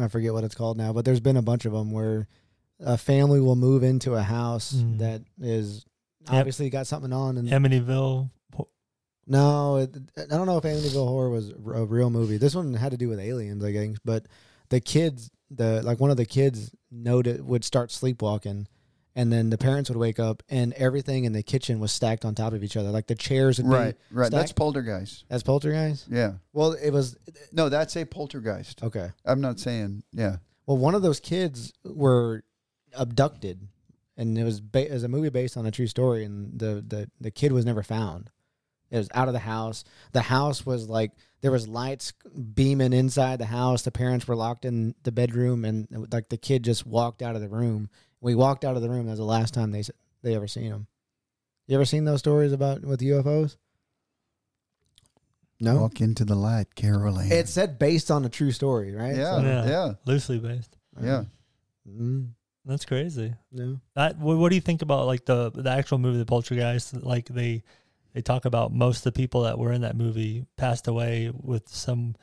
I 0.00 0.08
forget 0.08 0.32
what 0.32 0.44
it's 0.44 0.54
called 0.54 0.76
now, 0.76 0.92
but 0.92 1.04
there's 1.04 1.20
been 1.20 1.36
a 1.36 1.42
bunch 1.42 1.64
of 1.64 1.72
them 1.72 1.90
where 1.92 2.28
a 2.80 2.98
family 2.98 3.40
will 3.40 3.56
move 3.56 3.82
into 3.82 4.14
a 4.14 4.22
house 4.22 4.74
Mm. 4.74 4.98
that 4.98 5.22
is 5.40 5.84
Yep. 6.26 6.32
obviously 6.32 6.70
got 6.70 6.86
something 6.86 7.12
on. 7.12 7.36
And 7.38 7.48
Amityville. 7.48 8.30
no, 9.26 9.76
it, 9.76 9.96
I 10.18 10.36
don't 10.36 10.46
know 10.46 10.58
if 10.58 10.64
Amityville 10.64 11.08
Horror 11.08 11.30
was 11.30 11.50
a 11.50 11.84
real 11.86 12.10
movie. 12.10 12.36
This 12.36 12.54
one 12.54 12.74
had 12.74 12.90
to 12.92 12.98
do 12.98 13.08
with 13.08 13.18
aliens, 13.18 13.64
I 13.64 13.72
think. 13.72 13.98
But 14.04 14.26
the 14.68 14.80
kids, 14.80 15.30
the 15.50 15.82
like 15.82 15.98
one 16.00 16.10
of 16.10 16.16
the 16.16 16.26
kids, 16.26 16.74
noted 16.90 17.40
would 17.46 17.64
start 17.64 17.90
sleepwalking, 17.90 18.68
and 19.16 19.32
then 19.32 19.50
the 19.50 19.58
parents 19.58 19.88
would 19.90 19.96
wake 19.98 20.18
up, 20.18 20.42
and 20.48 20.72
everything 20.74 21.24
in 21.24 21.32
the 21.32 21.42
kitchen 21.42 21.78
was 21.80 21.92
stacked 21.92 22.24
on 22.24 22.34
top 22.34 22.52
of 22.52 22.64
each 22.64 22.76
other, 22.76 22.90
like 22.90 23.06
the 23.06 23.14
chairs 23.14 23.58
would 23.58 23.66
Right, 23.70 23.96
be 24.10 24.14
right. 24.16 24.30
That's 24.30 24.46
stacked- 24.50 24.56
poltergeist. 24.58 25.24
as 25.30 25.42
poltergeist. 25.42 26.06
Yeah. 26.10 26.34
Well, 26.52 26.72
it 26.72 26.90
was 26.90 27.16
No, 27.52 27.68
that's 27.68 27.96
a 27.96 28.04
poltergeist. 28.04 28.82
okay. 28.82 29.10
I'm 29.24 29.40
not 29.40 29.60
saying. 29.60 30.02
Yeah. 30.12 30.36
Well, 30.66 30.78
one 30.78 30.94
of 30.94 31.02
those 31.02 31.20
kids 31.20 31.72
were 31.84 32.42
abducted, 32.94 33.68
and 34.16 34.38
it 34.38 34.44
was 34.44 34.60
ba- 34.60 34.88
it 34.90 34.92
was 34.92 35.02
a 35.04 35.08
movie 35.08 35.28
based 35.30 35.56
on 35.56 35.66
a 35.66 35.70
true 35.70 35.86
story, 35.86 36.24
and 36.24 36.58
the 36.58 36.84
the 36.86 37.10
the 37.20 37.30
kid 37.30 37.52
was 37.52 37.64
never 37.64 37.82
found. 37.82 38.30
It 38.90 38.98
was 38.98 39.08
out 39.14 39.28
of 39.28 39.34
the 39.34 39.40
house. 39.40 39.82
The 40.12 40.22
house 40.22 40.64
was 40.64 40.88
like 40.88 41.12
there 41.40 41.50
was 41.50 41.66
lights 41.68 42.12
beaming 42.54 42.92
inside 42.92 43.38
the 43.40 43.46
house. 43.46 43.82
The 43.82 43.90
parents 43.90 44.26
were 44.28 44.36
locked 44.36 44.64
in 44.64 44.94
the 45.02 45.12
bedroom, 45.12 45.64
and 45.64 45.88
like 46.12 46.28
the 46.28 46.36
kid 46.36 46.62
just 46.64 46.86
walked 46.86 47.20
out 47.22 47.34
of 47.34 47.40
the 47.42 47.48
room. 47.48 47.88
We 48.24 48.34
walked 48.34 48.64
out 48.64 48.74
of 48.74 48.82
the 48.82 48.88
room. 48.88 49.04
That 49.04 49.12
was 49.12 49.18
the 49.18 49.24
last 49.24 49.52
time 49.54 49.70
they 49.70 49.82
they 50.22 50.34
ever 50.34 50.48
seen 50.48 50.64
him. 50.72 50.86
You 51.66 51.74
ever 51.76 51.84
seen 51.84 52.04
those 52.04 52.20
stories 52.20 52.52
about 52.52 52.82
with 52.82 53.00
UFOs? 53.00 53.56
No. 55.60 55.76
Walk 55.80 56.00
into 56.00 56.24
the 56.24 56.34
light, 56.34 56.74
Carol 56.74 57.18
Anne. 57.18 57.30
It 57.30 57.48
said 57.48 57.78
based 57.78 58.10
on 58.10 58.24
a 58.24 58.28
true 58.28 58.50
story, 58.50 58.92
right? 58.94 59.14
yeah, 59.14 59.36
So- 59.36 59.42
Yeah. 59.46 59.66
yeah, 59.66 59.92
Loosely 60.06 60.38
based. 60.38 60.76
yeah. 61.00 61.24
Mm, 61.88 62.30
That's 62.64 62.84
crazy. 62.86 63.34
Yeah. 63.52 63.74
That, 63.94 64.18
what, 64.18 64.38
what 64.38 64.48
do 64.48 64.54
you 64.54 64.60
think 64.62 64.80
about 64.82 65.06
like 65.06 65.26
the 65.26 65.50
the 65.50 65.70
actual 65.70 65.98
movie, 65.98 66.18
The 66.18 66.24
Poltergeist? 66.26 66.94
Like 66.94 67.26
they 67.28 67.62
they 68.14 68.22
talk 68.22 68.46
about 68.46 68.72
most 68.72 68.98
of 69.06 69.12
the 69.12 69.18
people 69.20 69.42
that 69.42 69.58
were 69.58 69.70
in 69.72 69.82
that 69.82 69.96
movie 69.96 70.46
passed 70.56 70.88
away 70.88 71.30
with 71.34 71.68
some 71.68 72.16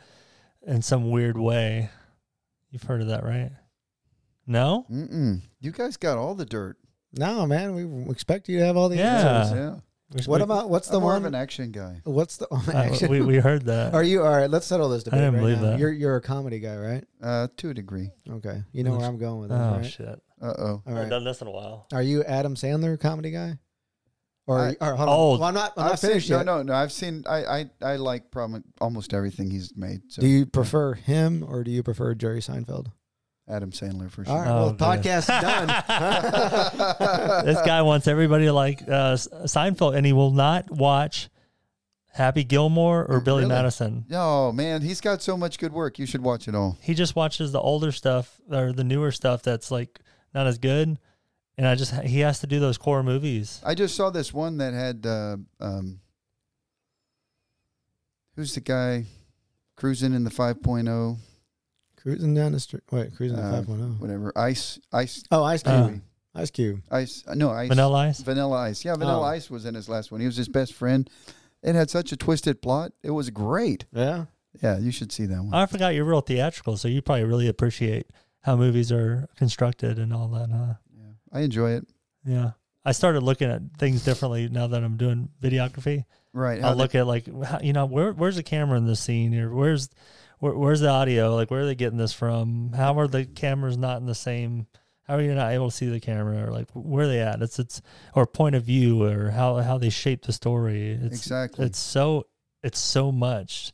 in 0.65 0.81
some 0.81 1.11
weird 1.11 1.37
way. 1.37 1.89
You've 2.71 2.83
heard 2.83 3.01
of 3.01 3.07
that, 3.09 3.23
right? 3.23 3.51
No. 4.51 4.85
Mm-mm. 4.91 5.41
You 5.61 5.71
guys 5.71 5.97
got 5.97 6.17
all 6.17 6.35
the 6.35 6.45
dirt. 6.45 6.77
No, 7.13 7.45
man. 7.45 7.73
We 7.73 8.11
expect 8.11 8.49
you 8.49 8.59
to 8.59 8.65
have 8.65 8.77
all 8.77 8.89
the 8.89 8.97
Yeah. 8.97 9.39
answers. 9.41 9.55
yeah. 9.57 9.69
We're- 10.13 10.25
What 10.25 10.39
we- 10.39 10.43
about 10.43 10.69
what's 10.69 10.89
the 10.89 10.97
I'm 10.97 11.03
more 11.03 11.13
one? 11.13 11.21
of 11.21 11.25
an 11.25 11.35
action 11.35 11.71
guy. 11.71 12.01
what's 12.03 12.35
the 12.35 12.45
oh, 12.51 12.61
uh, 12.67 12.71
action? 12.75 13.09
we 13.09 13.21
we 13.21 13.37
heard 13.37 13.63
that. 13.67 13.93
Are 13.93 14.03
you 14.03 14.23
all 14.23 14.29
right? 14.35 14.49
Let's 14.49 14.65
settle 14.65 14.89
this 14.89 15.03
debate. 15.03 15.21
I 15.21 15.23
didn't 15.23 15.35
right 15.35 15.39
believe 15.41 15.61
now. 15.61 15.69
that. 15.71 15.79
You're 15.79 15.91
you're 15.93 16.15
a 16.17 16.21
comedy 16.21 16.59
guy, 16.59 16.75
right? 16.75 17.05
Uh, 17.23 17.47
to 17.57 17.69
a 17.69 17.73
degree. 17.73 18.11
Okay, 18.29 18.61
you 18.73 18.83
know 18.83 18.97
where 18.97 19.07
I'm 19.07 19.17
going 19.17 19.39
with 19.39 19.49
this, 19.51 19.57
oh 19.59 19.71
right? 19.77 19.85
shit! 19.85 20.21
Uh 20.41 20.53
oh. 20.57 20.83
I 20.85 20.89
haven't 20.89 21.03
right. 21.03 21.09
done 21.09 21.23
this 21.23 21.39
in 21.41 21.47
a 21.47 21.51
while. 21.51 21.87
Are 21.93 22.01
you 22.03 22.23
Adam 22.25 22.55
Sandler 22.55 22.99
comedy 22.99 23.31
guy? 23.31 23.57
Or, 24.47 24.59
I- 24.59 24.75
or 24.81 24.95
hold 24.97 25.07
on. 25.07 25.15
Old. 25.17 25.39
Well, 25.39 25.47
I'm 25.47 25.53
not. 25.53 25.73
I'm 25.77 25.83
I've 25.85 25.89
not 25.91 25.99
seen, 25.99 26.09
finished 26.09 26.29
no, 26.29 26.37
yet. 26.37 26.45
no, 26.45 26.61
no. 26.63 26.73
I've 26.73 26.91
seen. 26.91 27.23
I, 27.25 27.45
I, 27.45 27.69
I 27.81 27.95
like 27.95 28.31
probably 28.31 28.63
almost 28.81 29.13
everything 29.13 29.49
he's 29.49 29.71
made. 29.77 30.01
So 30.11 30.21
Do 30.21 30.27
you 30.27 30.45
prefer 30.45 30.95
him 30.95 31.45
or 31.47 31.63
do 31.63 31.71
you 31.71 31.83
prefer 31.83 32.15
Jerry 32.15 32.41
Seinfeld? 32.41 32.87
Adam 33.47 33.71
Sandler 33.71 34.09
for 34.09 34.23
sure. 34.23 34.33
All 34.33 34.39
right. 34.39 34.47
Oh, 34.49 34.55
well, 34.55 34.71
good. 34.71 34.79
podcast 34.79 35.27
done. 35.27 35.67
this 37.45 37.61
guy 37.65 37.81
wants 37.81 38.07
everybody 38.07 38.45
to 38.45 38.53
like 38.53 38.81
uh, 38.83 39.15
Seinfeld, 39.15 39.95
and 39.95 40.05
he 40.05 40.13
will 40.13 40.31
not 40.31 40.69
watch 40.71 41.29
Happy 42.13 42.43
Gilmore 42.43 43.05
or 43.05 43.19
Billy 43.21 43.43
Really? 43.43 43.53
Madison. 43.55 44.05
Oh 44.11 44.51
man, 44.51 44.81
he's 44.81 45.01
got 45.01 45.21
so 45.21 45.35
much 45.37 45.57
good 45.59 45.73
work. 45.73 45.97
You 45.99 46.05
should 46.05 46.21
watch 46.21 46.47
it 46.47 46.55
all. 46.55 46.77
He 46.81 46.93
just 46.93 47.15
watches 47.15 47.51
the 47.51 47.59
older 47.59 47.91
stuff 47.91 48.39
or 48.49 48.71
the 48.73 48.83
newer 48.83 49.11
stuff 49.11 49.43
that's 49.43 49.71
like 49.71 49.99
not 50.33 50.47
as 50.47 50.57
good. 50.57 50.97
And 51.57 51.67
I 51.67 51.75
just 51.75 51.93
he 52.01 52.19
has 52.21 52.39
to 52.39 52.47
do 52.47 52.59
those 52.59 52.77
core 52.77 53.03
movies. 53.03 53.61
I 53.65 53.75
just 53.75 53.95
saw 53.95 54.09
this 54.09 54.33
one 54.33 54.57
that 54.57 54.73
had 54.73 55.05
uh, 55.05 55.37
um, 55.59 55.99
who's 58.35 58.55
the 58.55 58.61
guy 58.61 59.05
cruising 59.75 60.13
in 60.13 60.23
the 60.23 60.29
5.0 60.29 61.17
cruising 62.01 62.33
down 62.33 62.51
the 62.53 62.59
street. 62.59 62.83
Wait, 62.91 63.15
cruising 63.15 63.37
to 63.37 63.43
Uh, 63.43 63.61
5.0. 63.63 63.99
whatever 63.99 64.31
ice 64.35 64.79
ice 64.91 65.23
Oh, 65.31 65.43
Ice 65.43 65.63
Cube. 65.63 66.01
Uh, 66.35 66.39
Ice 66.39 66.49
Cube. 66.51 66.81
ice 66.89 67.23
uh, 67.27 67.33
no 67.35 67.49
ice 67.51 67.67
Vanilla 67.69 67.97
Ice. 67.99 68.21
Vanilla 68.21 68.57
Ice. 68.57 68.85
Yeah, 68.85 68.95
Vanilla 68.95 69.19
Oh. 69.21 69.23
Ice 69.23 69.49
was 69.49 69.65
in 69.65 69.75
his 69.75 69.87
last 69.89 70.11
one. 70.11 70.21
He 70.21 70.27
was 70.27 70.37
his 70.37 70.49
best 70.49 70.73
friend. 70.73 71.09
It 71.63 71.75
had 71.75 71.89
such 71.89 72.11
a 72.11 72.17
twisted 72.17 72.61
plot. 72.61 72.91
It 73.03 73.11
was 73.11 73.29
great. 73.29 73.85
Yeah. 73.93 74.25
Yeah, 74.61 74.79
you 74.79 74.91
should 74.91 75.11
see 75.11 75.25
that 75.27 75.41
one. 75.43 75.53
I 75.53 75.65
forgot 75.65 75.93
you're 75.95 76.03
real 76.05 76.21
theatrical, 76.21 76.75
so 76.75 76.87
you 76.87 77.01
probably 77.01 77.23
really 77.23 77.47
appreciate 77.47 78.07
how 78.41 78.55
movies 78.57 78.91
are 78.91 79.27
constructed 79.37 79.97
and 79.99 80.11
all 80.13 80.27
that, 80.29 80.49
huh? 80.49 80.73
yeah, 80.97 81.11
I 81.31 81.41
enjoy 81.41 81.71
it. 81.71 81.87
Yeah. 82.25 82.51
I 82.83 82.91
started 82.93 83.21
looking 83.21 83.49
at 83.49 83.61
things 83.77 84.03
differently 84.03 84.49
now 84.49 84.65
that 84.67 84.83
I'm 84.83 84.97
doing 84.97 85.29
videography. 85.41 86.03
Right. 86.33 86.63
I'll 86.63 86.75
look 86.75 86.95
at 86.95 87.05
like 87.05 87.27
you 87.61 87.73
know 87.73 87.85
where 87.85 88.11
where's 88.13 88.37
the 88.37 88.43
camera 88.43 88.77
in 88.77 88.85
this 88.87 88.99
scene 88.99 89.37
or 89.37 89.53
where's 89.53 89.87
where, 90.41 90.53
where's 90.53 90.81
the 90.81 90.89
audio? 90.89 91.33
Like 91.35 91.49
where 91.49 91.61
are 91.61 91.65
they 91.65 91.75
getting 91.75 91.97
this 91.97 92.13
from? 92.13 92.73
How 92.75 92.99
are 92.99 93.07
the 93.07 93.25
cameras 93.25 93.77
not 93.77 94.01
in 94.01 94.05
the 94.07 94.15
same 94.15 94.67
how 95.03 95.15
are 95.17 95.21
you 95.21 95.33
not 95.35 95.51
able 95.51 95.69
to 95.69 95.75
see 95.75 95.87
the 95.87 95.99
camera? 95.99 96.47
Or 96.47 96.51
like 96.51 96.69
where 96.73 97.05
are 97.05 97.07
they 97.07 97.19
at? 97.19 97.41
It's 97.41 97.59
it's 97.59 97.81
or 98.15 98.25
point 98.25 98.55
of 98.55 98.63
view 98.63 99.03
or 99.03 99.29
how 99.31 99.57
how 99.57 99.77
they 99.77 99.89
shape 99.89 100.23
the 100.25 100.33
story. 100.33 100.91
It's 100.91 101.17
exactly. 101.17 101.65
it's 101.65 101.79
so 101.79 102.27
it's 102.63 102.79
so 102.79 103.11
much 103.11 103.71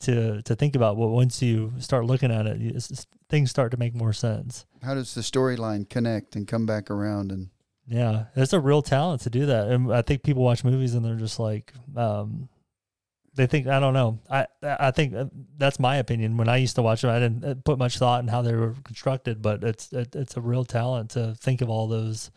to 0.00 0.40
to 0.42 0.54
think 0.56 0.74
about 0.74 0.96
but 0.98 1.08
once 1.08 1.42
you 1.42 1.72
start 1.78 2.06
looking 2.06 2.32
at 2.32 2.46
it 2.46 2.58
you- 2.58 2.72
it's, 2.74 2.90
it's- 2.90 3.06
things 3.28 3.50
start 3.50 3.70
to 3.70 3.76
make 3.76 3.94
more 3.94 4.12
sense. 4.12 4.66
How 4.82 4.94
does 4.94 5.14
the 5.14 5.20
storyline 5.20 5.88
connect 5.88 6.34
and 6.34 6.48
come 6.48 6.66
back 6.66 6.90
around? 6.90 7.30
And 7.30 7.50
yeah 7.86 8.24
it's 8.34 8.52
a 8.52 8.58
real 8.60 8.82
talent 8.82 9.22
to 9.22 9.30
do 9.30 9.46
that. 9.46 9.68
And 9.68 9.92
i 9.92 10.02
think 10.02 10.22
people 10.22 10.42
watch 10.42 10.64
movies 10.64 10.94
and 10.94 11.04
they're 11.04 11.14
just 11.16 11.38
like 11.38 11.72
um 11.96 12.48
they 13.34 13.46
think 13.46 13.66
I 13.66 13.78
don't 13.80 13.94
know. 13.94 14.18
I 14.30 14.46
I 14.62 14.90
think 14.90 15.14
uh, 15.14 15.26
that's 15.56 15.78
my 15.78 15.96
opinion. 15.96 16.36
When 16.36 16.48
I 16.48 16.56
used 16.56 16.76
to 16.76 16.82
watch 16.82 17.02
them, 17.02 17.10
I 17.10 17.18
didn't 17.18 17.44
uh, 17.44 17.54
put 17.64 17.78
much 17.78 17.98
thought 17.98 18.22
in 18.22 18.28
how 18.28 18.42
they 18.42 18.54
were 18.54 18.74
constructed, 18.84 19.40
but 19.42 19.62
it's 19.64 19.92
it, 19.92 20.14
it's 20.16 20.36
a 20.36 20.40
real 20.40 20.64
talent 20.64 21.10
to 21.10 21.34
think 21.36 21.60
of 21.62 21.70
all 21.70 21.86
those 21.88 22.30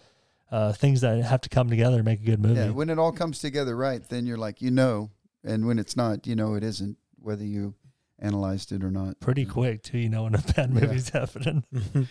uh, 0.51 0.71
things 0.73 1.01
that 1.01 1.23
have 1.23 1.41
to 1.41 1.49
come 1.49 1.69
together 1.69 1.97
to 1.97 2.03
make 2.03 2.21
a 2.21 2.25
good 2.25 2.39
movie. 2.39 2.59
Yeah, 2.59 2.69
when 2.69 2.89
it 2.89 2.99
all 2.99 3.11
comes 3.11 3.39
together 3.39 3.75
right, 3.75 4.07
then 4.07 4.25
you're 4.27 4.37
like, 4.37 4.61
you 4.61 4.69
know, 4.71 5.09
and 5.43 5.65
when 5.65 5.79
it's 5.79 5.95
not, 5.97 6.27
you 6.27 6.35
know, 6.35 6.53
it 6.53 6.63
isn't. 6.63 6.97
Whether 7.19 7.45
you 7.45 7.73
analyzed 8.19 8.71
it 8.71 8.83
or 8.83 8.91
not. 8.91 9.19
Pretty 9.19 9.45
quick 9.45 9.81
too, 9.81 9.97
you 9.97 10.09
know, 10.09 10.23
when 10.23 10.35
a 10.35 10.39
bad 10.39 10.73
Yeah. 10.73 10.79
movie's 10.81 11.09
happening. 11.13 11.63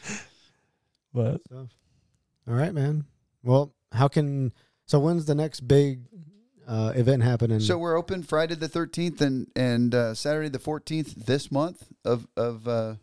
but 1.15 1.41
All 1.53 1.69
right, 2.47 2.73
man. 2.75 3.05
Well, 3.43 3.75
how 3.93 4.09
can 4.09 4.53
so 4.87 4.99
when's 5.01 5.27
the 5.27 5.35
next 5.35 5.61
big 5.61 6.01
uh, 6.67 6.93
event 6.95 7.23
happening? 7.23 7.61
So 7.61 7.79
we're 7.79 7.97
open 7.97 8.23
Friday 8.23 8.55
the 8.55 8.69
13th 8.69 9.21
and 9.21 9.49
and 9.57 9.95
uh, 9.95 10.15
Saturday 10.15 10.49
the 10.49 10.59
14th 10.59 11.15
this 11.27 11.51
month 11.51 11.89
of 12.05 12.27
of 12.37 12.67
uh, 12.69 12.95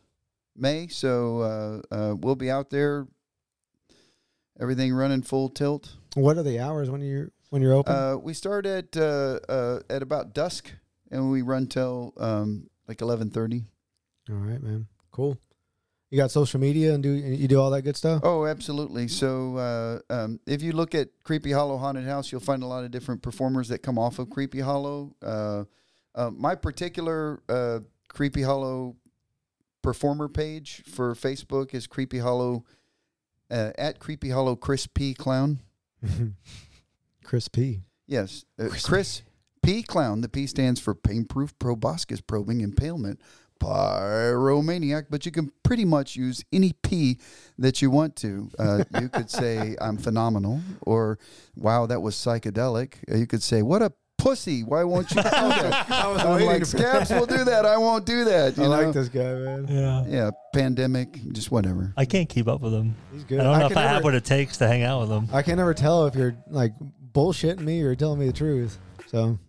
May. 0.56 0.88
So 0.88 1.42
uh, 1.42 1.96
uh, 1.96 2.16
we'll 2.16 2.36
be 2.36 2.52
out 2.52 2.70
there. 2.70 3.08
Everything 4.60 4.94
running 4.94 5.22
full 5.22 5.50
tilt. 5.50 5.96
what 6.16 6.38
are 6.38 6.44
the 6.44 6.60
hours 6.60 6.90
when 6.90 7.02
you're 7.02 7.32
when 7.50 7.62
you're 7.62 7.74
open? 7.74 7.94
Uh, 7.96 8.18
we 8.18 8.34
start 8.34 8.66
at 8.66 8.96
uh, 8.98 9.40
uh, 9.48 9.80
at 9.90 10.02
about 10.02 10.34
dusk 10.34 10.72
and 11.12 11.32
we 11.32 11.42
run 11.42 11.68
till 11.68 12.14
um, 12.18 12.70
like 12.88 12.98
11:30. 12.98 13.66
all 14.30 14.36
right, 14.36 14.62
man. 14.62 14.88
Cool. 15.12 15.38
You 16.10 16.18
got 16.18 16.32
social 16.32 16.60
media 16.60 16.96
and 16.96 17.04
do 17.04 17.12
you 17.12 17.48
do 17.48 17.62
all 17.62 17.70
that 17.70 17.84
good 17.84 17.96
stuff? 17.96 18.22
Oh, 18.24 18.46
absolutely. 18.46 19.08
So 19.08 19.58
uh, 19.58 20.00
um, 20.12 20.40
if 20.48 20.64
you 20.64 20.72
look 20.72 20.96
at 20.96 21.10
Creepy 21.24 21.52
Hollow 21.52 21.78
Haunted 21.78 22.06
House, 22.06 22.32
you'll 22.32 22.42
find 22.42 22.64
a 22.64 22.66
lot 22.66 22.84
of 22.84 22.90
different 22.90 23.22
performers 23.22 23.68
that 23.68 23.80
come 23.80 24.00
off 24.00 24.18
of 24.18 24.30
Creepy 24.32 24.60
Hollow. 24.60 25.16
Uh, 25.22 25.66
uh, 26.16 26.32
my 26.32 26.56
particular 26.56 27.44
uh, 27.48 27.80
Creepy 28.08 28.42
Hollow 28.42 28.96
performer 29.84 30.28
page 30.28 30.84
for 30.88 31.14
Facebook 31.14 31.76
is 31.76 31.86
Creepy 31.86 32.20
Hollow 32.20 32.66
uh, 33.52 33.72
at 33.78 34.00
Creepy 34.00 34.30
Hollow 34.30 34.56
Chris 34.56 34.88
P 34.88 35.14
Clown. 35.14 35.60
Chris 37.24 37.48
P. 37.48 37.82
Yes, 38.08 38.46
uh, 38.58 38.70
Chris 38.70 38.86
Chris, 38.86 39.22
P 39.62 39.84
Clown. 39.84 40.22
The 40.22 40.30
P 40.30 40.48
stands 40.48 40.80
for 40.80 40.96
Painproof 40.96 41.52
Proboscis 41.60 42.22
Probing 42.22 42.62
Impalement 42.62 43.22
Pyromaniac, 43.60 45.06
but 45.10 45.26
you 45.26 45.32
can 45.32 45.52
pretty 45.64 45.86
much 45.86 46.16
use 46.16 46.44
any 46.52 46.74
P 46.84 47.20
that 47.58 47.82
you 47.82 47.90
want 47.92 48.16
to. 48.18 48.50
Uh, 48.58 48.84
you 49.00 49.10
could 49.10 49.30
say 49.42 49.76
I'm 49.80 49.98
phenomenal, 49.98 50.62
or 50.82 51.20
wow, 51.56 51.86
that 51.86 52.02
was 52.02 52.16
psychedelic. 52.16 52.96
Uh, 53.12 53.18
You 53.18 53.28
could 53.28 53.44
say 53.44 53.62
what 53.62 53.82
a 53.82 53.92
pussy. 54.18 54.64
Why 54.64 54.84
won't 54.84 55.10
you 55.12 55.16
do 55.18 55.24
that? 55.24 55.90
I 55.90 56.08
was 56.08 56.22
I'm 56.22 56.46
like 56.46 56.60
for 56.60 56.66
scabs 56.66 57.10
will 57.10 57.26
do 57.26 57.44
that. 57.46 57.66
I 57.66 57.78
won't 57.78 58.06
do 58.06 58.26
that. 58.26 58.58
You 58.58 58.64
I 58.64 58.68
know? 58.68 58.82
like 58.86 58.94
this 58.94 59.08
guy, 59.10 59.34
man. 59.34 59.68
yeah, 59.70 60.06
Yeah, 60.08 60.32
pandemic, 60.54 61.14
just 61.32 61.52
whatever. 61.52 61.94
I 61.96 62.06
can't 62.06 62.28
keep 62.28 62.48
up 62.48 62.62
with 62.62 62.74
them. 62.74 62.96
He's 63.14 63.24
good. 63.24 63.40
I 63.40 63.44
don't 63.44 63.54
know 63.60 63.68
can 63.70 63.72
if 63.72 63.78
I 63.78 63.82
have 63.84 64.04
what 64.04 64.16
it 64.16 64.26
takes 64.26 64.58
to 64.58 64.68
hang 64.68 64.84
out 64.84 65.02
with 65.02 65.10
them. 65.10 65.30
I 65.32 65.42
can 65.42 65.56
never 65.58 65.74
tell 65.74 66.06
if 66.08 66.16
you're 66.16 66.36
like 66.48 66.74
bullshitting 67.14 67.62
me 67.62 67.82
or 67.82 67.96
telling 67.96 68.20
me 68.20 68.28
the 68.28 68.34
truth. 68.34 68.78
So 69.08 69.40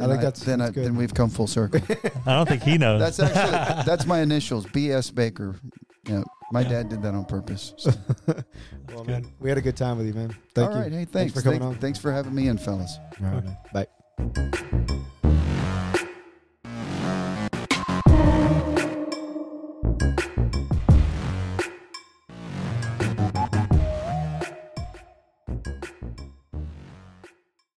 I 0.00 0.04
And 0.04 0.12
think 0.12 0.22
that's 0.22 0.40
then 0.44 0.58
that's 0.60 0.70
I, 0.70 0.74
good. 0.74 0.84
then 0.86 0.96
we've 0.96 1.12
come 1.12 1.28
full 1.30 1.46
circle. 1.46 1.80
I 2.26 2.32
don't 2.34 2.48
think 2.48 2.62
he 2.62 2.78
knows. 2.78 3.00
That's 3.00 3.20
actually 3.20 3.82
that's 3.86 4.06
my 4.06 4.20
initials, 4.20 4.66
B.S. 4.66 5.10
Baker. 5.10 5.56
Yeah, 6.08 6.22
my 6.52 6.62
Yeah. 6.62 6.68
dad 6.70 6.88
did 6.88 7.02
that 7.02 7.14
on 7.14 7.24
purpose. 7.26 7.74
so. 7.78 7.92
well, 8.94 9.04
man, 9.04 9.26
we 9.38 9.48
had 9.50 9.58
a 9.58 9.62
good 9.62 9.76
time 9.76 9.98
with 9.98 10.06
you, 10.06 10.14
man. 10.14 10.34
Thank 10.54 10.70
All 10.70 10.76
you. 10.76 10.82
right, 10.82 10.92
hey, 10.92 11.04
thanks. 11.04 11.34
for 11.34 11.42
coming 11.42 11.60
Thank- 11.60 11.74
on. 11.74 11.78
Thanks 11.80 11.98
for 11.98 12.10
having 12.12 12.34
me 12.34 12.48
in, 12.48 12.56
fellas. 12.58 12.98
All 13.22 13.26
right, 13.28 13.44
man. 13.44 13.56
Bye. 13.74 15.10